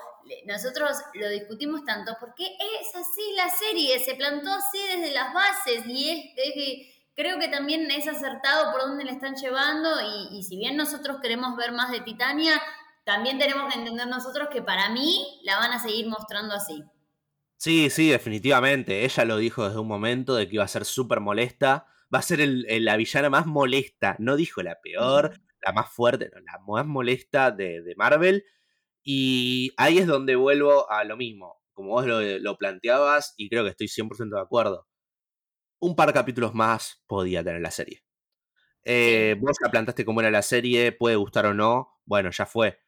nosotros 0.46 0.98
lo 1.14 1.28
discutimos 1.28 1.84
tanto 1.84 2.16
porque 2.18 2.44
es 2.46 2.94
así 2.96 3.32
la 3.36 3.48
serie, 3.48 4.00
se 4.00 4.16
plantó 4.16 4.52
así 4.52 4.78
desde 4.96 5.14
las 5.14 5.32
bases 5.32 5.86
y 5.86 6.10
es, 6.10 6.96
creo 7.14 7.38
que 7.38 7.48
también 7.48 7.88
es 7.90 8.08
acertado 8.08 8.72
por 8.72 8.82
dónde 8.82 9.04
le 9.04 9.12
están 9.12 9.36
llevando 9.36 9.90
y 10.32 10.42
si 10.42 10.56
bien 10.56 10.76
nosotros 10.76 11.18
queremos 11.22 11.56
ver 11.56 11.70
más 11.70 11.92
de 11.92 12.00
Titania, 12.00 12.60
también 13.04 13.38
tenemos 13.38 13.72
que 13.72 13.78
entender 13.78 14.06
nosotros 14.06 14.48
que 14.52 14.62
para 14.62 14.90
mí 14.90 15.40
la 15.44 15.58
van 15.58 15.72
a 15.72 15.78
seguir 15.78 16.08
mostrando 16.08 16.54
así. 16.54 16.84
Sí, 17.56 17.90
sí, 17.90 18.08
definitivamente. 18.08 19.04
Ella 19.04 19.24
lo 19.24 19.36
dijo 19.36 19.66
desde 19.66 19.80
un 19.80 19.88
momento 19.88 20.34
de 20.34 20.48
que 20.48 20.54
iba 20.54 20.64
a 20.64 20.68
ser 20.68 20.84
súper 20.84 21.20
molesta. 21.20 21.86
Va 22.12 22.20
a 22.20 22.22
ser 22.22 22.40
la 22.40 22.96
villana 22.96 23.28
más 23.28 23.46
molesta. 23.46 24.16
No 24.18 24.36
dijo 24.36 24.62
la 24.62 24.80
peor, 24.80 25.40
la 25.62 25.72
más 25.72 25.92
fuerte, 25.92 26.30
no, 26.34 26.40
la 26.40 26.58
más 26.66 26.86
molesta 26.86 27.50
de, 27.50 27.82
Marvel. 27.96 28.44
Y 29.02 29.72
ahí 29.76 29.98
es 29.98 30.06
donde 30.06 30.36
vuelvo 30.36 30.90
a 30.90 31.04
lo 31.04 31.16
mismo. 31.16 31.60
Como 31.72 31.90
vos 31.90 32.06
lo, 32.06 32.58
planteabas, 32.58 33.34
y 33.36 33.48
creo 33.48 33.64
que 33.64 33.70
estoy 33.70 33.88
100% 33.88 34.36
de 34.36 34.40
acuerdo. 34.40 34.88
Un 35.80 35.96
par 35.96 36.08
de 36.08 36.14
capítulos 36.14 36.54
más 36.54 37.02
podía 37.06 37.42
tener 37.44 37.60
la 37.60 37.70
serie. 37.70 38.04
Eh, 38.84 39.36
vos 39.38 39.56
la 39.60 39.70
plantaste 39.70 40.04
como 40.04 40.20
era 40.20 40.30
la 40.30 40.42
serie, 40.42 40.92
puede 40.92 41.16
gustar 41.16 41.46
o 41.46 41.54
no. 41.54 42.00
Bueno, 42.04 42.30
ya 42.30 42.46
fue 42.46 42.78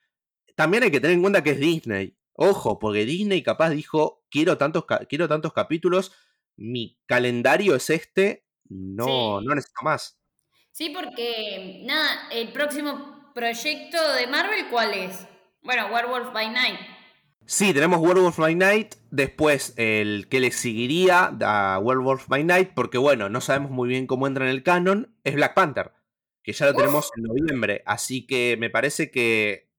también 0.57 0.83
hay 0.83 0.91
que 0.91 1.01
tener 1.01 1.15
en 1.15 1.23
cuenta 1.23 1.43
que 1.43 1.51
es 1.51 1.61
Disney. 1.61 2.17
Ojo, 2.35 2.79
porque 2.79 3.05
Disney 3.05 3.43
capaz 3.43 3.71
dijo, 3.71 4.25
quiero 4.31 4.57
tantos, 4.59 4.85
quiero 5.09 5.29
tantos 5.29 5.53
capítulos, 5.53 6.13
mi 6.57 6.99
calendario 7.07 7.75
es 7.75 7.91
este, 7.91 8.47
no, 8.69 9.41
no 9.41 9.55
necesito 9.55 9.83
más. 9.83 10.19
Sí, 10.73 10.91
porque, 10.91 11.83
nada, 11.85 12.29
el 12.31 12.53
próximo 12.53 13.31
proyecto 13.35 13.99
de 14.15 14.27
Marvel, 14.27 14.69
¿cuál 14.71 14.95
es? 14.95 15.27
Bueno, 15.63 15.87
Werewolf 15.93 16.33
by 16.33 16.51
Night. 16.51 16.81
Sí, 17.45 17.75
tenemos 17.75 18.01
Werewolf 18.01 18.39
by 18.39 18.55
Night, 18.55 18.95
después 19.11 19.75
el 19.77 20.29
que 20.29 20.41
le 20.41 20.51
seguiría 20.51 21.37
a 21.43 21.79
Werewolf 21.79 22.29
by 22.29 22.45
Night, 22.45 22.71
porque 22.75 22.99
bueno, 22.99 23.29
no 23.29 23.41
sabemos 23.41 23.71
muy 23.71 23.89
bien 23.89 24.07
cómo 24.07 24.27
entra 24.27 24.45
en 24.45 24.51
el 24.51 24.63
canon, 24.63 25.15
es 25.25 25.35
Black 25.35 25.55
Panther, 25.55 25.93
que 26.43 26.53
ya 26.53 26.67
lo 26.67 26.75
tenemos 26.75 27.11
en 27.17 27.25
noviembre, 27.25 27.83
así 27.85 28.27
que 28.27 28.57
me 28.59 28.71
parece 28.71 29.11
que 29.11 29.72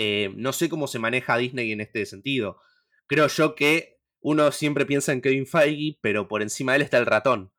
eh, 0.00 0.32
no 0.36 0.52
sé 0.52 0.68
cómo 0.68 0.86
se 0.86 1.00
maneja 1.00 1.36
Disney 1.36 1.72
en 1.72 1.80
este 1.80 2.06
sentido. 2.06 2.60
Creo 3.08 3.26
yo 3.26 3.56
que 3.56 3.98
uno 4.20 4.52
siempre 4.52 4.86
piensa 4.86 5.12
en 5.12 5.20
Kevin 5.20 5.44
Feige, 5.44 5.98
pero 6.00 6.28
por 6.28 6.40
encima 6.40 6.70
de 6.70 6.76
él 6.76 6.82
está 6.82 6.98
el 6.98 7.06
ratón. 7.06 7.50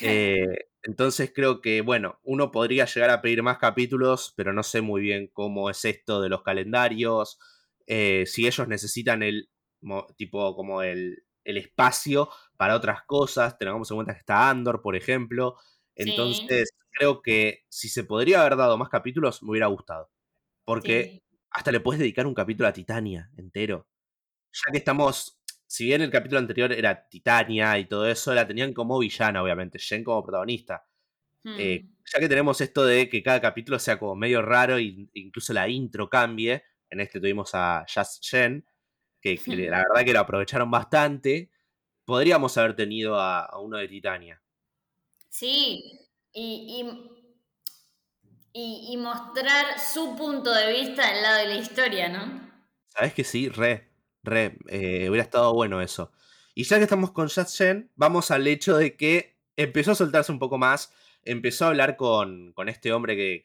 Eh, 0.00 0.70
entonces 0.82 1.32
creo 1.34 1.60
que, 1.60 1.82
bueno, 1.82 2.18
uno 2.22 2.50
podría 2.50 2.86
llegar 2.86 3.10
a 3.10 3.20
pedir 3.20 3.42
más 3.42 3.58
capítulos, 3.58 4.32
pero 4.38 4.54
no 4.54 4.62
sé 4.62 4.80
muy 4.80 5.02
bien 5.02 5.28
cómo 5.34 5.68
es 5.68 5.84
esto 5.84 6.22
de 6.22 6.30
los 6.30 6.42
calendarios, 6.42 7.38
eh, 7.86 8.24
si 8.26 8.46
ellos 8.46 8.66
necesitan 8.68 9.22
el 9.22 9.50
tipo 10.16 10.56
como 10.56 10.80
el, 10.82 11.24
espacio 11.44 12.30
para 12.56 12.74
otras 12.74 13.02
cosas. 13.02 13.58
Tengamos 13.58 13.90
en 13.90 13.98
cuenta 13.98 14.14
que 14.14 14.20
está 14.20 14.48
Andor, 14.48 14.80
por 14.80 14.96
ejemplo. 14.96 15.56
Entonces, 15.94 16.70
creo 16.92 17.20
que 17.20 17.64
si 17.68 17.90
se 17.90 18.04
podría 18.04 18.40
haber 18.40 18.56
dado 18.56 18.78
más 18.78 18.88
capítulos, 18.88 19.42
me 19.42 19.50
hubiera 19.50 19.66
gustado. 19.66 20.10
Porque 20.64 21.22
hasta 21.56 21.72
le 21.72 21.80
puedes 21.80 21.98
dedicar 21.98 22.26
un 22.26 22.34
capítulo 22.34 22.68
a 22.68 22.72
Titania 22.72 23.30
entero. 23.38 23.88
Ya 24.52 24.70
que 24.70 24.78
estamos, 24.78 25.40
si 25.66 25.86
bien 25.86 26.02
el 26.02 26.10
capítulo 26.10 26.38
anterior 26.38 26.70
era 26.70 27.08
Titania 27.08 27.78
y 27.78 27.86
todo 27.86 28.06
eso, 28.06 28.34
la 28.34 28.46
tenían 28.46 28.74
como 28.74 28.98
villana, 28.98 29.42
obviamente, 29.42 29.78
Jen 29.78 30.04
como 30.04 30.22
protagonista. 30.22 30.86
Eh, 31.44 31.82
hmm. 31.82 31.96
ya 32.12 32.20
que 32.20 32.28
tenemos 32.28 32.60
esto 32.60 32.84
de 32.84 33.08
que 33.08 33.22
cada 33.22 33.40
capítulo 33.40 33.78
sea 33.78 33.98
como 33.98 34.14
medio 34.16 34.42
raro 34.42 34.76
e 34.76 35.08
incluso 35.14 35.54
la 35.54 35.66
intro 35.68 36.10
cambie, 36.10 36.62
en 36.90 37.00
este 37.00 37.20
tuvimos 37.20 37.52
a 37.54 37.86
Just 37.88 38.22
Jen, 38.26 38.66
que, 39.18 39.40
la 39.46 39.78
verdad 39.88 40.04
que 40.04 40.12
lo 40.12 40.20
aprovecharon 40.20 40.70
bastante, 40.70 41.50
podríamos 42.04 42.58
haber 42.58 42.76
tenido 42.76 43.18
a, 43.18 43.58
uno 43.60 43.78
de 43.78 43.88
Titania. 43.88 44.42
Sí, 45.30 46.06
y 46.32 46.82
y, 46.82 47.15
mostrar 48.96 49.78
su 49.78 50.16
punto 50.16 50.52
de 50.52 50.72
vista 50.72 51.08
al 51.08 51.22
lado 51.22 51.38
de 51.38 51.46
la 51.46 51.54
historia, 51.54 52.08
¿no? 52.08 52.40
Sabes 52.88 53.14
que 53.14 53.24
sí, 53.24 53.48
re, 53.48 53.88
re, 54.22 54.58
eh, 54.68 55.08
hubiera 55.08 55.22
estado 55.22 55.52
bueno 55.54 55.80
eso. 55.80 56.12
Y 56.54 56.64
ya 56.64 56.78
que 56.78 56.84
estamos 56.84 57.12
con 57.12 57.28
Shen, 57.28 57.90
vamos 57.96 58.30
al 58.30 58.46
hecho 58.46 58.76
de 58.76 58.96
que 58.96 59.36
empezó 59.56 59.92
a 59.92 59.94
soltarse 59.94 60.32
un 60.32 60.38
poco 60.38 60.58
más, 60.58 60.92
empezó 61.22 61.66
a 61.66 61.68
hablar 61.68 61.96
con, 61.96 62.52
con 62.54 62.68
este 62.68 62.92
hombre 62.92 63.16
que, 63.16 63.42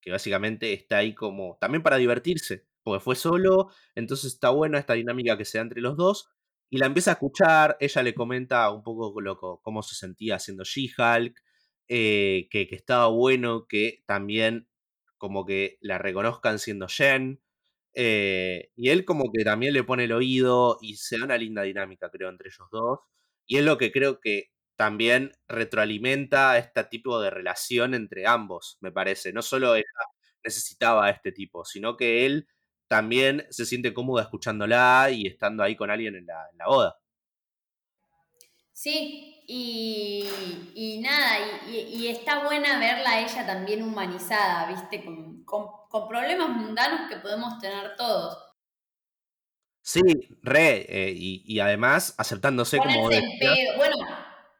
que, 0.00 0.10
básicamente 0.10 0.72
está 0.72 0.96
ahí 0.96 1.14
como 1.14 1.58
también 1.60 1.82
para 1.82 1.98
divertirse, 1.98 2.66
porque 2.82 3.04
fue 3.04 3.14
solo, 3.14 3.70
entonces 3.94 4.32
está 4.32 4.48
buena 4.48 4.78
esta 4.78 4.94
dinámica 4.94 5.36
que 5.36 5.44
se 5.44 5.58
da 5.58 5.62
entre 5.62 5.82
los 5.82 5.98
dos. 5.98 6.30
Y 6.70 6.78
la 6.78 6.86
empieza 6.86 7.10
a 7.10 7.14
escuchar, 7.14 7.76
ella 7.78 8.02
le 8.02 8.14
comenta 8.14 8.70
un 8.70 8.82
poco 8.82 9.20
loco, 9.20 9.60
cómo 9.62 9.82
se 9.82 9.94
sentía 9.94 10.36
haciendo 10.36 10.64
She-Hulk, 10.64 11.38
eh, 11.88 12.48
que, 12.50 12.68
estaba 12.70 13.08
bueno 13.08 13.66
que 13.66 14.02
también 14.06 14.68
como 15.16 15.46
que 15.46 15.78
la 15.80 15.98
reconozcan 15.98 16.58
siendo 16.58 16.88
Jen. 16.88 17.40
Eh, 17.94 18.70
y 18.76 18.90
él 18.90 19.04
como 19.04 19.32
que 19.32 19.44
también 19.44 19.72
le 19.74 19.84
pone 19.84 20.04
el 20.04 20.12
oído 20.12 20.78
y 20.80 20.96
se 20.96 21.18
da 21.18 21.24
una 21.24 21.38
linda 21.38 21.62
dinámica, 21.62 22.10
creo, 22.10 22.28
entre 22.28 22.48
ellos 22.50 22.68
dos. 22.70 23.00
Y 23.46 23.56
es 23.58 23.64
lo 23.64 23.78
que 23.78 23.92
creo 23.92 24.20
que 24.20 24.50
también 24.76 25.32
retroalimenta 25.48 26.58
este 26.58 26.84
tipo 26.84 27.20
de 27.20 27.30
relación 27.30 27.94
entre 27.94 28.26
ambos, 28.26 28.78
me 28.80 28.92
parece. 28.92 29.32
No 29.32 29.42
solo 29.42 29.74
ella 29.74 29.84
necesitaba 30.44 31.06
a 31.06 31.10
este 31.10 31.32
tipo, 31.32 31.64
sino 31.64 31.96
que 31.96 32.26
él 32.26 32.48
también 32.88 33.46
se 33.50 33.66
siente 33.66 33.92
cómodo 33.94 34.20
escuchándola 34.20 35.10
y 35.10 35.26
estando 35.26 35.62
ahí 35.62 35.76
con 35.76 35.90
alguien 35.90 36.16
en 36.16 36.26
la, 36.26 36.48
en 36.52 36.58
la 36.58 36.66
boda. 36.66 36.98
Sí, 38.72 39.37
y, 39.50 41.00
nada, 41.02 41.38
y, 41.66 42.06
está 42.08 42.44
buena 42.44 42.78
verla 42.78 43.12
a 43.12 43.20
ella 43.22 43.46
también 43.46 43.82
humanizada, 43.82 44.66
¿viste? 44.66 45.02
Con, 45.46 45.68
problemas 46.06 46.50
mundanos 46.50 47.08
que 47.08 47.16
podemos 47.16 47.58
tener 47.58 47.96
todos. 47.96 48.36
Sí, 49.80 50.02
re, 50.42 50.84
eh, 50.86 51.14
y, 51.16 51.58
además 51.60 52.14
aceptándose 52.18 52.76
como... 52.76 53.04
bueno, 53.04 53.96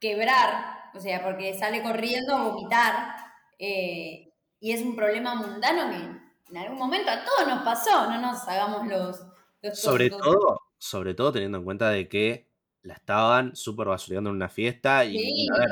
quebrar, 0.01 0.89
o 0.95 0.99
sea, 0.99 1.23
porque 1.23 1.53
sale 1.53 1.83
corriendo 1.83 2.35
a 2.35 2.43
vomitar, 2.49 3.15
eh, 3.59 4.33
y 4.59 4.71
es 4.71 4.81
un 4.81 4.95
problema 4.95 5.35
mundano 5.35 5.91
que 5.91 6.51
en 6.51 6.57
algún 6.57 6.79
momento 6.79 7.11
a 7.11 7.23
todos 7.23 7.47
nos 7.47 7.63
pasó, 7.63 8.09
no 8.09 8.19
nos 8.19 8.47
hagamos 8.47 8.87
los... 8.87 9.79
sobre 9.79 10.09
todo, 10.09 10.59
sobre 10.79 11.13
todo 11.13 11.31
teniendo 11.31 11.59
en 11.59 11.63
cuenta 11.63 11.91
de 11.91 12.09
que 12.09 12.48
la 12.81 12.95
estaban 12.95 13.55
súper 13.55 13.87
basureando 13.87 14.29
en 14.29 14.35
una 14.35 14.49
fiesta. 14.49 15.05
Y, 15.05 15.47
a 15.49 15.59
ver, 15.59 15.69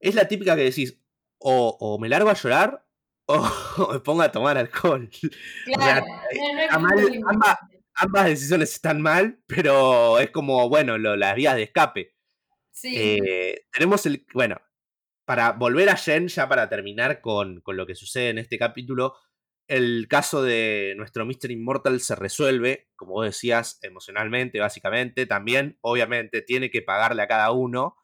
es 0.00 0.14
la 0.14 0.28
típica 0.28 0.56
que 0.56 0.64
decís, 0.64 1.00
o, 1.38 1.98
me 2.00 2.08
largo 2.08 2.30
a 2.30 2.34
llorar 2.34 2.86
o, 3.26 3.92
me 3.92 4.00
pongo 4.00 4.22
a 4.22 4.32
tomar 4.32 4.56
alcohol. 4.56 5.08
Claro, 5.64 6.06
ambas, 7.94 8.26
decisiones 8.26 8.72
están 8.72 9.00
mal, 9.00 9.40
pero 9.46 10.18
es 10.18 10.30
como, 10.30 10.68
bueno, 10.68 10.98
las 10.98 11.34
vías 11.34 11.56
de 11.56 11.64
escape. 11.64 12.14
Sí. 12.70 12.94
Eh, 12.96 13.66
tenemos 13.72 14.04
el, 14.06 14.26
bueno, 14.34 14.60
para 15.24 15.52
volver 15.52 15.88
a 15.88 15.96
Jen, 15.96 16.28
ya 16.28 16.48
para 16.48 16.68
terminar 16.68 17.20
con, 17.20 17.60
con 17.62 17.76
lo 17.76 17.86
que 17.86 17.94
sucede 17.94 18.30
en 18.30 18.38
este 18.38 18.58
capítulo, 18.58 19.14
el 19.68 20.06
caso 20.08 20.42
de 20.42 20.94
nuestro 20.96 21.26
Mr. 21.26 21.50
Immortal 21.50 22.00
se 22.00 22.14
resuelve, 22.14 22.88
como 22.96 23.14
vos 23.14 23.26
decías, 23.26 23.78
emocionalmente, 23.82 24.60
básicamente. 24.60 25.26
También, 25.26 25.78
obviamente, 25.80 26.42
tiene 26.42 26.70
que 26.70 26.82
pagarle 26.82 27.22
a 27.22 27.28
cada 27.28 27.50
uno 27.50 27.96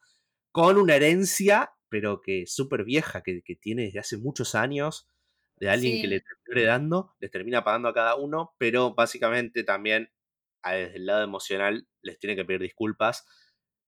con 0.51 0.77
una 0.77 0.97
herencia, 0.97 1.73
pero 1.89 2.21
que 2.21 2.47
súper 2.47 2.85
vieja, 2.85 3.23
que, 3.23 3.43
tiene 3.61 3.85
desde 3.85 4.01
hace 4.01 4.17
muchos 4.19 4.55
años, 4.55 5.09
de 5.57 5.71
alguien 5.71 6.03
que 6.03 6.09
le 6.09 6.21
termina 6.21 6.73
dando, 6.73 7.15
les 7.21 7.31
termina 7.31 7.63
pagando 7.63 7.89
a 7.89 7.95
cada 7.95 8.17
uno, 8.17 8.55
pero 8.59 8.95
básicamente 8.95 9.63
también 9.63 10.11
desde 10.65 10.97
el 10.97 11.07
lado 11.07 11.23
emocional 11.23 11.87
les 12.03 12.19
tiene 12.19 12.35
que 12.35 12.45
pedir 12.45 12.61
disculpas. 12.61 13.25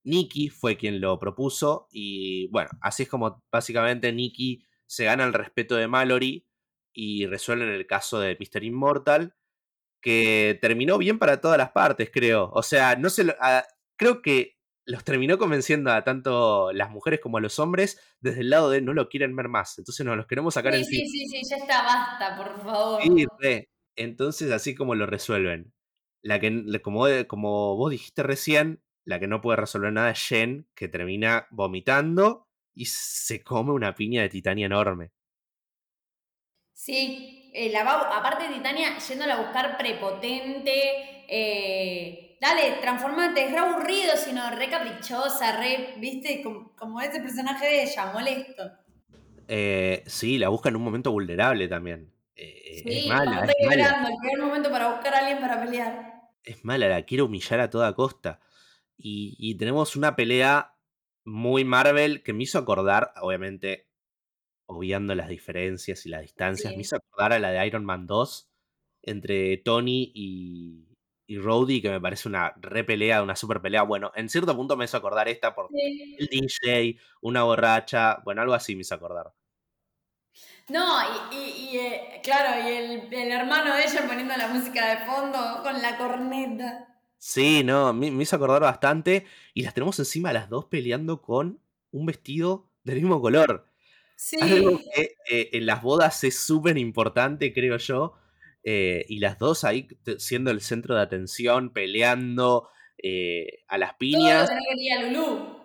Nikki 0.04 0.50
fue 0.50 0.76
quien 0.76 1.00
lo 1.00 1.18
propuso 1.18 1.88
y 1.90 2.48
bueno, 2.48 2.70
así 2.80 3.04
es 3.04 3.08
como 3.08 3.42
básicamente 3.50 4.12
Nikki 4.12 4.64
se 4.87 5.06
gana 5.06 5.24
el 5.24 5.32
respeto 5.32 5.74
de 5.74 5.88
Mallory 5.88 6.46
y 6.94 7.26
resuelven 7.26 7.68
el 7.68 7.87
caso 7.87 8.20
de 8.20 8.37
Mr. 8.38 8.64
Immortal, 8.64 9.35
que 10.00 10.59
terminó 10.61 10.96
bien 10.96 11.18
para 11.18 11.40
todas 11.40 11.59
las 11.59 11.72
partes, 11.72 12.11
creo. 12.12 12.50
O 12.54 12.62
sea, 12.62 12.96
no 12.96 13.11
se 13.11 13.35
creo 13.96 14.22
que 14.22 14.57
los 14.87 15.02
terminó 15.02 15.38
convenciendo 15.38 15.90
a 15.90 16.04
tanto 16.04 16.72
las 16.72 16.90
mujeres 16.90 17.20
como 17.20 17.38
a 17.38 17.40
los 17.40 17.59
hombres 17.59 17.98
desde 18.20 18.40
el 18.40 18.50
lado 18.50 18.70
de 18.70 18.83
no 18.83 18.92
lo 18.92 19.09
quieren 19.09 19.35
ver 19.35 19.48
más. 19.48 19.78
Entonces 19.78 20.04
nos 20.04 20.16
los 20.16 20.26
queremos 20.26 20.54
sacar 20.54 20.74
sí, 20.74 20.85
Sí, 20.85 21.07
sí, 21.09 21.26
sí, 21.26 21.40
ya 21.48 21.57
está, 21.57 21.83
basta, 21.83 22.37
por 22.37 22.62
favor. 22.62 23.00
Entonces, 23.96 24.50
así 24.50 24.74
como 24.74 24.94
lo 24.94 25.07
resuelven. 25.07 25.72
La 26.22 26.40
que, 26.40 26.80
como, 26.83 27.07
como 27.28 27.76
vos 27.76 27.90
dijiste 27.90 28.22
recién, 28.22 28.83
la 29.04 29.20
que 29.20 29.28
no 29.28 29.40
puede 29.40 29.57
resolver 29.57 29.92
nada 29.92 30.11
es 30.11 30.26
Jen, 30.26 30.66
que 30.74 30.88
termina 30.88 31.46
vomitando 31.50 32.48
y 32.74 32.87
se 32.87 33.42
come 33.42 33.72
una 33.72 33.94
piña 33.94 34.22
de 34.22 34.30
Titania 34.30 34.66
enorme. 34.66 35.12
Sí, 36.74 37.50
eh, 37.54 37.70
la 37.70 37.82
aparte 37.82 38.48
de 38.48 38.54
Titania, 38.54 38.98
yéndola 38.98 39.34
a 39.34 39.42
buscar 39.42 39.78
prepotente, 39.78 41.24
eh, 41.28 42.37
dale, 42.40 42.78
transformate, 42.82 43.46
es 43.46 43.52
re 43.52 43.58
aburrido, 43.58 44.16
sino 44.16 44.50
re 44.50 44.68
caprichosa, 44.68 45.56
re, 45.56 45.94
viste, 45.98 46.42
como, 46.42 47.00
ese 47.00 47.20
personaje 47.20 47.64
de 47.64 47.82
ella, 47.84 48.12
molesto. 48.12 48.70
Eh, 49.48 50.02
sí, 50.06 50.37
la 50.37 50.48
busca 50.48 50.68
en 50.68 50.76
un 50.76 50.82
momento 50.82 51.12
vulnerable 51.12 51.68
también. 51.68 52.12
sí, 52.37 52.82
es 52.84 53.06
mala, 53.06 53.46
es 53.46 53.66
mala. 53.66 54.08
el 54.10 54.16
peor 54.20 54.46
momento 54.46 54.70
para 54.70 54.92
buscar 54.92 55.14
a 55.14 55.18
alguien 55.18 55.40
para 55.40 55.62
pelear. 55.62 56.14
Es 56.42 56.64
mala, 56.64 56.88
la 56.88 57.02
quiero 57.04 57.26
humillar 57.26 57.60
a 57.60 57.70
toda 57.70 57.94
costa. 57.94 58.40
Y, 58.96 59.56
tenemos 59.56 59.96
una 59.96 60.16
pelea 60.16 60.76
muy 61.24 61.64
Marvel 61.64 62.22
que 62.22 62.32
me 62.32 62.44
hizo 62.44 62.58
acordar, 62.58 63.12
obviamente, 63.20 63.88
obviando 64.66 65.14
las 65.14 65.29
diferencias 65.29 66.07
y 66.07 66.09
las 66.09 66.22
distancias, 66.22 66.74
me 66.74 66.83
hizo 66.83 66.96
acordar 66.96 67.33
a 67.33 67.38
la 67.38 67.50
de 67.50 67.66
Iron 67.66 67.85
Man 67.85 68.07
2 68.07 68.48
entre 69.03 69.59
Tony 69.59 70.12
y, 70.14 70.88
y 71.27 71.38
Rhodey, 71.38 71.83
que 71.83 71.90
me 71.90 72.00
parece 72.00 72.29
una 72.29 72.55
re 72.57 72.85
pelea, 72.85 73.22
una 73.22 73.37
super 73.37 73.61
pelea. 73.61 73.83
Bueno, 73.83 74.12
en 74.14 74.29
cierto 74.29 74.57
punto 74.57 74.77
me 74.77 74.85
hizo 74.85 74.96
acordar 74.96 75.29
esta 75.29 75.55
por 75.55 75.68
el 75.72 76.27
DJ, 76.27 76.98
una 77.20 77.42
borracha, 77.42 78.20
bueno, 78.24 78.42
algo 78.42 78.55
así 78.55 78.74
me 78.74 78.83
hizo 78.83 78.94
acordar. 78.94 79.33
No, 80.68 80.96
y, 81.31 81.77
eh, 81.77 82.20
claro, 82.22 82.66
y 82.66 82.72
el, 82.72 83.14
el, 83.14 83.33
hermano 83.33 83.74
de 83.74 83.85
ella 83.85 84.07
poniendo 84.07 84.35
la 84.37 84.48
música 84.48 84.88
de 84.88 85.07
fondo 85.07 85.62
con 85.62 85.81
la 85.83 85.98
corneta. 85.98 86.88
Sí, 87.18 87.62
no, 87.64 87.92
me, 87.94 88.09
hizo 88.09 88.37
acordar 88.37 88.62
bastante. 88.62 89.27
Y 89.55 89.62
las 89.62 89.74
tenemos 89.74 89.98
encima 89.98 90.33
las 90.33 90.48
dos 90.50 90.66
peleando 90.66 91.22
con 91.22 91.61
un 91.90 92.07
vestido 92.07 92.70
del 92.83 92.96
mismo 92.96 93.20
color. 93.20 93.66
Sí. 94.16 94.37
Algo 94.40 94.79
que 94.79 95.16
eh, 95.31 95.50
en 95.53 95.66
las 95.66 95.83
bodas 95.83 96.22
es 96.24 96.38
súper 96.38 96.79
importante, 96.79 97.53
creo 97.53 97.77
yo. 97.77 98.14
Eh, 98.62 99.05
y 99.09 99.18
las 99.18 99.38
dos 99.38 99.64
ahí 99.64 99.88
siendo 100.18 100.50
el 100.50 100.62
centro 100.62 100.94
de 100.94 101.03
atención, 101.03 101.70
peleando 101.72 102.68
eh, 103.03 103.64
a 103.68 103.77
las 103.77 103.94
piñas. 103.94 104.48
Todo 104.48 104.59
lo 104.59 104.98
a 104.98 105.03
Lulú. 105.03 105.64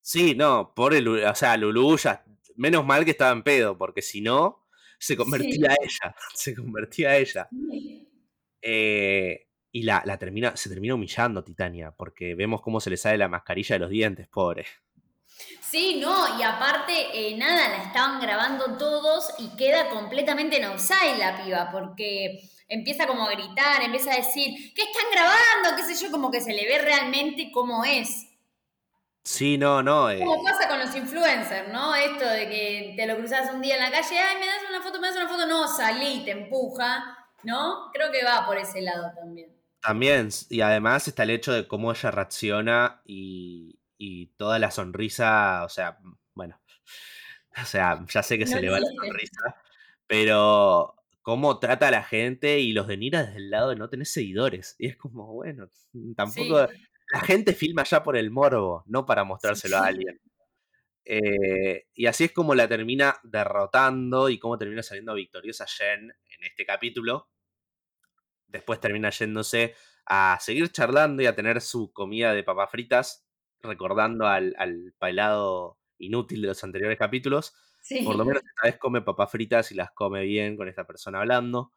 Sí, 0.00 0.36
no, 0.36 0.72
por 0.74 0.94
el, 0.94 1.08
o 1.08 1.34
sea, 1.34 1.56
Lulú 1.56 1.96
ya, 1.96 2.24
menos 2.54 2.86
mal 2.86 3.04
que 3.04 3.10
estaba 3.10 3.32
en 3.32 3.42
pedo, 3.42 3.76
porque 3.76 4.02
si 4.02 4.20
no, 4.20 4.66
se 4.98 5.16
convertía 5.16 5.70
a 5.70 5.74
ella, 5.82 6.14
se 6.34 6.54
convertía 6.54 7.10
a 7.10 7.16
ella. 7.16 7.48
Eh, 8.62 9.48
y 9.72 9.82
la, 9.82 10.02
termina, 10.18 10.56
se 10.56 10.70
termina 10.70 10.94
humillando 10.94 11.44
Titania, 11.44 11.90
porque 11.90 12.34
vemos 12.34 12.62
cómo 12.62 12.80
se 12.80 12.90
le 12.90 12.96
sale 12.96 13.18
la 13.18 13.28
mascarilla 13.28 13.74
de 13.74 13.80
los 13.80 13.90
dientes, 13.90 14.28
pobre. 14.28 14.66
Sí, 15.60 15.98
no, 16.00 16.38
y 16.38 16.42
aparte, 16.42 16.92
eh, 17.12 17.36
nada, 17.36 17.68
la 17.68 17.84
estaban 17.84 18.20
grabando 18.20 18.76
todos 18.78 19.34
y 19.38 19.48
queda 19.56 19.88
completamente 19.90 20.58
en 20.58 20.64
outside 20.64 21.18
la 21.18 21.42
piba, 21.42 21.70
porque 21.72 22.48
empieza 22.68 23.06
como 23.06 23.26
a 23.26 23.30
gritar, 23.32 23.82
empieza 23.82 24.12
a 24.12 24.16
decir, 24.16 24.72
¿qué 24.74 24.82
están 24.82 25.04
grabando? 25.12 25.76
¿Qué 25.76 25.94
sé 25.94 26.04
yo? 26.04 26.10
Como 26.10 26.30
que 26.30 26.40
se 26.40 26.52
le 26.52 26.66
ve 26.66 26.78
realmente 26.78 27.50
cómo 27.52 27.84
es. 27.84 28.26
Sí, 29.24 29.58
no, 29.58 29.82
no. 29.82 30.08
Eh. 30.08 30.20
Como 30.20 30.42
pasa 30.44 30.68
con 30.68 30.78
los 30.78 30.94
influencers, 30.94 31.68
¿no? 31.72 31.94
Esto 31.96 32.24
de 32.24 32.48
que 32.48 32.94
te 32.96 33.06
lo 33.08 33.16
cruzas 33.16 33.52
un 33.52 33.60
día 33.60 33.74
en 33.74 33.82
la 33.82 33.90
calle, 33.90 34.18
ay, 34.18 34.36
me 34.38 34.46
das 34.46 34.62
una 34.70 34.80
foto, 34.80 35.00
me 35.00 35.08
das 35.08 35.16
una 35.16 35.28
foto, 35.28 35.46
no, 35.46 35.66
salí, 35.66 36.24
te 36.24 36.30
empuja, 36.30 37.18
¿no? 37.42 37.90
Creo 37.92 38.12
que 38.12 38.24
va 38.24 38.46
por 38.46 38.56
ese 38.56 38.82
lado 38.82 39.10
también. 39.16 39.50
También, 39.80 40.28
y 40.48 40.60
además 40.60 41.08
está 41.08 41.24
el 41.24 41.30
hecho 41.30 41.52
de 41.52 41.66
cómo 41.66 41.90
ella 41.90 42.10
reacciona 42.12 43.02
y, 43.04 43.78
toda 44.36 44.58
la 44.58 44.70
sonrisa, 44.70 45.64
o 45.64 45.68
sea, 45.68 45.98
bueno, 46.34 46.60
o 47.62 47.64
sea, 47.64 48.04
ya 48.08 48.22
sé 48.22 48.38
que 48.38 48.46
se 48.46 48.60
le 48.60 48.70
va 48.70 48.80
la 48.80 48.88
sonrisa, 48.88 49.56
pero 50.06 50.94
cómo 51.22 51.58
trata 51.58 51.88
a 51.88 51.90
la 51.90 52.04
gente 52.04 52.60
y 52.60 52.72
los 52.72 52.86
denigra 52.86 53.24
desde 53.24 53.38
el 53.38 53.50
lado 53.50 53.70
de 53.70 53.76
no 53.76 53.88
tener 53.88 54.06
seguidores. 54.06 54.76
Y 54.78 54.88
es 54.88 54.96
como, 54.96 55.32
bueno, 55.32 55.68
tampoco... 56.16 56.68
La 57.12 57.20
gente 57.20 57.54
filma 57.54 57.84
ya 57.84 58.02
por 58.02 58.16
el 58.16 58.32
morbo, 58.32 58.82
no 58.86 59.06
para 59.06 59.22
mostrárselo 59.22 59.76
a 59.76 59.86
alguien. 59.86 60.20
Eh, 61.04 61.86
y 61.94 62.06
así 62.06 62.24
es 62.24 62.32
como 62.32 62.52
la 62.56 62.66
termina 62.66 63.16
derrotando 63.22 64.28
y 64.28 64.40
cómo 64.40 64.58
termina 64.58 64.82
saliendo 64.82 65.14
victoriosa 65.14 65.66
Jen 65.68 66.10
en 66.10 66.44
este 66.44 66.66
capítulo 66.66 67.28
después 68.48 68.80
termina 68.80 69.10
yéndose 69.10 69.74
a 70.06 70.38
seguir 70.40 70.70
charlando 70.70 71.22
y 71.22 71.26
a 71.26 71.34
tener 71.34 71.60
su 71.60 71.92
comida 71.92 72.32
de 72.32 72.44
papas 72.44 72.70
fritas, 72.70 73.25
recordando 73.62 74.26
al, 74.26 74.54
al 74.58 74.92
inútil 75.98 76.42
de 76.42 76.48
los 76.48 76.64
anteriores 76.64 76.98
capítulos. 76.98 77.54
Por 78.04 78.16
lo 78.16 78.24
menos 78.24 78.42
esta 78.44 78.68
vez 78.68 78.78
come 78.78 79.02
papas 79.02 79.30
fritas 79.30 79.70
y 79.70 79.74
las 79.74 79.90
come 79.92 80.24
bien 80.24 80.56
con 80.56 80.68
esta 80.68 80.86
persona 80.86 81.20
hablando. 81.20 81.72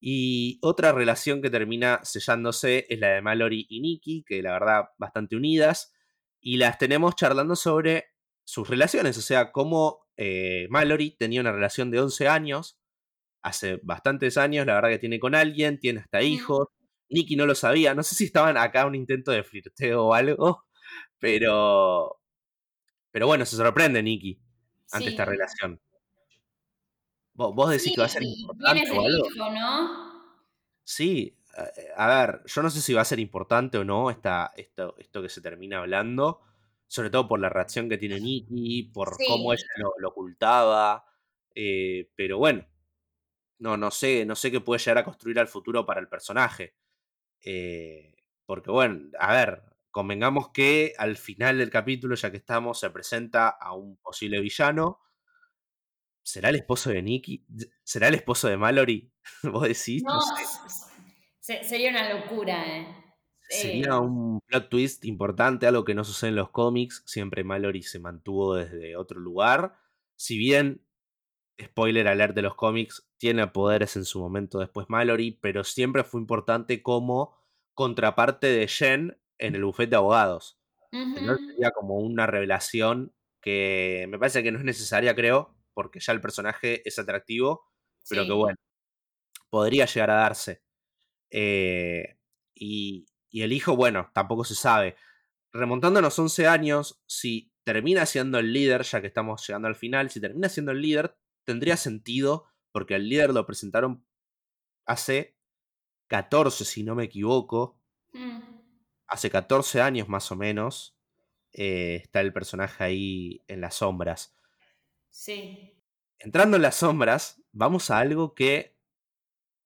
Y 0.00 0.58
otra 0.62 0.92
relación 0.92 1.40
que 1.40 1.50
termina 1.50 2.00
sellándose 2.02 2.86
es 2.88 2.98
la 2.98 3.08
de 3.08 3.22
Mallory 3.22 3.66
y 3.68 3.80
Nikki, 3.80 4.24
que 4.24 4.42
la 4.42 4.52
verdad 4.52 4.84
bastante 4.98 5.36
unidas. 5.36 5.94
Y 6.40 6.58
las 6.58 6.78
tenemos 6.78 7.16
charlando 7.16 7.56
sobre 7.56 8.06
sus 8.44 8.68
relaciones, 8.68 9.18
o 9.18 9.22
sea, 9.22 9.50
cómo 9.50 10.06
eh, 10.16 10.66
Mallory 10.70 11.16
tenía 11.16 11.40
una 11.40 11.52
relación 11.52 11.90
de 11.90 12.00
11 12.00 12.28
años 12.28 12.78
hace 13.46 13.78
bastantes 13.82 14.36
años, 14.38 14.66
la 14.66 14.74
verdad 14.74 14.90
que 14.90 14.98
tiene 14.98 15.20
con 15.20 15.34
alguien, 15.34 15.78
tiene 15.78 16.00
hasta 16.00 16.22
hijos. 16.22 16.68
Nicky 17.08 17.36
no 17.36 17.46
lo 17.46 17.54
sabía, 17.54 17.94
no 17.94 18.02
sé 18.02 18.16
si 18.16 18.24
estaban 18.24 18.56
acá 18.56 18.86
un 18.86 18.96
intento 18.96 19.30
de 19.30 19.44
flirteo 19.44 20.06
o 20.06 20.14
algo, 20.14 20.65
pero 21.18 22.20
pero 23.10 23.26
bueno, 23.26 23.46
se 23.46 23.56
sorprende 23.56 24.02
Nicky 24.02 24.38
ante 24.92 25.08
esta 25.08 25.24
relación. 25.24 25.80
¿Vos, 27.32 27.70
decís 27.70 27.94
que 27.94 28.00
va 28.00 28.06
a 28.06 28.10
ser 28.10 28.22
importante 28.22 28.90
o 28.90 29.00
algo? 29.00 29.28
¿no? 29.52 30.36
Sí, 30.84 31.36
a 31.96 32.06
ver, 32.08 32.42
yo 32.46 32.62
no 32.62 32.70
sé 32.70 32.80
si 32.80 32.92
va 32.92 33.02
a 33.02 33.06
ser 33.06 33.18
importante 33.18 33.78
o 33.78 33.84
no 33.84 34.10
esta, 34.10 34.52
esto, 34.56 34.94
esto 34.98 35.22
que 35.22 35.28
se 35.28 35.40
termina 35.40 35.78
hablando, 35.78 36.42
sobre 36.86 37.10
todo 37.10 37.26
por 37.28 37.40
la 37.40 37.48
reacción 37.48 37.88
que 37.88 37.98
tiene 37.98 38.20
Nicky, 38.20 38.84
por 38.84 39.16
cómo 39.26 39.52
ella 39.52 39.66
lo, 39.98 40.08
ocultaba, 40.08 41.06
eh, 41.54 42.10
pero 42.14 42.38
bueno, 42.38 42.66
no, 43.58 43.76
no 43.76 43.90
sé, 43.90 44.26
no 44.26 44.36
sé 44.36 44.50
qué 44.50 44.60
puede 44.60 44.78
llegar 44.78 44.98
a 44.98 45.04
construir 45.04 45.38
al 45.38 45.48
futuro 45.48 45.86
para 45.86 46.00
el 46.00 46.08
personaje. 46.08 46.74
Eh, 47.42 48.14
porque 48.44 48.70
bueno, 48.70 49.10
a 49.18 49.32
ver, 49.32 49.62
convengamos 49.96 50.50
que 50.50 50.92
al 50.98 51.16
final 51.16 51.56
del 51.56 51.70
capítulo, 51.70 52.16
ya 52.16 52.30
que 52.30 52.36
estamos, 52.36 52.78
se 52.78 52.90
presenta 52.90 53.48
a 53.48 53.72
un 53.72 53.96
posible 53.96 54.42
villano. 54.42 55.00
¿Será 56.22 56.50
el 56.50 56.56
esposo 56.56 56.90
de 56.90 57.00
Nicky? 57.00 57.46
¿Será 57.82 58.08
el 58.08 58.14
esposo 58.14 58.46
de 58.46 58.58
Mallory? 58.58 59.10
¿Vos 59.42 59.62
decís? 59.62 60.02
No, 60.04 60.20
sería 61.40 61.88
una 61.88 62.12
locura, 62.12 62.76
¿eh? 62.76 62.86
Sería 63.48 63.92
eh, 63.92 63.98
un 64.00 64.40
plot 64.40 64.68
twist 64.68 65.06
importante, 65.06 65.66
algo 65.66 65.86
que 65.86 65.94
no 65.94 66.04
sucede 66.04 66.28
en 66.28 66.36
los 66.36 66.50
cómics. 66.50 67.02
Siempre 67.06 67.42
Mallory 67.42 67.80
se 67.80 67.98
mantuvo 67.98 68.56
desde 68.56 68.96
otro 68.96 69.18
lugar. 69.18 69.78
Si 70.14 70.36
bien 70.36 70.86
spoiler 71.58 72.06
alert 72.06 72.34
de 72.34 72.42
los 72.42 72.54
cómics, 72.54 73.08
tiene 73.16 73.46
poderes 73.46 73.96
en 73.96 74.04
su 74.04 74.20
momento 74.20 74.58
después 74.58 74.90
Mallory, 74.90 75.38
pero 75.40 75.64
siempre 75.64 76.04
fue 76.04 76.20
importante 76.20 76.82
como 76.82 77.34
contraparte 77.72 78.48
de 78.48 78.68
Jen 78.68 79.16
en 79.38 79.54
el 79.54 79.64
bufete 79.64 79.90
de 79.90 79.96
abogados. 79.96 80.58
Sería 80.90 81.70
como 81.72 81.98
una 81.98 82.26
revelación 82.26 83.14
que 83.40 84.06
me 84.08 84.18
parece 84.18 84.42
que 84.42 84.50
no 84.50 84.58
es 84.58 84.64
necesaria, 84.64 85.14
creo, 85.14 85.54
porque 85.74 86.00
ya 86.00 86.12
el 86.12 86.20
personaje 86.20 86.86
es 86.88 86.98
atractivo, 86.98 87.70
pero 88.08 88.24
que 88.24 88.32
bueno, 88.32 88.56
podría 89.50 89.86
llegar 89.86 90.10
a 90.10 90.14
darse. 90.14 90.62
Eh, 91.30 92.18
y, 92.54 93.06
y 93.30 93.42
el 93.42 93.52
hijo, 93.52 93.76
bueno, 93.76 94.10
tampoco 94.14 94.44
se 94.44 94.54
sabe. 94.54 94.96
Remontándonos 95.52 96.18
11 96.18 96.46
años, 96.46 97.02
si 97.06 97.52
termina 97.64 98.06
siendo 98.06 98.38
el 98.38 98.52
líder, 98.52 98.82
ya 98.82 99.00
que 99.00 99.08
estamos 99.08 99.46
llegando 99.46 99.68
al 99.68 99.76
final, 99.76 100.10
si 100.10 100.20
termina 100.20 100.48
siendo 100.48 100.72
el 100.72 100.80
líder, 100.80 101.16
tendría 101.44 101.76
sentido 101.76 102.46
porque 102.72 102.94
al 102.94 103.08
líder 103.08 103.32
lo 103.32 103.46
presentaron 103.46 104.06
hace 104.86 105.36
14, 106.08 106.64
si 106.64 106.84
no 106.84 106.94
me 106.94 107.04
equivoco. 107.04 107.80
Mm. 108.12 108.55
Hace 109.06 109.30
14 109.30 109.80
años 109.80 110.08
más 110.08 110.30
o 110.32 110.36
menos. 110.36 110.94
eh, 111.52 112.00
está 112.02 112.20
el 112.20 112.32
personaje 112.32 112.84
ahí 112.84 113.42
en 113.48 113.62
las 113.62 113.76
sombras. 113.76 114.36
Sí. 115.08 115.72
Entrando 116.18 116.56
en 116.56 116.62
las 116.62 116.76
sombras, 116.76 117.40
vamos 117.52 117.90
a 117.90 117.98
algo 117.98 118.34
que 118.34 118.76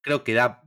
creo 0.00 0.22
que 0.22 0.34
da 0.34 0.62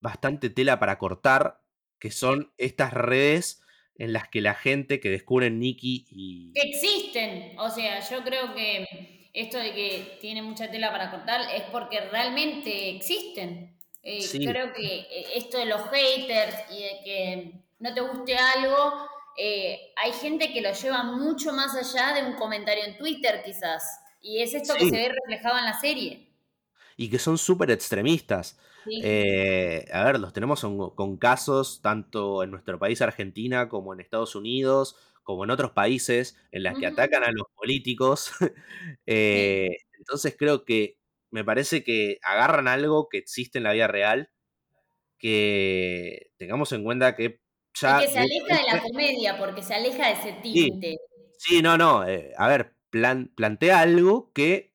bastante 0.00 0.50
tela 0.50 0.78
para 0.78 0.98
cortar, 0.98 1.62
que 1.98 2.10
son 2.10 2.52
estas 2.58 2.92
redes 2.92 3.62
en 3.96 4.12
las 4.12 4.28
que 4.28 4.40
la 4.40 4.54
gente 4.54 5.00
que 5.00 5.10
descubre 5.10 5.50
Nicky 5.50 6.06
y... 6.10 6.52
Existen, 6.54 7.58
o 7.58 7.70
sea, 7.70 8.00
yo 8.08 8.22
creo 8.24 8.54
que 8.54 9.30
esto 9.32 9.58
de 9.58 9.72
que 9.72 10.18
tiene 10.20 10.42
mucha 10.42 10.70
tela 10.70 10.90
para 10.90 11.10
cortar 11.10 11.42
es 11.54 11.62
porque 11.72 12.00
realmente 12.00 12.90
existen. 12.90 13.78
Eh, 14.02 14.20
creo 14.44 14.72
que 14.74 14.84
eh, 14.84 15.26
esto 15.36 15.58
de 15.58 15.66
los 15.66 15.88
haters 15.88 16.56
y 16.70 16.82
de 16.82 17.00
que 17.04 17.63
no 17.78 17.94
te 17.94 18.00
guste 18.00 18.36
algo, 18.36 19.08
eh, 19.36 19.92
hay 19.96 20.12
gente 20.12 20.52
que 20.52 20.60
lo 20.60 20.72
lleva 20.72 21.02
mucho 21.02 21.52
más 21.52 21.74
allá 21.74 22.14
de 22.14 22.28
un 22.28 22.36
comentario 22.36 22.84
en 22.84 22.96
Twitter 22.96 23.42
quizás. 23.44 24.00
Y 24.20 24.40
es 24.40 24.54
esto 24.54 24.74
que 24.74 24.88
se 24.88 24.96
ve 24.96 25.08
reflejado 25.08 25.58
en 25.58 25.64
la 25.64 25.78
serie. 25.78 26.28
Y 26.96 27.10
que 27.10 27.18
son 27.18 27.36
súper 27.36 27.70
extremistas. 27.70 28.58
Eh, 29.02 29.86
a 29.92 30.04
ver, 30.04 30.20
los 30.20 30.32
tenemos 30.32 30.60
con, 30.60 31.16
casos 31.16 31.80
tanto 31.82 32.42
en 32.42 32.50
nuestro 32.50 32.78
país 32.78 33.00
Argentina 33.02 33.68
como 33.68 33.92
en 33.92 34.00
Estados 34.00 34.34
Unidos, 34.34 34.96
como 35.22 35.44
en 35.44 35.50
otros 35.50 35.72
países 35.72 36.38
en 36.52 36.62
las 36.62 36.78
que 36.78 36.86
atacan 36.86 37.24
a 37.24 37.32
los 37.32 37.46
políticos. 37.56 38.30
Eh, 39.06 39.76
entonces 39.98 40.34
creo 40.38 40.64
que 40.64 40.98
me 41.30 41.44
parece 41.44 41.84
que 41.84 42.18
agarran 42.22 42.68
algo 42.68 43.08
que 43.08 43.18
existe 43.18 43.58
en 43.58 43.64
la 43.64 43.72
vida 43.72 43.86
real, 43.86 44.30
que 45.18 46.30
tengamos 46.36 46.72
en 46.72 46.84
cuenta 46.84 47.16
que 47.16 47.43
ya... 47.74 48.00
que 48.00 48.08
se 48.08 48.18
aleja 48.18 48.56
de 48.56 48.72
la 48.72 48.82
comedia, 48.82 49.38
porque 49.38 49.62
se 49.62 49.74
aleja 49.74 50.06
de 50.06 50.12
ese 50.12 50.32
tinte. 50.42 50.96
Sí, 51.38 51.62
no, 51.62 51.76
no. 51.76 52.06
Eh, 52.06 52.32
a 52.36 52.48
ver, 52.48 52.74
plan, 52.90 53.32
plantea 53.34 53.80
algo 53.80 54.32
que 54.32 54.74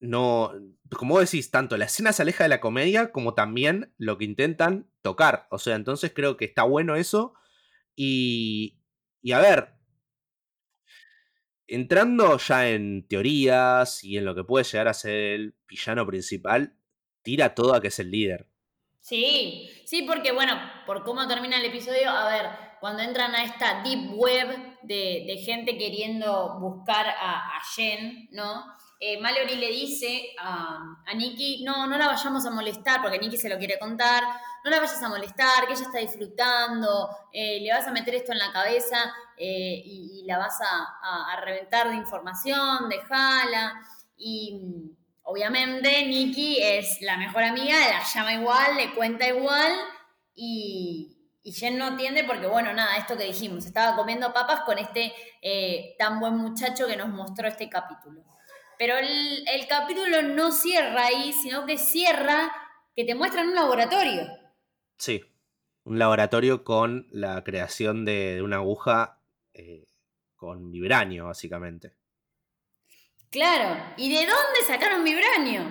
no, 0.00 0.52
como 0.90 1.20
decís, 1.20 1.50
tanto 1.50 1.76
la 1.76 1.84
escena 1.86 2.12
se 2.12 2.22
aleja 2.22 2.44
de 2.44 2.48
la 2.48 2.60
comedia 2.60 3.12
como 3.12 3.34
también 3.34 3.92
lo 3.98 4.18
que 4.18 4.24
intentan 4.24 4.90
tocar. 5.00 5.46
O 5.50 5.58
sea, 5.58 5.76
entonces 5.76 6.12
creo 6.14 6.36
que 6.36 6.44
está 6.44 6.64
bueno 6.64 6.96
eso. 6.96 7.34
Y, 7.94 8.80
y 9.22 9.32
a 9.32 9.38
ver, 9.38 9.74
entrando 11.66 12.36
ya 12.38 12.70
en 12.70 13.06
teorías 13.06 14.02
y 14.04 14.18
en 14.18 14.24
lo 14.24 14.34
que 14.34 14.44
puede 14.44 14.64
llegar 14.64 14.88
a 14.88 14.94
ser 14.94 15.14
el 15.14 15.54
villano 15.68 16.06
principal, 16.06 16.76
tira 17.22 17.54
todo 17.54 17.74
a 17.74 17.80
que 17.80 17.88
es 17.88 17.98
el 17.98 18.10
líder. 18.10 18.48
Sí, 19.02 19.68
sí, 19.84 20.02
porque 20.02 20.32
bueno, 20.32 20.54
por 20.86 21.04
cómo 21.04 21.26
termina 21.28 21.58
el 21.58 21.66
episodio, 21.66 22.08
a 22.08 22.28
ver, 22.30 22.46
cuando 22.80 23.02
entran 23.02 23.34
a 23.34 23.44
esta 23.44 23.82
deep 23.82 24.14
web 24.14 24.78
de, 24.82 25.42
gente 25.44 25.76
queriendo 25.76 26.58
buscar 26.60 27.06
a, 27.08 27.56
a 27.56 27.60
Jen, 27.74 28.28
¿no? 28.32 28.64
eh, 29.04 29.20
Mallory 29.20 29.56
le 29.56 29.66
dice 29.66 30.32
a, 30.38 30.78
a 31.04 31.14
Nikki, 31.14 31.64
no, 31.64 31.88
no 31.88 31.98
la 31.98 32.06
vayamos 32.06 32.46
a 32.46 32.52
molestar, 32.52 33.02
porque 33.02 33.18
Nikki 33.18 33.36
se 33.36 33.48
lo 33.48 33.58
quiere 33.58 33.76
contar, 33.76 34.22
no 34.64 34.70
la 34.70 34.78
vayas 34.78 35.02
a 35.02 35.08
molestar, 35.08 35.66
que 35.66 35.72
ella 35.72 35.82
está 35.82 35.98
disfrutando, 35.98 37.08
eh, 37.32 37.58
le 37.60 37.72
vas 37.72 37.84
a 37.88 37.90
meter 37.90 38.14
esto 38.14 38.30
en 38.30 38.38
la 38.38 38.52
cabeza 38.52 39.12
eh, 39.36 39.82
y, 39.84 40.24
la 40.24 40.38
vas 40.38 40.56
a, 40.60 41.40
reventar 41.40 41.90
de 41.90 41.96
información, 41.96 42.88
déjala. 42.88 43.74
Y 44.16 44.94
obviamente 45.32 46.06
Nikki 46.06 46.58
es 46.62 47.00
la 47.00 47.16
mejor 47.16 47.42
amiga, 47.42 47.74
la 47.88 48.04
llama 48.04 48.34
igual, 48.34 48.76
le 48.76 48.92
cuenta 48.94 49.26
igual 49.26 49.72
y, 50.34 51.30
y 51.42 51.52
Jen 51.52 51.78
no 51.78 51.88
entiende 51.88 52.24
porque, 52.24 52.46
bueno, 52.46 52.74
nada, 52.74 52.96
esto 52.96 53.16
que 53.16 53.24
dijimos, 53.24 53.64
estaba 53.64 53.96
comiendo 53.96 54.32
papas 54.34 54.60
con 54.60 54.76
este 54.76 55.12
eh, 55.40 55.94
tan 55.98 56.20
buen 56.20 56.36
muchacho 56.36 56.86
que 56.86 56.96
nos 56.96 57.08
mostró 57.08 57.48
este 57.48 57.70
capítulo. 57.70 58.22
Pero 58.78 58.98
el, 58.98 59.66
capítulo 59.68 60.20
no 60.22 60.52
cierra 60.52 61.06
ahí, 61.06 61.32
sino 61.32 61.64
que 61.64 61.78
cierra 61.78 62.52
que 62.94 63.04
te 63.04 63.14
muestran 63.14 63.48
un 63.48 63.54
laboratorio. 63.54 64.28
Sí, 64.98 65.22
un 65.84 65.98
laboratorio 65.98 66.62
con 66.62 67.06
la 67.10 67.42
creación 67.42 68.04
de, 68.04 68.42
una 68.42 68.56
aguja 68.56 69.18
eh, 69.54 69.86
con 70.36 70.70
vibranio, 70.70 71.26
básicamente. 71.26 71.94
Claro, 73.32 73.82
¿y 73.96 74.10
de 74.10 74.20
dónde 74.20 74.62
sacaron 74.64 75.02
vibranio? 75.02 75.64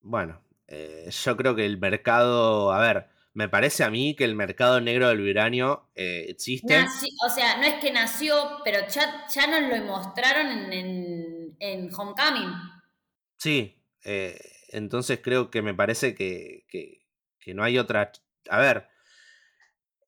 Bueno, 0.00 0.40
eh, 0.66 1.10
yo 1.10 1.36
creo 1.36 1.54
que 1.54 1.66
el 1.66 1.78
mercado, 1.78 2.72
a 2.72 2.80
ver, 2.80 3.08
me 3.34 3.50
parece 3.50 3.84
a 3.84 3.90
mí 3.90 4.16
que 4.16 4.24
el 4.24 4.34
mercado 4.34 4.80
negro 4.80 5.08
del 5.08 5.18
vibranio 5.18 5.90
eh, 5.94 6.24
existe. 6.28 6.86
o 7.26 7.28
sea, 7.28 7.58
no 7.58 7.64
es 7.64 7.74
que 7.74 7.92
nació, 7.92 8.60
pero 8.64 8.78
ya, 8.88 9.26
ya 9.28 9.46
nos 9.46 9.68
lo 9.68 9.84
mostraron 9.84 10.72
en 10.72 11.38
en 11.60 11.90
Homecoming. 11.94 12.52
Sí, 13.36 13.82
eh, 14.04 14.40
entonces 14.68 15.20
creo 15.22 15.50
que 15.50 15.62
me 15.62 15.74
parece 15.74 16.14
que, 16.14 16.64
no 17.54 17.64
hay 17.64 17.78
otra... 17.78 18.12
A 18.50 18.58
ver, 18.58 18.88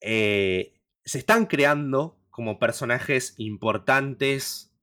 eh, 0.00 0.80
se 1.04 1.18
están 1.18 1.46
creando 1.46 2.18
como 2.30 2.58
personajes 2.58 3.34
importantes, 3.38 4.74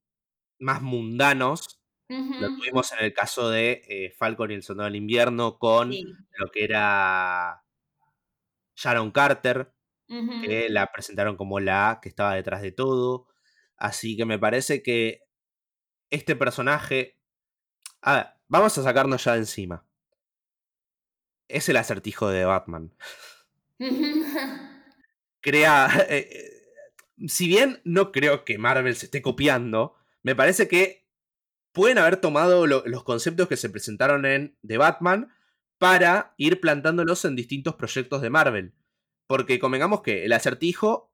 más 0.60 0.82
mundanos. 0.82 1.77
Lo 2.10 2.56
tuvimos 2.56 2.91
en 2.93 3.04
el 3.04 3.13
caso 3.13 3.50
de 3.50 3.84
eh, 3.88 4.12
Falcon 4.17 4.52
y 4.52 4.54
el 4.54 4.63
Soldado 4.63 4.86
del 4.86 4.96
Invierno 4.96 5.58
con 5.58 5.91
lo 5.91 6.52
que 6.52 6.63
era 6.63 7.63
Sharon 8.76 9.12
Carter, 9.12 9.74
que 10.08 10.67
la 10.70 10.89
presentaron 10.91 11.36
como 11.36 11.60
la 11.60 12.00
que 12.02 12.08
estaba 12.08 12.36
detrás 12.36 12.62
de 12.62 12.72
todo. 12.72 13.28
Así 13.76 14.15
que 14.15 14.26
me 14.26 14.39
parece 14.39 14.82
que 14.82 15.24
este 16.10 16.36
personaje... 16.36 17.17
A 18.02 18.15
ver, 18.15 18.28
vamos 18.48 18.78
a 18.78 18.84
sacarnos 18.84 19.24
ya 19.24 19.34
de 19.34 19.39
encima. 19.39 19.86
Es 21.50 21.67
el 21.67 21.78
acertijo 21.78 22.30
de 22.30 22.46
Batman. 22.46 22.96
Crea... 25.41 25.89
Eh, 26.10 26.30
eh, 26.32 27.28
si 27.28 27.48
bien 27.48 27.82
no 27.84 28.12
creo 28.12 28.46
que 28.46 28.60
Marvel 28.60 28.96
se 28.96 29.08
esté 29.08 29.22
copiando, 29.22 29.96
me 30.22 30.36
parece 30.36 30.67
que 30.67 31.07
pueden 31.78 32.00
haber 32.00 32.18
tomado 32.18 32.66
los 32.66 33.04
conceptos 33.04 33.48
que 33.48 33.56
se 33.56 33.70
presentaron 33.70 34.26
en 34.26 34.58
The 34.66 34.80
Batman 34.80 35.32
para 35.78 36.34
ir 36.36 36.60
plantándolos 36.60 37.24
en 37.24 37.36
distintos 37.36 37.76
proyectos 37.76 38.24
de 38.24 38.32
Marvel. 38.32 38.74
Porque 39.28 39.60
convengamos 39.60 40.02
que 40.02 40.26
el 40.26 40.34
acertijo 40.34 41.13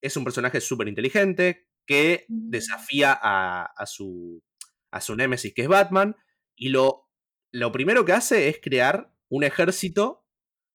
es 0.00 0.16
un 0.16 0.22
personaje 0.22 0.60
súper 0.60 0.86
inteligente, 0.86 1.66
que 1.86 2.24
desafía 2.28 3.18
a, 3.20 3.86
su, 3.86 4.44
a 4.92 5.00
su 5.00 5.16
némesis, 5.16 5.52
que 5.52 5.62
es 5.62 5.68
Batman, 5.68 6.14
y 6.54 6.68
lo, 6.68 7.10
lo 7.50 7.72
primero 7.72 8.04
que 8.04 8.12
hace 8.12 8.48
es 8.48 8.60
crear 8.62 9.12
un 9.28 9.42
ejército, 9.42 10.24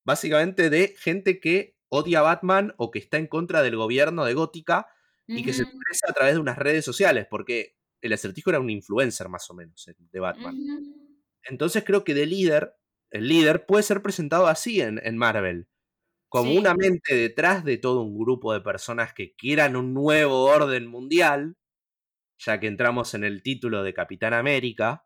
básicamente, 0.03 0.69
de 0.69 0.93
gente 0.99 1.39
que 1.39 1.77
odia 1.87 2.19
a 2.19 2.23
Batman 2.23 2.73
o 2.75 2.91
que 2.91 2.99
está 2.99 3.15
en 3.15 3.27
contra 3.27 3.61
del 3.61 3.77
gobierno 3.77 4.25
de 4.25 4.33
Gótica 4.33 4.87
y 5.25 5.45
que 5.45 5.53
se 5.53 5.63
expresa 5.63 6.07
a 6.09 6.13
través 6.13 6.33
de 6.33 6.41
unas 6.41 6.57
redes 6.57 6.83
sociales, 6.83 7.27
porque 7.29 7.77
el 8.01 8.13
acertijo 8.13 8.49
era 8.49 8.59
un 8.59 8.69
influencer 8.69 9.29
más 9.29 9.49
o 9.49 9.53
menos 9.53 9.89
de 9.97 10.19
Batman. 10.19 10.57
Entonces 11.43 11.83
creo 11.83 12.03
que 12.03 12.13
de 12.13 12.25
líder, 12.25 12.73
el 13.11 13.27
líder 13.27 13.65
puede 13.65 13.83
ser 13.83 14.01
presentado 14.01 14.47
así 14.47 14.81
en, 14.81 14.99
en 15.03 15.17
Marvel 15.17 15.67
como 16.31 16.53
una 16.53 16.73
mente 16.73 17.13
detrás 17.13 17.65
de 17.65 17.77
todo 17.77 18.03
un 18.03 18.17
grupo 18.17 18.53
de 18.53 18.61
personas 18.61 19.13
que 19.13 19.35
quieran 19.35 19.75
un 19.75 19.93
nuevo 19.93 20.45
orden 20.45 20.87
mundial, 20.87 21.57
ya 22.39 22.57
que 22.57 22.67
entramos 22.67 23.13
en 23.15 23.25
el 23.25 23.43
título 23.43 23.83
de 23.83 23.93
Capitán 23.93 24.33
América, 24.33 25.05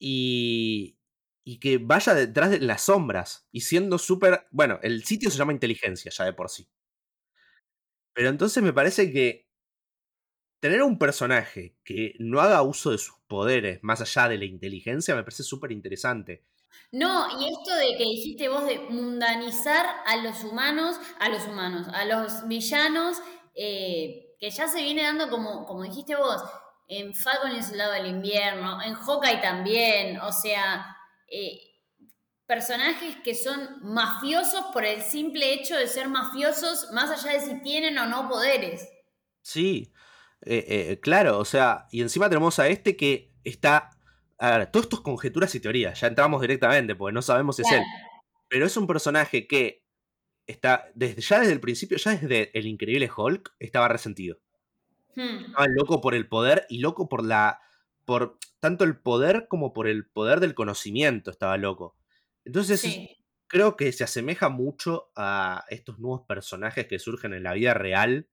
y, 0.00 0.98
y 1.44 1.60
que 1.60 1.78
vaya 1.78 2.12
detrás 2.14 2.50
de 2.50 2.58
las 2.58 2.82
sombras, 2.82 3.46
y 3.52 3.60
siendo 3.60 3.98
súper... 3.98 4.48
Bueno, 4.50 4.80
el 4.82 5.04
sitio 5.04 5.30
se 5.30 5.38
llama 5.38 5.52
inteligencia 5.52 6.10
ya 6.10 6.24
de 6.24 6.32
por 6.32 6.50
sí. 6.50 6.68
Pero 8.12 8.28
entonces 8.28 8.64
me 8.64 8.72
parece 8.72 9.12
que 9.12 9.48
tener 10.62 10.80
un 10.84 10.96
personaje 10.96 11.74
que 11.82 12.14
no 12.20 12.40
haga 12.40 12.62
uso 12.62 12.92
de 12.92 12.98
sus 12.98 13.16
poderes 13.26 13.80
más 13.82 14.00
allá 14.00 14.28
de 14.28 14.38
la 14.38 14.44
inteligencia 14.44 15.16
me 15.16 15.24
parece 15.24 15.42
súper 15.42 15.72
interesante. 15.72 16.44
No, 16.92 17.26
y 17.40 17.48
esto 17.48 17.74
de 17.74 17.96
que 17.98 18.04
dijiste 18.04 18.48
vos 18.48 18.64
de 18.64 18.78
mundanizar 18.78 19.84
a 20.06 20.18
los 20.18 20.44
humanos, 20.44 21.00
a 21.18 21.28
los 21.30 21.48
humanos, 21.48 21.88
a 21.92 22.04
los 22.04 22.46
villanos, 22.46 23.16
eh, 23.56 24.36
que 24.38 24.50
ya 24.50 24.68
se 24.68 24.82
viene 24.82 25.02
dando 25.02 25.28
como, 25.30 25.66
como 25.66 25.82
dijiste 25.82 26.14
vos, 26.14 26.40
en 26.86 27.12
Falcon 27.12 27.50
y 27.50 27.56
el 27.56 27.64
Soldado 27.64 27.94
del 27.94 28.06
Invierno, 28.06 28.80
en 28.82 28.94
Hawkeye 28.94 29.40
también, 29.42 30.20
o 30.20 30.30
sea, 30.30 30.96
eh, 31.26 31.58
personajes 32.46 33.16
que 33.24 33.34
son 33.34 33.80
mafiosos 33.82 34.66
por 34.72 34.84
el 34.84 35.02
simple 35.02 35.54
hecho 35.54 35.76
de 35.76 35.88
ser 35.88 36.06
mafiosos, 36.06 36.92
más 36.92 37.10
allá 37.10 37.32
de 37.32 37.40
si 37.40 37.60
tienen 37.62 37.98
o 37.98 38.06
no 38.06 38.28
poderes. 38.28 38.88
Sí, 39.40 39.91
eh, 40.46 40.98
claro, 41.00 41.38
o 41.38 41.44
sea, 41.44 41.86
y 41.90 42.02
encima 42.02 42.28
tenemos 42.28 42.58
a 42.58 42.68
este 42.68 42.96
que 42.96 43.32
está 43.44 43.90
a 44.42 44.58
ver, 44.58 44.72
todo 44.72 44.82
esto 44.82 44.96
es 44.96 45.02
conjeturas 45.02 45.54
y 45.54 45.60
teorías, 45.60 46.00
ya 46.00 46.08
entramos 46.08 46.40
directamente, 46.40 46.96
porque 46.96 47.14
no 47.14 47.22
sabemos 47.22 47.54
si 47.54 47.62
es 47.62 47.70
él. 47.70 47.82
Pero 48.48 48.66
es 48.66 48.76
un 48.76 48.88
personaje 48.88 49.46
que 49.46 49.84
está, 50.48 50.90
desde, 50.96 51.22
ya 51.22 51.38
desde 51.38 51.52
el 51.52 51.60
principio, 51.60 51.96
ya 51.96 52.16
desde 52.16 52.50
el 52.58 52.66
increíble 52.66 53.08
Hulk, 53.16 53.54
estaba 53.60 53.86
resentido. 53.86 54.38
Hmm. 55.14 55.44
Estaba 55.46 55.66
loco 55.68 56.00
por 56.00 56.16
el 56.16 56.26
poder 56.28 56.66
y 56.68 56.78
loco 56.78 57.08
por 57.08 57.24
la. 57.24 57.60
por 58.04 58.36
tanto 58.58 58.82
el 58.82 58.98
poder 58.98 59.46
como 59.48 59.72
por 59.72 59.86
el 59.86 60.06
poder 60.06 60.40
del 60.40 60.54
conocimiento. 60.54 61.30
Estaba 61.30 61.56
loco. 61.56 61.96
Entonces, 62.44 62.80
Sí. 62.80 63.16
creo 63.46 63.76
que 63.76 63.92
se 63.92 64.02
asemeja 64.02 64.48
mucho 64.48 65.12
a 65.14 65.64
estos 65.68 66.00
nuevos 66.00 66.22
personajes 66.26 66.88
que 66.88 66.98
surgen 66.98 67.32
en 67.32 67.44
la 67.44 67.52
vida 67.52 67.74
real. 67.74 68.28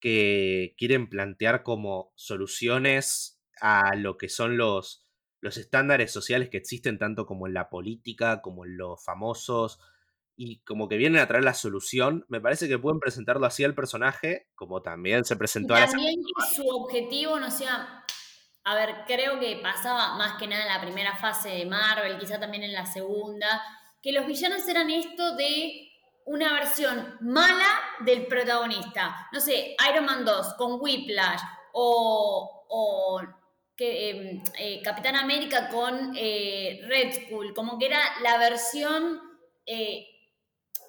Que 0.00 0.74
quieren 0.78 1.08
plantear 1.08 1.62
como 1.62 2.12
soluciones 2.14 3.40
a 3.60 3.94
lo 3.96 4.16
que 4.16 4.28
son 4.28 4.56
los, 4.56 5.06
los 5.40 5.56
estándares 5.56 6.12
sociales 6.12 6.48
que 6.50 6.58
existen, 6.58 6.98
tanto 6.98 7.26
como 7.26 7.46
en 7.46 7.54
la 7.54 7.68
política, 7.68 8.40
como 8.42 8.64
en 8.64 8.76
los 8.76 9.04
famosos, 9.04 9.80
y 10.36 10.60
como 10.60 10.88
que 10.88 10.96
vienen 10.96 11.20
a 11.20 11.26
traer 11.26 11.42
la 11.42 11.52
solución. 11.52 12.24
Me 12.28 12.40
parece 12.40 12.68
que 12.68 12.78
pueden 12.78 13.00
presentarlo 13.00 13.44
así 13.44 13.64
al 13.64 13.74
personaje, 13.74 14.48
como 14.54 14.82
también 14.82 15.24
se 15.24 15.34
Y 15.34 15.36
presentó 15.36 15.74
a 15.74 15.80
la 15.80 15.86
también 15.88 16.20
que 16.22 16.54
su 16.54 16.68
objetivo 16.68 17.40
no 17.40 17.50
sea. 17.50 18.04
A 18.62 18.74
ver, 18.74 18.94
creo 19.06 19.40
que 19.40 19.58
pasaba 19.62 20.16
más 20.16 20.38
que 20.38 20.46
nada 20.46 20.62
en 20.62 20.68
la 20.68 20.80
primera 20.80 21.16
fase 21.16 21.48
de 21.48 21.66
Marvel, 21.66 22.18
quizá 22.18 22.38
también 22.38 22.62
en 22.62 22.72
la 22.72 22.86
segunda, 22.86 23.62
que 24.00 24.12
los 24.12 24.26
villanos 24.26 24.66
eran 24.68 24.90
esto 24.90 25.34
de 25.36 25.87
una 26.28 26.52
versión 26.52 27.16
mala 27.20 27.80
del 28.00 28.26
protagonista. 28.26 29.28
No 29.32 29.40
sé, 29.40 29.76
Iron 29.90 30.04
Man 30.04 30.24
2 30.24 30.54
con 30.54 30.80
Whiplash 30.80 31.40
o, 31.72 32.66
o 32.68 33.22
que, 33.76 34.10
eh, 34.10 34.42
eh, 34.58 34.82
Capitán 34.82 35.16
América 35.16 35.68
con 35.68 36.12
eh, 36.16 36.80
Red 36.86 37.12
Skull, 37.26 37.54
como 37.54 37.78
que 37.78 37.86
era 37.86 38.00
la 38.22 38.38
versión 38.38 39.20
eh, 39.66 40.06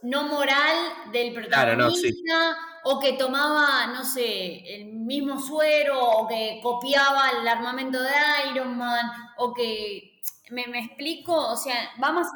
no 0.03 0.23
moral 0.23 1.11
del 1.11 1.33
Claro, 1.47 1.75
no, 1.75 1.91
sí. 1.91 2.11
protagonista 2.11 2.57
o 2.85 2.99
que 2.99 3.13
tomaba, 3.13 3.87
no 3.87 4.03
sé, 4.05 4.75
el 4.75 4.85
mismo 4.85 5.39
suero 5.39 5.99
o 6.01 6.27
que 6.27 6.59
copiaba 6.63 7.29
el 7.41 7.47
armamento 7.47 8.01
de 8.01 8.11
Iron 8.51 8.77
Man 8.77 9.05
o 9.37 9.53
que, 9.53 10.21
¿me, 10.51 10.67
me 10.67 10.79
explico? 10.85 11.33
O 11.35 11.57
sea, 11.57 11.91
va 12.01 12.11
más, 12.11 12.27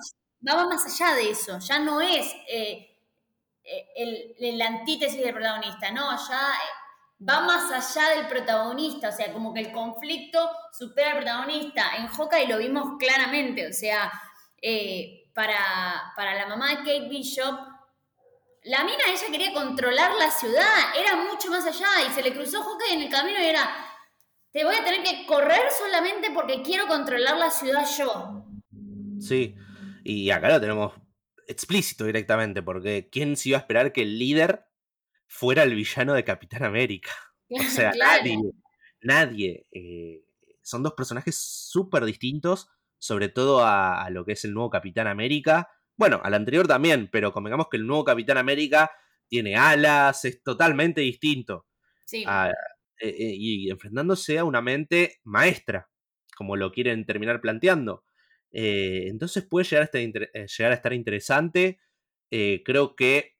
va 0.47 0.65
más 0.67 0.85
allá 0.85 1.15
de 1.15 1.29
eso, 1.31 1.59
ya 1.59 1.79
no 1.79 2.01
es 2.01 2.27
eh, 2.49 2.92
el, 3.95 4.35
el 4.39 4.61
antítesis 4.61 5.21
del 5.21 5.33
protagonista, 5.33 5.91
no, 5.91 6.11
ya 6.11 6.51
eh, 6.53 7.25
va 7.27 7.41
más 7.41 7.71
allá 7.71 8.15
del 8.15 8.27
protagonista, 8.27 9.09
o 9.09 9.11
sea, 9.11 9.31
como 9.31 9.53
que 9.53 9.61
el 9.61 9.71
conflicto 9.71 10.49
supera 10.77 11.11
al 11.11 11.17
protagonista. 11.17 11.95
En 11.97 12.07
Hawkeye 12.07 12.47
lo 12.47 12.57
vimos 12.57 12.97
claramente, 12.99 13.67
o 13.67 13.73
sea, 13.73 14.11
eh, 14.61 15.29
para, 15.33 16.13
para 16.15 16.35
la 16.35 16.47
mamá 16.47 16.69
de 16.69 16.77
Kate 16.77 17.07
Bishop, 17.09 17.59
la 18.63 18.83
mina 18.83 19.03
ella 19.07 19.27
quería 19.29 19.53
controlar 19.53 20.13
la 20.15 20.31
ciudad, 20.31 20.95
era 20.97 21.15
mucho 21.15 21.49
más 21.49 21.65
allá 21.65 21.87
y 22.07 22.13
se 22.13 22.21
le 22.21 22.33
cruzó 22.33 22.63
Hawkeye 22.63 22.93
en 22.93 23.01
el 23.01 23.09
camino 23.09 23.39
y 23.39 23.45
era, 23.45 23.69
te 24.51 24.63
voy 24.63 24.75
a 24.75 24.83
tener 24.83 25.03
que 25.03 25.25
correr 25.25 25.63
solamente 25.77 26.31
porque 26.31 26.61
quiero 26.61 26.87
controlar 26.87 27.37
la 27.37 27.49
ciudad 27.49 27.85
yo. 27.97 28.45
Sí, 29.19 29.55
y 30.03 30.29
acá 30.31 30.49
lo 30.49 30.61
tenemos 30.61 30.93
explícito 31.47 32.05
directamente, 32.05 32.61
porque 32.63 33.09
¿quién 33.11 33.35
se 33.37 33.49
iba 33.49 33.57
a 33.57 33.61
esperar 33.61 33.91
que 33.93 34.01
el 34.03 34.17
líder 34.19 34.65
fuera 35.27 35.63
el 35.63 35.75
villano 35.75 36.13
de 36.13 36.23
Capitán 36.23 36.63
América? 36.63 37.11
O 37.59 37.63
sea, 37.63 37.91
Claro. 37.91 38.23
nadie, 38.23 38.51
nadie. 39.01 39.67
eh, 39.71 40.23
son 40.61 40.81
dos 40.81 40.93
personajes 40.93 41.37
súper 41.37 42.03
distintos, 42.05 42.69
sobre 42.97 43.29
todo 43.29 43.63
a, 43.65 44.03
a 44.03 44.09
lo 44.09 44.25
que 44.25 44.31
es 44.33 44.43
el 44.45 44.53
nuevo 44.53 44.69
Capitán 44.69 45.07
América. 45.07 45.69
Bueno, 45.97 46.19
al 46.23 46.33
anterior 46.33 46.67
también, 46.67 47.09
pero 47.11 47.31
convengamos 47.33 47.67
que 47.69 47.77
el 47.77 47.85
nuevo 47.85 48.03
Capitán 48.05 48.37
América 48.37 48.89
tiene 49.27 49.55
alas, 49.57 50.23
es 50.25 50.41
totalmente 50.41 51.01
distinto. 51.01 51.67
Sí, 52.05 52.23
a- 52.25 52.49
eh, 52.99 53.09
eh, 53.09 53.33
y 53.37 53.69
enfrentándose 53.69 54.39
a 54.39 54.45
una 54.45 54.61
mente 54.61 55.19
maestra, 55.23 55.89
como 56.37 56.55
lo 56.55 56.71
quieren 56.71 57.05
terminar 57.05 57.41
planteando. 57.41 58.05
Eh, 58.53 59.07
entonces 59.07 59.45
puede 59.45 59.65
llegar 59.65 59.81
a 59.83 59.85
estar, 59.85 60.01
eh, 60.01 60.47
llegar 60.47 60.71
a 60.71 60.75
estar 60.75 60.93
interesante. 60.93 61.79
Eh, 62.31 62.61
creo 62.65 62.95
que 62.95 63.33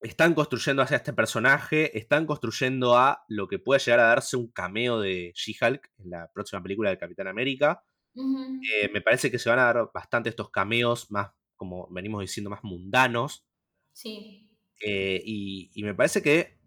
están 0.00 0.34
construyendo 0.34 0.82
hacia 0.82 0.98
este 0.98 1.12
personaje, 1.12 1.96
están 1.98 2.26
construyendo 2.26 2.96
a 2.96 3.24
lo 3.28 3.48
que 3.48 3.58
puede 3.58 3.80
llegar 3.80 4.00
a 4.00 4.04
darse 4.08 4.36
un 4.36 4.50
cameo 4.52 5.00
de 5.00 5.32
She-Hulk 5.34 5.90
en 5.98 6.10
la 6.10 6.30
próxima 6.32 6.62
película 6.62 6.90
de 6.90 6.98
Capitán 6.98 7.28
América. 7.28 7.82
Eh, 8.14 8.88
me 8.92 9.02
parece 9.02 9.30
que 9.30 9.38
se 9.38 9.50
van 9.50 9.58
a 9.58 9.64
dar 9.64 9.90
bastante 9.92 10.30
estos 10.30 10.50
cameos 10.50 11.10
más, 11.10 11.30
como 11.56 11.88
venimos 11.90 12.20
diciendo, 12.22 12.50
más 12.50 12.64
mundanos. 12.64 13.46
sí. 13.92 14.42
Eh, 14.80 15.22
y, 15.24 15.70
y 15.74 15.82
me 15.84 15.94
parece 15.94 16.20
que 16.20 16.58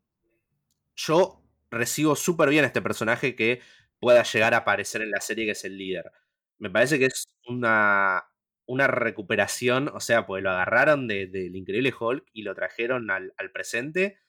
yo 0.95 1.43
recibo 1.69 2.15
súper 2.15 2.49
bien 2.49 2.63
a 2.63 2.67
este 2.67 2.81
personaje 2.81 3.35
que 3.35 3.61
pueda 3.99 4.23
llegar 4.23 4.53
a 4.55 4.57
aparecer 4.57 5.03
en 5.03 5.11
la 5.11 5.21
serie, 5.21 5.45
que 5.45 5.51
es 5.51 5.63
el 5.63 5.77
líder. 5.77 6.11
Me 6.59 6.69
parece 6.69 6.99
que 6.99 7.05
es 7.05 7.27
una, 7.47 8.23
una 8.65 8.87
recuperación, 8.87 9.89
o 9.93 9.99
sea, 9.99 10.25
pues 10.25 10.43
lo 10.43 10.51
agarraron 10.51 11.07
de- 11.07 11.27
del 11.27 11.55
increíble 11.55 11.93
Hulk 11.97 12.25
y 12.33 12.43
lo 12.43 12.53
trajeron 12.55 13.09
al, 13.11 13.33
al 13.37 13.51
presente 13.51 14.19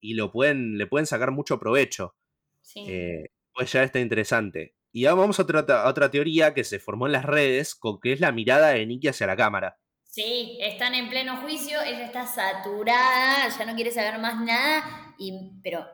y 0.00 0.14
lo 0.14 0.30
pueden, 0.32 0.78
le 0.78 0.86
pueden 0.86 1.06
sacar 1.06 1.30
mucho 1.30 1.58
provecho. 1.58 2.16
Sí. 2.62 2.84
Eh, 2.88 3.30
puede 3.52 3.66
llegar 3.68 3.82
a 3.82 3.86
estar 3.86 4.02
interesante. 4.02 4.74
Y 4.92 5.06
ahora 5.06 5.22
vamos 5.22 5.38
a 5.38 5.42
otra, 5.42 5.60
a 5.60 5.88
otra 5.88 6.10
teoría 6.10 6.54
que 6.54 6.64
se 6.64 6.78
formó 6.78 7.06
en 7.06 7.12
las 7.12 7.24
redes, 7.24 7.74
con 7.74 8.00
que 8.00 8.12
es 8.12 8.20
la 8.20 8.32
mirada 8.32 8.68
de 8.70 8.86
Nicky 8.86 9.08
hacia 9.08 9.26
la 9.26 9.36
cámara. 9.36 9.78
Sí, 10.04 10.58
están 10.62 10.94
en 10.94 11.10
pleno 11.10 11.36
juicio, 11.42 11.80
ella 11.82 12.06
está 12.06 12.26
saturada, 12.26 13.48
ya 13.48 13.66
no 13.66 13.74
quiere 13.74 13.90
saber 13.90 14.18
más 14.18 14.40
nada, 14.40 15.14
y, 15.18 15.60
pero 15.62 15.86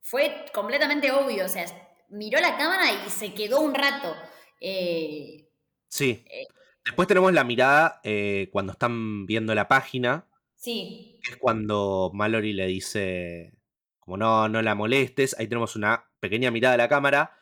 fue 0.00 0.44
completamente 0.54 1.10
obvio, 1.10 1.44
o 1.46 1.48
sea, 1.48 1.64
miró 2.10 2.40
la 2.40 2.56
cámara 2.56 2.84
y 3.06 3.10
se 3.10 3.34
quedó 3.34 3.60
un 3.60 3.74
rato. 3.74 4.14
Eh, 4.62 5.48
Sí. 5.88 6.24
Eh. 6.30 6.46
Después 6.84 7.06
tenemos 7.06 7.32
la 7.32 7.44
mirada 7.44 8.00
eh, 8.02 8.48
cuando 8.52 8.72
están 8.72 9.26
viendo 9.26 9.54
la 9.54 9.68
página, 9.68 10.26
sí, 10.56 11.18
que 11.22 11.32
es 11.32 11.36
cuando 11.36 12.10
Mallory 12.12 12.52
le 12.54 12.66
dice, 12.66 13.54
como 14.00 14.16
no, 14.16 14.48
no 14.48 14.62
la 14.62 14.74
molestes, 14.74 15.36
ahí 15.38 15.46
tenemos 15.46 15.76
una 15.76 16.10
pequeña 16.18 16.50
mirada 16.50 16.74
a 16.74 16.78
la 16.78 16.88
cámara, 16.88 17.36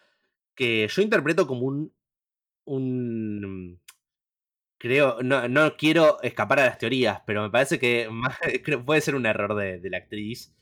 que 0.55 0.89
yo 0.89 1.03
interpreto 1.03 1.47
como 1.47 1.66
un, 1.66 1.95
un 2.66 3.81
creo, 4.79 5.23
no, 5.23 5.49
no 5.49 5.77
quiero 5.77 6.21
escapar 6.23 6.61
a 6.61 6.66
las 6.66 6.79
teorías, 6.79 7.23
pero 7.27 7.43
me 7.43 7.51
parece 7.51 7.79
que 7.79 8.09
más- 8.11 8.39
puede 8.85 9.01
ser 9.01 9.14
un 9.14 9.27
error 9.27 9.55
de, 9.55 9.79
de 9.81 9.91
la 9.91 9.99
actriz 9.99 10.55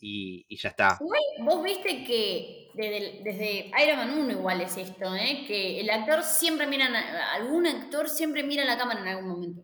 y, 0.00 0.44
y 0.48 0.56
ya 0.56 0.70
está. 0.70 0.98
Igual, 1.00 1.20
vos 1.40 1.62
viste 1.64 2.04
que 2.04 2.70
desde, 2.74 3.22
desde 3.24 3.70
Iron 3.82 3.96
Man 3.98 4.18
1 4.18 4.32
igual 4.32 4.60
es 4.60 4.76
esto, 4.76 5.14
¿eh? 5.14 5.44
que 5.46 5.80
el 5.80 5.88
actor 5.90 6.22
siempre 6.22 6.66
mira, 6.66 6.86
algún 7.34 7.66
actor 7.66 8.08
siempre 8.08 8.42
mira 8.42 8.64
la 8.64 8.76
cámara 8.78 9.00
en 9.00 9.08
algún 9.08 9.28
momento. 9.28 9.62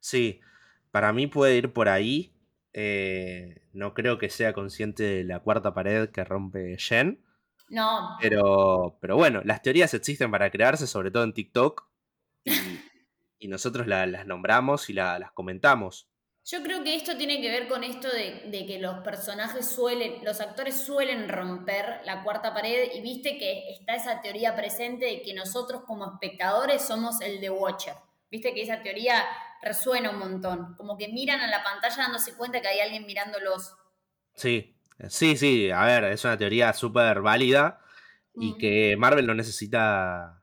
Sí, 0.00 0.40
para 0.90 1.12
mí 1.12 1.26
puede 1.26 1.56
ir 1.56 1.72
por 1.72 1.88
ahí. 1.88 2.32
eh, 2.72 3.62
no 3.72 3.94
creo 3.94 4.18
que 4.18 4.28
sea 4.30 4.52
consciente 4.52 5.02
de 5.04 5.24
la 5.24 5.40
cuarta 5.40 5.72
pared 5.74 6.10
que 6.10 6.24
rompe 6.24 6.76
Jen. 6.78 7.24
No, 7.70 8.16
Pero, 8.20 8.98
pero 9.00 9.16
bueno, 9.16 9.42
las 9.44 9.62
teorías 9.62 9.92
existen 9.94 10.30
para 10.30 10.50
crearse, 10.50 10.86
sobre 10.86 11.10
todo 11.10 11.22
en 11.24 11.32
TikTok. 11.34 11.86
Y, 12.44 12.50
y 13.38 13.48
nosotros 13.48 13.86
la- 13.86 14.06
las 14.06 14.26
nombramos 14.26 14.88
y 14.90 14.94
la- 14.94 15.18
las 15.18 15.32
comentamos. 15.32 16.08
Yo 16.50 16.62
creo 16.62 16.82
que 16.82 16.94
esto 16.94 17.14
tiene 17.14 17.42
que 17.42 17.50
ver 17.50 17.68
con 17.68 17.84
esto 17.84 18.08
de, 18.08 18.44
de 18.46 18.64
que 18.64 18.78
los 18.78 19.00
personajes 19.00 19.68
suelen, 19.68 20.24
los 20.24 20.40
actores 20.40 20.82
suelen 20.82 21.28
romper 21.28 22.00
la 22.06 22.22
cuarta 22.24 22.54
pared 22.54 22.88
y 22.94 23.02
viste 23.02 23.36
que 23.36 23.68
está 23.68 23.94
esa 23.94 24.22
teoría 24.22 24.56
presente 24.56 25.04
de 25.04 25.20
que 25.20 25.34
nosotros 25.34 25.82
como 25.86 26.06
espectadores 26.06 26.80
somos 26.80 27.20
el 27.20 27.42
de 27.42 27.50
Watcher. 27.50 27.92
Viste 28.30 28.54
que 28.54 28.62
esa 28.62 28.82
teoría 28.82 29.24
resuena 29.60 30.08
un 30.08 30.18
montón, 30.18 30.74
como 30.76 30.96
que 30.96 31.08
miran 31.08 31.40
a 31.40 31.48
la 31.48 31.62
pantalla 31.62 32.04
dándose 32.04 32.34
cuenta 32.34 32.62
que 32.62 32.68
hay 32.68 32.80
alguien 32.80 33.04
mirándolos. 33.04 33.74
Sí, 34.34 34.74
sí, 35.10 35.36
sí. 35.36 35.70
A 35.70 35.84
ver, 35.84 36.04
es 36.04 36.24
una 36.24 36.38
teoría 36.38 36.72
súper 36.72 37.20
válida 37.20 37.82
y 38.34 38.56
que 38.56 38.96
Marvel 38.96 39.26
no 39.26 39.34
necesita, 39.34 40.42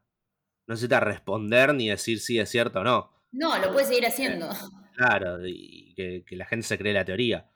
no 0.67 0.73
necesita 0.73 0.99
responder 0.99 1.73
ni 1.73 1.89
decir 1.89 2.19
si 2.19 2.37
es 2.37 2.47
cierto 2.47 2.81
o 2.81 2.83
no. 2.83 3.11
No, 3.31 3.57
lo 3.57 3.73
puede 3.73 3.87
seguir 3.87 4.05
haciendo. 4.05 4.49
Claro, 4.95 5.45
y 5.45 5.84
que, 5.95 6.23
que 6.25 6.35
la 6.35 6.45
gente 6.45 6.67
se 6.67 6.77
cree 6.77 6.93
la 6.93 7.05
teoría. 7.05 7.49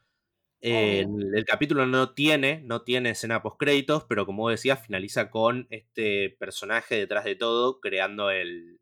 Eh, 0.62 1.02
el, 1.02 1.36
el 1.36 1.46
capítulo 1.46 1.86
no 1.86 2.14
tiene, 2.14 2.62
no 2.66 2.82
tiene 2.84 3.12
escena 3.12 3.42
post 3.42 3.58
créditos, 3.60 4.06
pero 4.10 4.26
como 4.26 4.44
vos 4.44 4.52
decías, 4.52 4.86
finaliza 4.86 5.30
con 5.30 5.68
este 5.70 6.32
personaje 6.40 6.96
detrás 6.96 7.24
de 7.26 7.36
todo, 7.36 7.80
creando 7.80 8.30
el, 8.32 8.80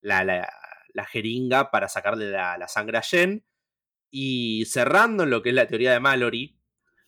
la, 0.00 0.24
la- 0.24 0.52
la 0.94 1.04
jeringa 1.06 1.70
para 1.70 1.88
sacarle 1.88 2.30
la, 2.30 2.58
la 2.58 2.68
sangre 2.68 2.98
a 2.98 3.02
Jen. 3.02 3.44
Y 4.10 4.64
cerrando 4.66 5.24
en 5.24 5.30
lo 5.30 5.42
que 5.42 5.50
es 5.50 5.54
la 5.54 5.66
teoría 5.66 5.92
de 5.92 6.00
Mallory, 6.00 6.54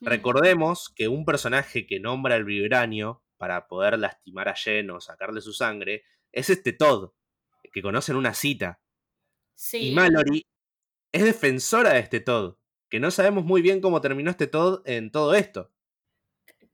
Mm. 0.03 0.07
recordemos 0.07 0.89
que 0.95 1.09
un 1.09 1.25
personaje 1.27 1.87
que 1.87 2.01
nombra 2.01 2.37
el 2.37 2.45
vibranio 2.45 3.23
para 3.37 3.69
poder 3.69 3.99
lastimar 3.99 4.49
a 4.49 4.55
Jen 4.57 4.91
o 4.91 5.01
sacarle 5.01 5.41
su 5.43 5.53
sangre 5.53 6.05
es 6.33 6.49
este 6.51 6.73
Todd, 6.73 7.11
que 7.73 7.83
conocen 7.83 8.17
una 8.17 8.33
cita. 8.35 8.81
Sí. 9.55 9.91
Y 9.91 9.95
Mallory 9.95 10.47
es 11.13 11.25
defensora 11.25 11.95
de 11.95 12.01
este 12.01 12.21
Todd, 12.21 12.57
que 12.89 13.01
no 13.01 13.11
sabemos 13.11 13.45
muy 13.45 13.63
bien 13.63 13.81
cómo 13.81 14.01
terminó 14.01 14.31
este 14.31 14.47
Todd 14.47 14.83
en 14.87 15.11
todo 15.11 15.35
esto. 15.35 15.73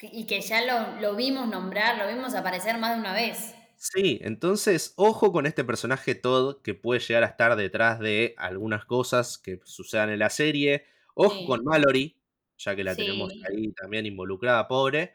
y 0.01 0.27
que 0.27 0.41
ya 0.41 0.65
lo, 0.65 1.01
lo 1.01 1.17
vimos 1.17 1.49
nombrar, 1.49 1.99
lo 1.99 2.09
vimos 2.09 2.35
aparecer 2.35 2.79
más 2.79 2.95
de 2.95 3.01
una 3.01 3.13
vez. 3.15 3.55
Sí, 3.79 4.19
entonces 4.23 4.95
ojo 4.97 5.33
con 5.33 5.45
este 5.47 5.63
personaje 5.65 6.15
Todd 6.15 6.63
que 6.63 6.75
puede 6.75 7.01
llegar 7.01 7.23
a 7.25 7.27
estar 7.27 7.57
detrás 7.57 7.99
de 8.01 8.35
algunas 8.39 8.87
cosas 8.87 9.37
que 9.39 9.61
sucedan 9.65 10.11
en 10.11 10.19
la 10.21 10.31
serie. 10.31 10.87
Ojo 11.15 11.37
Sí. 11.41 11.45
con 11.45 11.63
Mallory, 11.65 12.19
ya 12.59 12.75
que 12.75 12.85
la 12.85 12.97
tenemos 12.97 13.35
ahí 13.49 13.73
también 13.75 14.07
involucrada, 14.07 14.67
pobre. 14.67 15.15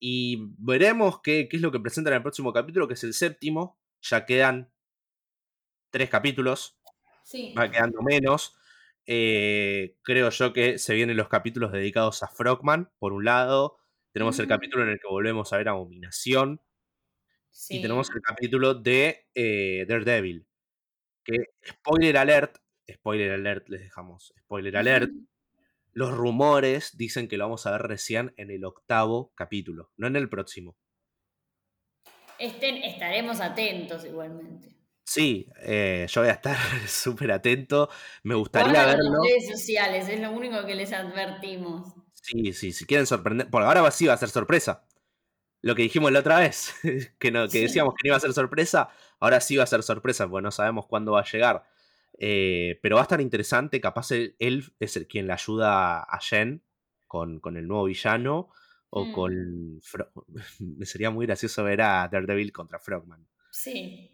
Y 0.00 0.38
veremos 0.58 1.20
qué, 1.22 1.48
qué 1.48 1.56
es 1.56 1.62
lo 1.62 1.72
que 1.72 1.80
presenta 1.80 2.10
en 2.10 2.16
el 2.16 2.22
próximo 2.22 2.52
capítulo, 2.52 2.88
que 2.88 2.94
es 2.94 3.04
el 3.04 3.14
séptimo. 3.14 3.78
Ya 4.02 4.26
quedan 4.26 4.72
tres 5.90 6.08
capítulos, 6.10 6.78
Sí. 7.22 7.54
va 7.56 7.70
quedando 7.70 8.02
menos. 8.02 8.56
Eh, 9.06 9.96
creo 10.02 10.30
yo 10.30 10.52
que 10.52 10.78
se 10.78 10.94
vienen 10.94 11.16
los 11.16 11.28
capítulos 11.28 11.72
dedicados 11.72 12.22
a 12.22 12.28
Frogman, 12.28 12.90
por 12.98 13.12
un 13.12 13.24
lado. 13.24 13.78
Tenemos 14.12 14.38
el 14.38 14.46
capítulo 14.46 14.84
en 14.84 14.90
el 14.90 15.00
que 15.00 15.08
volvemos 15.08 15.52
a 15.52 15.56
ver 15.56 15.68
Abominación. 15.68 16.60
Sí. 17.50 17.78
Y 17.78 17.82
tenemos 17.82 18.10
el 18.14 18.20
capítulo 18.22 18.74
de 18.74 19.26
eh, 19.34 19.84
Daredevil. 19.88 20.46
Que, 21.24 21.36
spoiler 21.66 22.16
alert, 22.16 22.58
spoiler 22.90 23.32
alert 23.32 23.68
les 23.68 23.80
dejamos, 23.80 24.34
spoiler 24.40 24.76
alert. 24.76 25.10
Los 25.92 26.10
rumores 26.10 26.96
dicen 26.96 27.28
que 27.28 27.36
lo 27.36 27.44
vamos 27.44 27.66
a 27.66 27.72
ver 27.72 27.82
recién 27.82 28.32
en 28.36 28.50
el 28.50 28.64
octavo 28.64 29.32
capítulo, 29.34 29.90
no 29.96 30.06
en 30.06 30.16
el 30.16 30.28
próximo. 30.28 30.76
Estén, 32.38 32.76
estaremos 32.78 33.40
atentos 33.40 34.04
igualmente. 34.04 34.71
Sí, 35.04 35.46
eh, 35.62 36.06
yo 36.08 36.20
voy 36.20 36.30
a 36.30 36.34
estar 36.34 36.56
súper 36.88 37.32
atento. 37.32 37.88
Me 38.22 38.34
gustaría 38.34 38.86
verlo. 38.86 39.02
las 39.10 39.30
redes 39.30 39.48
sociales, 39.50 40.08
es 40.08 40.20
lo 40.20 40.30
único 40.30 40.64
que 40.64 40.74
les 40.74 40.92
advertimos. 40.92 41.94
Sí, 42.14 42.52
sí, 42.52 42.72
si 42.72 42.86
quieren 42.86 43.06
sorprender. 43.06 43.50
Por 43.50 43.62
ahora 43.62 43.90
sí 43.90 44.06
va 44.06 44.14
a 44.14 44.16
ser 44.16 44.28
sorpresa. 44.30 44.86
Lo 45.60 45.74
que 45.74 45.82
dijimos 45.82 46.12
la 46.12 46.20
otra 46.20 46.38
vez, 46.40 46.74
que, 47.18 47.30
no, 47.30 47.44
que 47.46 47.50
Sí. 47.58 47.60
decíamos 47.62 47.94
que 47.94 48.08
no 48.08 48.12
iba 48.12 48.16
a 48.16 48.20
ser 48.20 48.32
sorpresa, 48.32 48.90
ahora 49.20 49.40
sí 49.40 49.56
va 49.56 49.64
a 49.64 49.66
ser 49.68 49.82
sorpresa, 49.82 50.28
porque 50.28 50.42
no 50.42 50.50
sabemos 50.50 50.86
cuándo 50.86 51.12
va 51.12 51.20
a 51.20 51.24
llegar. 51.30 51.64
Eh, 52.18 52.78
pero 52.82 52.96
va 52.96 53.02
a 53.02 53.04
estar 53.04 53.20
interesante, 53.20 53.80
capaz 53.80 54.10
él, 54.12 54.36
él 54.38 54.72
es 54.80 54.96
el 54.96 55.06
quien 55.08 55.26
le 55.26 55.32
ayuda 55.32 56.00
a 56.02 56.20
Jen 56.20 56.62
con, 57.06 57.40
con 57.40 57.56
el 57.56 57.66
nuevo 57.68 57.84
villano, 57.84 58.50
o 58.90 59.04
Mm. 59.06 59.12
con... 59.12 59.80
Fro- 59.82 60.10
Me 60.60 60.86
sería 60.86 61.10
muy 61.10 61.26
gracioso 61.26 61.64
ver 61.64 61.82
a 61.82 62.08
Daredevil 62.08 62.52
contra 62.52 62.78
Frogman. 62.78 63.26
Sí. 63.50 64.10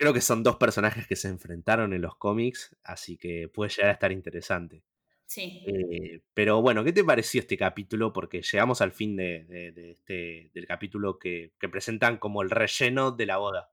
Creo 0.00 0.14
que 0.14 0.20
son 0.22 0.42
dos 0.42 0.56
personajes 0.56 1.06
que 1.06 1.16
se 1.16 1.28
enfrentaron 1.28 1.92
en 1.92 2.02
los 2.02 2.16
cómics, 2.16 2.74
así 2.84 3.18
que 3.18 3.48
puede 3.48 3.70
llegar 3.70 3.90
a 3.90 3.92
estar 3.92 4.12
interesante. 4.12 4.82
Sí. 5.26 5.62
Eh, 5.66 6.22
pero 6.34 6.62
bueno, 6.62 6.84
¿qué 6.84 6.92
te 6.92 7.04
pareció 7.04 7.40
este 7.40 7.58
capítulo? 7.58 8.12
Porque 8.12 8.42
llegamos 8.42 8.80
al 8.80 8.92
fin 8.92 9.16
de, 9.16 9.44
de- 9.46 9.72
de 9.72 9.90
este, 9.92 10.50
del 10.54 10.66
capítulo 10.66 11.18
que, 11.18 11.52
que 11.60 11.68
presentan 11.68 12.18
como 12.18 12.42
el 12.42 12.50
relleno 12.50 13.12
de 13.12 13.26
la 13.26 13.38
boda. 13.38 13.72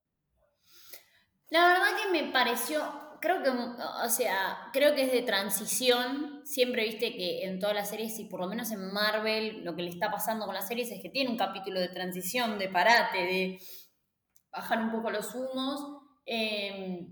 La 1.50 1.68
verdad 1.68 1.98
que 2.02 2.12
me 2.12 2.32
pareció, 2.32 2.82
creo 3.22 3.42
que, 3.42 3.50
o 3.50 4.10
sea, 4.10 4.70
creo 4.74 4.94
que 4.96 5.04
es 5.04 5.12
de 5.12 5.22
transición. 5.22 6.42
Siempre 6.46 6.84
viste 6.84 7.14
que 7.16 7.46
en 7.46 7.60
todas 7.60 7.76
las 7.76 7.90
series, 7.90 8.20
y 8.20 8.26
por 8.26 8.42
lo 8.42 8.48
menos 8.48 8.72
en 8.72 8.92
Marvel, 8.92 9.64
lo 9.64 9.76
que 9.76 9.84
le 9.84 9.90
está 9.90 10.12
pasando 10.12 10.46
con 10.46 10.56
las 10.56 10.68
series 10.68 10.92
es 10.92 11.02
que 11.02 11.10
tiene 11.10 11.30
un 11.30 11.38
capítulo 11.38 11.80
de 11.80 11.88
transición, 11.90 12.58
de 12.60 12.70
parate, 12.70 13.18
de 13.20 13.60
bajar 14.52 14.82
un 14.82 14.92
poco 14.92 15.10
los 15.12 15.34
humos. 15.36 15.97
Eh, 16.28 17.08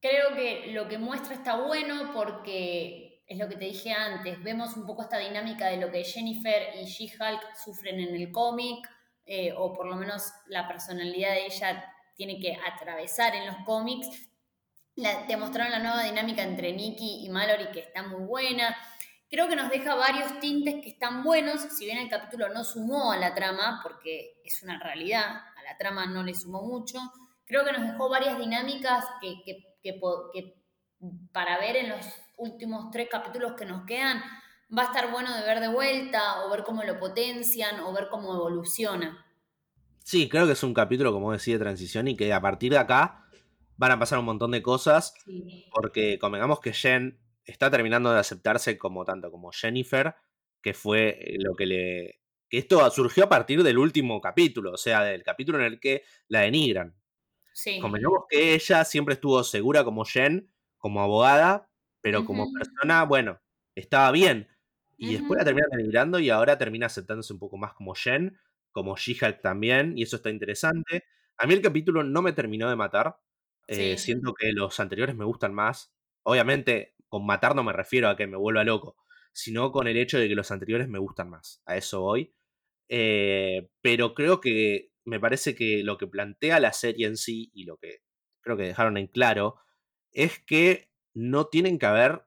creo 0.00 0.34
que 0.36 0.68
lo 0.68 0.88
que 0.88 0.98
muestra 0.98 1.34
está 1.34 1.56
bueno 1.56 2.12
porque 2.14 3.24
es 3.26 3.38
lo 3.38 3.48
que 3.48 3.56
te 3.56 3.64
dije 3.64 3.92
antes. 3.92 4.42
Vemos 4.42 4.76
un 4.76 4.86
poco 4.86 5.02
esta 5.02 5.18
dinámica 5.18 5.66
de 5.66 5.78
lo 5.78 5.90
que 5.90 6.04
Jennifer 6.04 6.74
y 6.80 6.84
She-Hulk 6.84 7.56
sufren 7.56 7.98
en 8.00 8.14
el 8.14 8.30
cómic, 8.30 8.88
eh, 9.26 9.52
o 9.56 9.72
por 9.72 9.86
lo 9.86 9.96
menos 9.96 10.32
la 10.46 10.68
personalidad 10.68 11.32
de 11.32 11.46
ella 11.46 11.92
tiene 12.14 12.38
que 12.38 12.56
atravesar 12.56 13.34
en 13.34 13.46
los 13.46 13.56
cómics. 13.66 14.08
Te 15.26 15.36
mostraron 15.36 15.72
la 15.72 15.80
nueva 15.80 16.04
dinámica 16.04 16.42
entre 16.42 16.72
Nikki 16.72 17.26
y 17.26 17.28
Mallory 17.28 17.70
que 17.72 17.80
está 17.80 18.04
muy 18.04 18.24
buena. 18.24 18.74
Creo 19.28 19.48
que 19.48 19.56
nos 19.56 19.68
deja 19.68 19.96
varios 19.96 20.38
tintes 20.38 20.76
que 20.82 20.90
están 20.90 21.24
buenos, 21.24 21.60
si 21.76 21.84
bien 21.84 21.98
el 21.98 22.08
capítulo 22.08 22.48
no 22.48 22.62
sumó 22.62 23.10
a 23.10 23.18
la 23.18 23.34
trama, 23.34 23.80
porque 23.82 24.40
es 24.44 24.62
una 24.62 24.78
realidad, 24.78 25.24
a 25.24 25.62
la 25.64 25.76
trama 25.76 26.06
no 26.06 26.22
le 26.22 26.32
sumó 26.32 26.62
mucho, 26.62 27.00
creo 27.46 27.64
que 27.64 27.72
nos 27.72 27.82
dejó 27.82 28.08
varias 28.08 28.38
dinámicas 28.38 29.04
que, 29.20 29.42
que, 29.44 29.78
que, 29.82 29.98
que 30.32 30.54
para 31.32 31.58
ver 31.58 31.76
en 31.76 31.90
los 31.90 32.06
últimos 32.36 32.90
tres 32.90 33.08
capítulos 33.10 33.52
que 33.52 33.64
nos 33.64 33.86
quedan, 33.86 34.22
va 34.76 34.82
a 34.82 34.86
estar 34.86 35.10
bueno 35.10 35.34
de 35.34 35.42
ver 35.42 35.60
de 35.60 35.68
vuelta, 35.68 36.44
o 36.44 36.50
ver 36.50 36.64
cómo 36.64 36.82
lo 36.82 36.98
potencian, 36.98 37.80
o 37.80 37.92
ver 37.92 38.08
cómo 38.10 38.34
evoluciona. 38.34 39.24
Sí, 40.02 40.28
creo 40.28 40.46
que 40.46 40.52
es 40.52 40.62
un 40.62 40.74
capítulo, 40.74 41.12
como 41.12 41.32
decía, 41.32 41.54
de 41.54 41.64
transición 41.64 42.08
y 42.08 42.16
que 42.16 42.32
a 42.32 42.40
partir 42.40 42.72
de 42.72 42.78
acá 42.78 43.26
van 43.76 43.92
a 43.92 43.98
pasar 43.98 44.18
un 44.18 44.24
montón 44.24 44.50
de 44.50 44.62
cosas. 44.62 45.14
Sí. 45.24 45.66
Porque 45.72 46.18
convengamos 46.18 46.60
que 46.60 46.72
Jen 46.72 47.18
está 47.44 47.70
terminando 47.70 48.12
de 48.12 48.20
aceptarse 48.20 48.78
como 48.78 49.04
tanto 49.04 49.30
como 49.30 49.50
Jennifer, 49.52 50.14
que 50.62 50.74
fue 50.74 51.36
lo 51.38 51.54
que 51.54 51.66
le. 51.66 52.20
que 52.48 52.58
esto 52.58 52.88
surgió 52.90 53.24
a 53.24 53.28
partir 53.28 53.62
del 53.62 53.78
último 53.78 54.20
capítulo, 54.20 54.72
o 54.72 54.76
sea, 54.76 55.02
del 55.02 55.22
capítulo 55.22 55.58
en 55.58 55.64
el 55.64 55.80
que 55.80 56.02
la 56.28 56.40
denigran. 56.40 56.94
Sí. 57.56 57.80
Convengamos 57.80 58.24
que 58.28 58.52
ella 58.54 58.84
siempre 58.84 59.14
estuvo 59.14 59.42
segura 59.42 59.82
como 59.82 60.04
Jen, 60.04 60.52
como 60.76 61.00
abogada, 61.00 61.70
pero 62.02 62.26
como 62.26 62.52
persona, 62.52 63.04
bueno, 63.04 63.40
estaba 63.74 64.12
bien. 64.12 64.46
Y 64.98 65.14
después 65.14 65.38
la 65.38 65.44
termina 65.44 65.66
denigrando 65.70 66.18
y 66.18 66.28
ahora 66.28 66.58
termina 66.58 66.84
aceptándose 66.84 67.32
un 67.32 67.38
poco 67.38 67.56
más 67.56 67.72
como 67.72 67.94
Jen, 67.94 68.38
como 68.72 68.94
She-Hulk 68.94 69.40
también, 69.40 69.96
y 69.96 70.02
eso 70.02 70.16
está 70.16 70.28
interesante. 70.28 71.04
A 71.38 71.46
mí 71.46 71.54
el 71.54 71.62
capítulo 71.62 72.02
no 72.04 72.20
me 72.20 72.34
terminó 72.34 72.68
de 72.68 72.76
matar. 72.76 73.16
eh, 73.68 73.96
siento 73.96 74.34
que 74.34 74.52
los 74.52 74.78
anteriores 74.78 75.16
me 75.16 75.24
gustan 75.24 75.54
más. 75.54 75.94
Obviamente, 76.24 76.94
con 77.08 77.24
matar 77.24 77.56
no 77.56 77.64
me 77.64 77.72
refiero 77.72 78.10
a 78.10 78.16
que 78.16 78.26
me 78.26 78.36
vuelva 78.36 78.64
loco, 78.64 78.98
sino 79.32 79.72
con 79.72 79.88
el 79.88 79.96
hecho 79.96 80.18
de 80.18 80.28
que 80.28 80.34
los 80.34 80.50
anteriores 80.50 80.88
me 80.88 80.98
gustan 80.98 81.30
más. 81.30 81.62
A 81.64 81.74
eso 81.78 82.02
voy. 82.02 82.34
Eh, 82.90 83.70
pero 83.80 84.14
creo 84.14 84.42
que 84.42 84.90
me 85.06 85.20
parece 85.20 85.54
que 85.54 85.82
lo 85.82 85.96
que 85.96 86.06
plantea 86.06 86.60
la 86.60 86.72
serie 86.72 87.06
en 87.06 87.16
sí 87.16 87.50
y 87.54 87.64
lo 87.64 87.78
que 87.78 88.02
creo 88.40 88.56
que 88.56 88.64
dejaron 88.64 88.96
en 88.96 89.06
claro 89.06 89.56
es 90.12 90.38
que 90.40 90.90
no 91.14 91.46
tienen 91.46 91.78
que 91.78 91.86
haber 91.86 92.26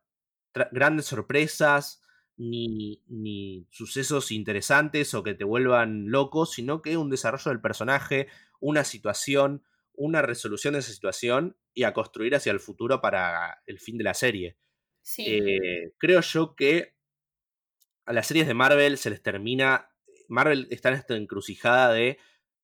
grandes 0.71 1.05
sorpresas 1.05 2.01
ni, 2.37 3.03
ni 3.07 3.67
sucesos 3.69 4.31
interesantes 4.31 5.13
o 5.13 5.23
que 5.23 5.33
te 5.33 5.43
vuelvan 5.43 6.09
locos, 6.09 6.53
sino 6.53 6.81
que 6.81 6.97
un 6.97 7.09
desarrollo 7.09 7.51
del 7.51 7.61
personaje, 7.61 8.27
una 8.59 8.83
situación, 8.83 9.63
una 9.93 10.21
resolución 10.21 10.73
de 10.73 10.79
esa 10.79 10.91
situación 10.91 11.57
y 11.73 11.83
a 11.83 11.93
construir 11.93 12.35
hacia 12.35 12.51
el 12.51 12.59
futuro 12.59 13.01
para 13.01 13.61
el 13.65 13.79
fin 13.79 13.97
de 13.97 14.05
la 14.05 14.13
serie. 14.13 14.57
Sí. 15.01 15.25
Eh, 15.27 15.93
creo 15.97 16.21
yo 16.21 16.55
que 16.55 16.95
a 18.05 18.13
las 18.13 18.27
series 18.27 18.47
de 18.47 18.53
Marvel 18.53 18.97
se 18.97 19.09
les 19.09 19.21
termina. 19.21 19.89
Marvel 20.29 20.67
está 20.71 20.89
en 20.89 20.95
esta 20.95 21.15
encrucijada 21.15 21.93
de, 21.93 22.17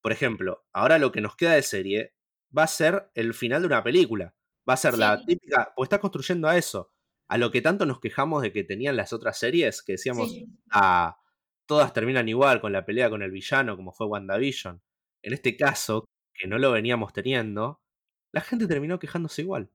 por 0.06 0.12
ejemplo, 0.12 0.64
ahora 0.72 1.00
lo 1.00 1.12
que 1.12 1.20
nos 1.20 1.36
queda 1.36 1.54
de 1.54 1.64
serie 1.64 2.14
va 2.56 2.62
a 2.62 2.68
ser 2.68 3.10
el 3.16 3.34
final 3.34 3.64
de 3.64 3.66
una 3.66 3.84
película. 3.84 4.36
Va 4.70 4.76
a 4.76 4.78
ser 4.78 5.00
la 5.00 5.26
típica, 5.26 5.74
pues 5.76 5.88
está 5.88 6.00
construyendo 6.00 6.48
a 6.48 6.58
eso. 6.58 6.94
A 7.28 7.40
lo 7.40 7.50
que 7.50 7.60
tanto 7.60 7.88
nos 7.88 8.00
quejamos 8.00 8.44
de 8.44 8.54
que 8.54 8.64
tenían 8.64 8.98
las 8.98 9.14
otras 9.14 9.40
series, 9.40 9.82
que 9.82 9.94
decíamos, 9.94 10.30
Sí. 10.30 10.46
ah, 10.70 11.18
todas 11.66 11.92
terminan 11.92 12.30
igual 12.30 12.62
con 12.62 12.72
la 12.72 12.86
pelea 12.86 13.10
con 13.10 13.24
el 13.24 13.32
villano, 13.32 13.76
como 13.76 13.94
fue 13.94 14.06
WandaVision. 14.06 14.80
En 15.24 15.34
este 15.34 15.58
caso, 15.58 16.06
que 16.36 16.46
no 16.48 16.60
lo 16.60 16.72
veníamos 16.72 17.12
teniendo, 17.12 17.82
la 18.32 18.42
gente 18.42 18.68
terminó 18.68 19.00
quejándose 19.00 19.42
igual. 19.42 19.72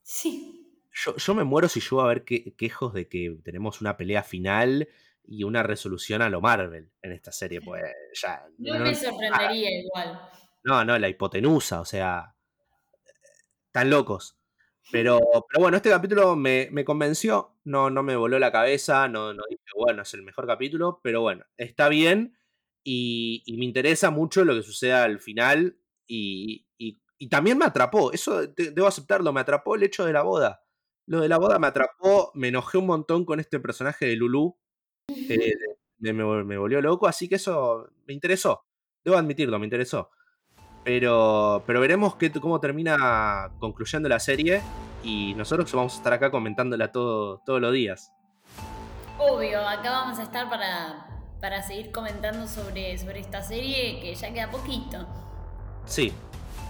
Sí. 0.00 0.72
Yo, 0.90 1.16
yo 1.18 1.34
me 1.34 1.44
muero 1.44 1.68
si 1.68 1.80
yo 1.80 2.00
a 2.00 2.08
ver 2.08 2.24
que, 2.24 2.54
quejos 2.54 2.94
de 2.94 3.08
que 3.08 3.38
tenemos 3.44 3.82
una 3.82 3.98
pelea 3.98 4.22
final 4.22 4.88
y 5.28 5.44
una 5.44 5.62
resolución 5.62 6.22
a 6.22 6.30
lo 6.30 6.40
Marvel 6.40 6.90
en 7.02 7.12
esta 7.12 7.32
serie, 7.32 7.60
pues 7.60 7.82
ya. 8.20 8.44
No 8.58 8.78
no- 8.78 8.84
me 8.86 8.94
sorprendería 8.94 9.70
igual. 9.80 10.20
no, 10.64 10.84
no, 10.84 10.98
la 10.98 11.08
hipotenusa, 11.08 11.80
o 11.80 11.84
sea. 11.84 12.32
Están 13.68 13.90
locos. 13.90 14.38
Pero, 14.92 15.18
pero 15.50 15.60
bueno, 15.62 15.76
este 15.78 15.90
capítulo 15.90 16.36
me, 16.36 16.68
me 16.70 16.84
convenció, 16.84 17.56
no, 17.64 17.90
no 17.90 18.04
me 18.04 18.14
voló 18.14 18.38
la 18.38 18.52
cabeza, 18.52 19.08
no, 19.08 19.34
no 19.34 19.42
dije, 19.50 19.62
bueno, 19.74 20.02
es 20.02 20.14
el 20.14 20.22
mejor 20.22 20.46
capítulo, 20.46 21.00
pero 21.02 21.22
bueno, 21.22 21.44
está 21.56 21.88
bien 21.88 22.38
y, 22.84 23.42
y 23.46 23.56
me 23.56 23.64
interesa 23.64 24.10
mucho 24.10 24.44
lo 24.44 24.54
que 24.54 24.62
suceda 24.62 25.02
al 25.02 25.18
final 25.18 25.76
y, 26.06 26.66
y- 26.78 27.00
y 27.18 27.28
también 27.28 27.58
me 27.58 27.64
atrapó, 27.64 28.12
eso 28.12 28.48
te- 28.52 28.70
debo 28.70 28.86
aceptarlo, 28.86 29.32
me 29.32 29.40
atrapó 29.40 29.74
el 29.74 29.82
hecho 29.82 30.04
de 30.04 30.12
la 30.12 30.22
boda. 30.22 30.62
Lo 31.06 31.20
de 31.20 31.28
la 31.28 31.38
boda 31.38 31.58
me 31.58 31.66
atrapó, 31.66 32.30
me 32.34 32.48
enojé 32.48 32.78
un 32.78 32.86
montón 32.86 33.24
con 33.24 33.40
este 33.40 33.58
personaje 33.58 34.06
de 34.06 34.14
Lulu, 34.16 34.56
eh, 35.28 35.54
me, 35.98 36.12
me, 36.12 36.56
volvió 36.56 36.80
loco, 36.80 37.06
así 37.06 37.28
que 37.28 37.36
eso 37.36 37.88
me 38.06 38.14
interesó, 38.14 38.64
debo 39.04 39.16
admitirlo, 39.16 39.58
me 39.58 39.66
interesó. 39.66 40.10
Pero, 40.84 41.64
pero 41.66 41.80
veremos 41.80 42.14
qué, 42.14 42.30
cómo 42.30 42.60
termina 42.60 43.50
concluyendo 43.58 44.08
la 44.08 44.20
serie 44.20 44.62
y 45.02 45.34
nosotros 45.34 45.72
vamos 45.72 45.94
a 45.94 45.96
estar 45.96 46.12
acá 46.12 46.30
comentándola 46.30 46.92
todo, 46.92 47.42
todos 47.44 47.60
los 47.60 47.72
días. 47.72 48.12
Obvio, 49.18 49.60
acá 49.66 49.90
vamos 49.90 50.18
a 50.18 50.22
estar 50.22 50.48
para, 50.48 51.06
para 51.08 51.16
para 51.40 51.62
seguir 51.62 51.92
comentando 51.92 52.46
sobre, 52.48 52.96
sobre 52.98 53.20
esta 53.20 53.42
serie 53.42 54.00
que 54.00 54.14
ya 54.14 54.32
queda 54.32 54.50
poquito. 54.50 55.06
Sí, 55.84 56.12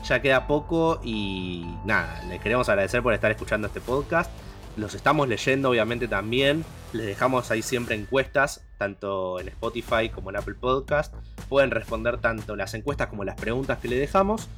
ya 0.05 0.21
queda 0.21 0.47
poco 0.47 1.01
y 1.03 1.65
nada, 1.85 2.23
les 2.29 2.41
queremos 2.41 2.69
agradecer 2.69 3.03
por 3.03 3.15
estar 3.15 3.31
escuchando 3.31 3.69
este 3.69 3.81
podcast. 3.81 4.31
Los 4.77 4.95
estamos 4.95 5.27
leyendo 5.27 5.71
obviamente 5.71 6.07
también. 6.07 6.65
Les 6.93 7.07
dejamos 7.07 7.51
ahí 7.51 7.63
siempre 7.63 7.95
encuestas, 7.95 8.63
tanto 8.79 9.41
en 9.41 9.49
Spotify 9.49 10.11
como 10.11 10.31
en 10.31 10.37
Apple 10.37 10.55
Podcast. 10.55 11.15
Pueden 11.49 11.71
responder 11.71 12.19
tanto 12.19 12.57
las 12.57 12.75
encuestas 12.75 13.09
como 13.09 13.25
las 13.25 13.37
preguntas 13.37 13.79
que 13.79 13.89
le 13.89 13.99
dejamos. 13.99 14.49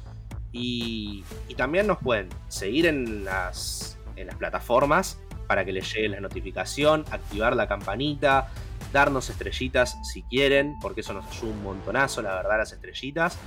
Y, 0.51 1.23
también 1.55 1.87
nos 1.87 1.97
pueden 1.97 2.29
seguir 2.47 2.85
en 2.85 3.25
las, 3.25 3.97
en 4.15 4.27
las 4.27 4.35
plataformas 4.37 5.19
para 5.45 5.65
que 5.65 5.73
les 5.73 5.93
llegue 5.93 6.09
la 6.09 6.21
notificación, 6.21 7.03
activar 7.11 7.55
la 7.55 7.67
campanita, 7.67 8.49
darnos 8.93 9.29
estrellitas 9.29 9.97
si 10.03 10.23
quieren, 10.23 10.75
porque 10.81 11.01
eso 11.01 11.13
nos 11.13 11.25
ayuda 11.27 11.51
un 11.51 11.63
montonazo, 11.63 12.21
la 12.21 12.35
verdad, 12.35 12.59
las 12.59 12.71
estrellitas. 12.71 13.37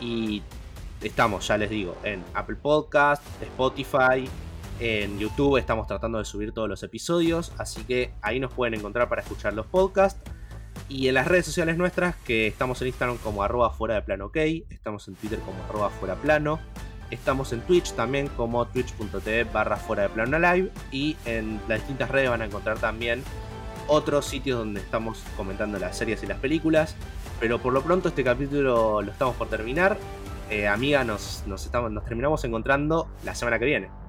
Y 0.00 0.42
estamos, 1.00 1.46
ya 1.46 1.58
les 1.58 1.70
digo, 1.70 1.96
en 2.02 2.24
Apple 2.34 2.56
Podcast, 2.56 3.22
Spotify, 3.42 4.28
en 4.80 5.18
YouTube 5.18 5.56
estamos 5.56 5.86
tratando 5.86 6.18
de 6.18 6.24
subir 6.24 6.52
todos 6.52 6.68
los 6.68 6.82
episodios, 6.82 7.52
así 7.58 7.84
que 7.84 8.12
ahí 8.22 8.40
nos 8.40 8.52
pueden 8.52 8.74
encontrar 8.74 9.08
para 9.08 9.22
escuchar 9.22 9.54
los 9.54 9.66
podcasts. 9.66 10.20
Y 10.88 11.08
en 11.08 11.14
las 11.14 11.26
redes 11.26 11.46
sociales 11.46 11.76
nuestras, 11.76 12.16
que 12.16 12.46
estamos 12.46 12.82
en 12.82 12.88
Instagram 12.88 13.16
como 13.18 13.42
arroba 13.42 13.70
fuera 13.70 13.94
de 13.94 14.02
plano 14.02 14.26
ok, 14.26 14.36
estamos 14.70 15.08
en 15.08 15.14
Twitter 15.14 15.38
como 15.40 15.62
arroba 15.64 15.88
fuera 15.88 16.16
plano, 16.16 16.58
estamos 17.10 17.52
en 17.52 17.60
Twitch 17.62 17.92
también 17.92 18.28
como 18.28 18.66
twitch.tv 18.66 19.44
barra 19.44 19.76
fuera 19.76 20.04
de 20.04 20.08
plano 20.10 20.38
live 20.38 20.70
y 20.92 21.16
en 21.24 21.60
las 21.68 21.78
distintas 21.80 22.10
redes 22.10 22.30
van 22.30 22.42
a 22.42 22.46
encontrar 22.46 22.78
también 22.78 23.22
otros 23.86 24.26
sitios 24.26 24.58
donde 24.58 24.80
estamos 24.80 25.22
comentando 25.36 25.78
las 25.78 25.96
series 25.96 26.22
y 26.22 26.26
las 26.26 26.38
películas. 26.38 26.96
Pero 27.40 27.60
por 27.60 27.72
lo 27.72 27.82
pronto 27.82 28.08
este 28.08 28.24
capítulo 28.24 29.02
lo 29.02 29.10
estamos 29.10 29.36
por 29.36 29.48
terminar. 29.48 29.98
Eh, 30.50 30.68
amiga, 30.68 31.04
nos, 31.04 31.44
terminamos 32.06 32.44
encontrando 32.44 33.08
la 33.24 33.34
semana 33.34 33.58
que 33.58 33.64
viene. 33.64 34.03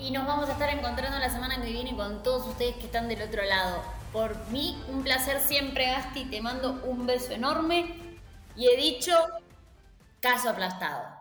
Y 0.00 0.12
nos 0.12 0.26
vamos 0.26 0.48
a 0.48 0.52
estar 0.52 0.70
encontrando 0.70 1.18
la 1.18 1.28
semana 1.28 1.60
que 1.60 1.72
viene 1.72 1.96
con 1.96 2.22
todos 2.22 2.46
ustedes 2.46 2.76
que 2.76 2.86
están 2.86 3.08
del 3.08 3.22
otro 3.22 3.42
lado. 3.44 3.82
Por 4.12 4.36
mí, 4.48 4.80
un 4.88 5.02
placer 5.02 5.40
siempre, 5.40 5.86
Gasti. 5.86 6.24
Te 6.26 6.40
mando 6.40 6.80
un 6.84 7.06
beso 7.06 7.32
enorme. 7.32 7.94
Y 8.56 8.68
he 8.68 8.76
dicho, 8.76 9.12
caso 10.20 10.50
aplastado. 10.50 11.17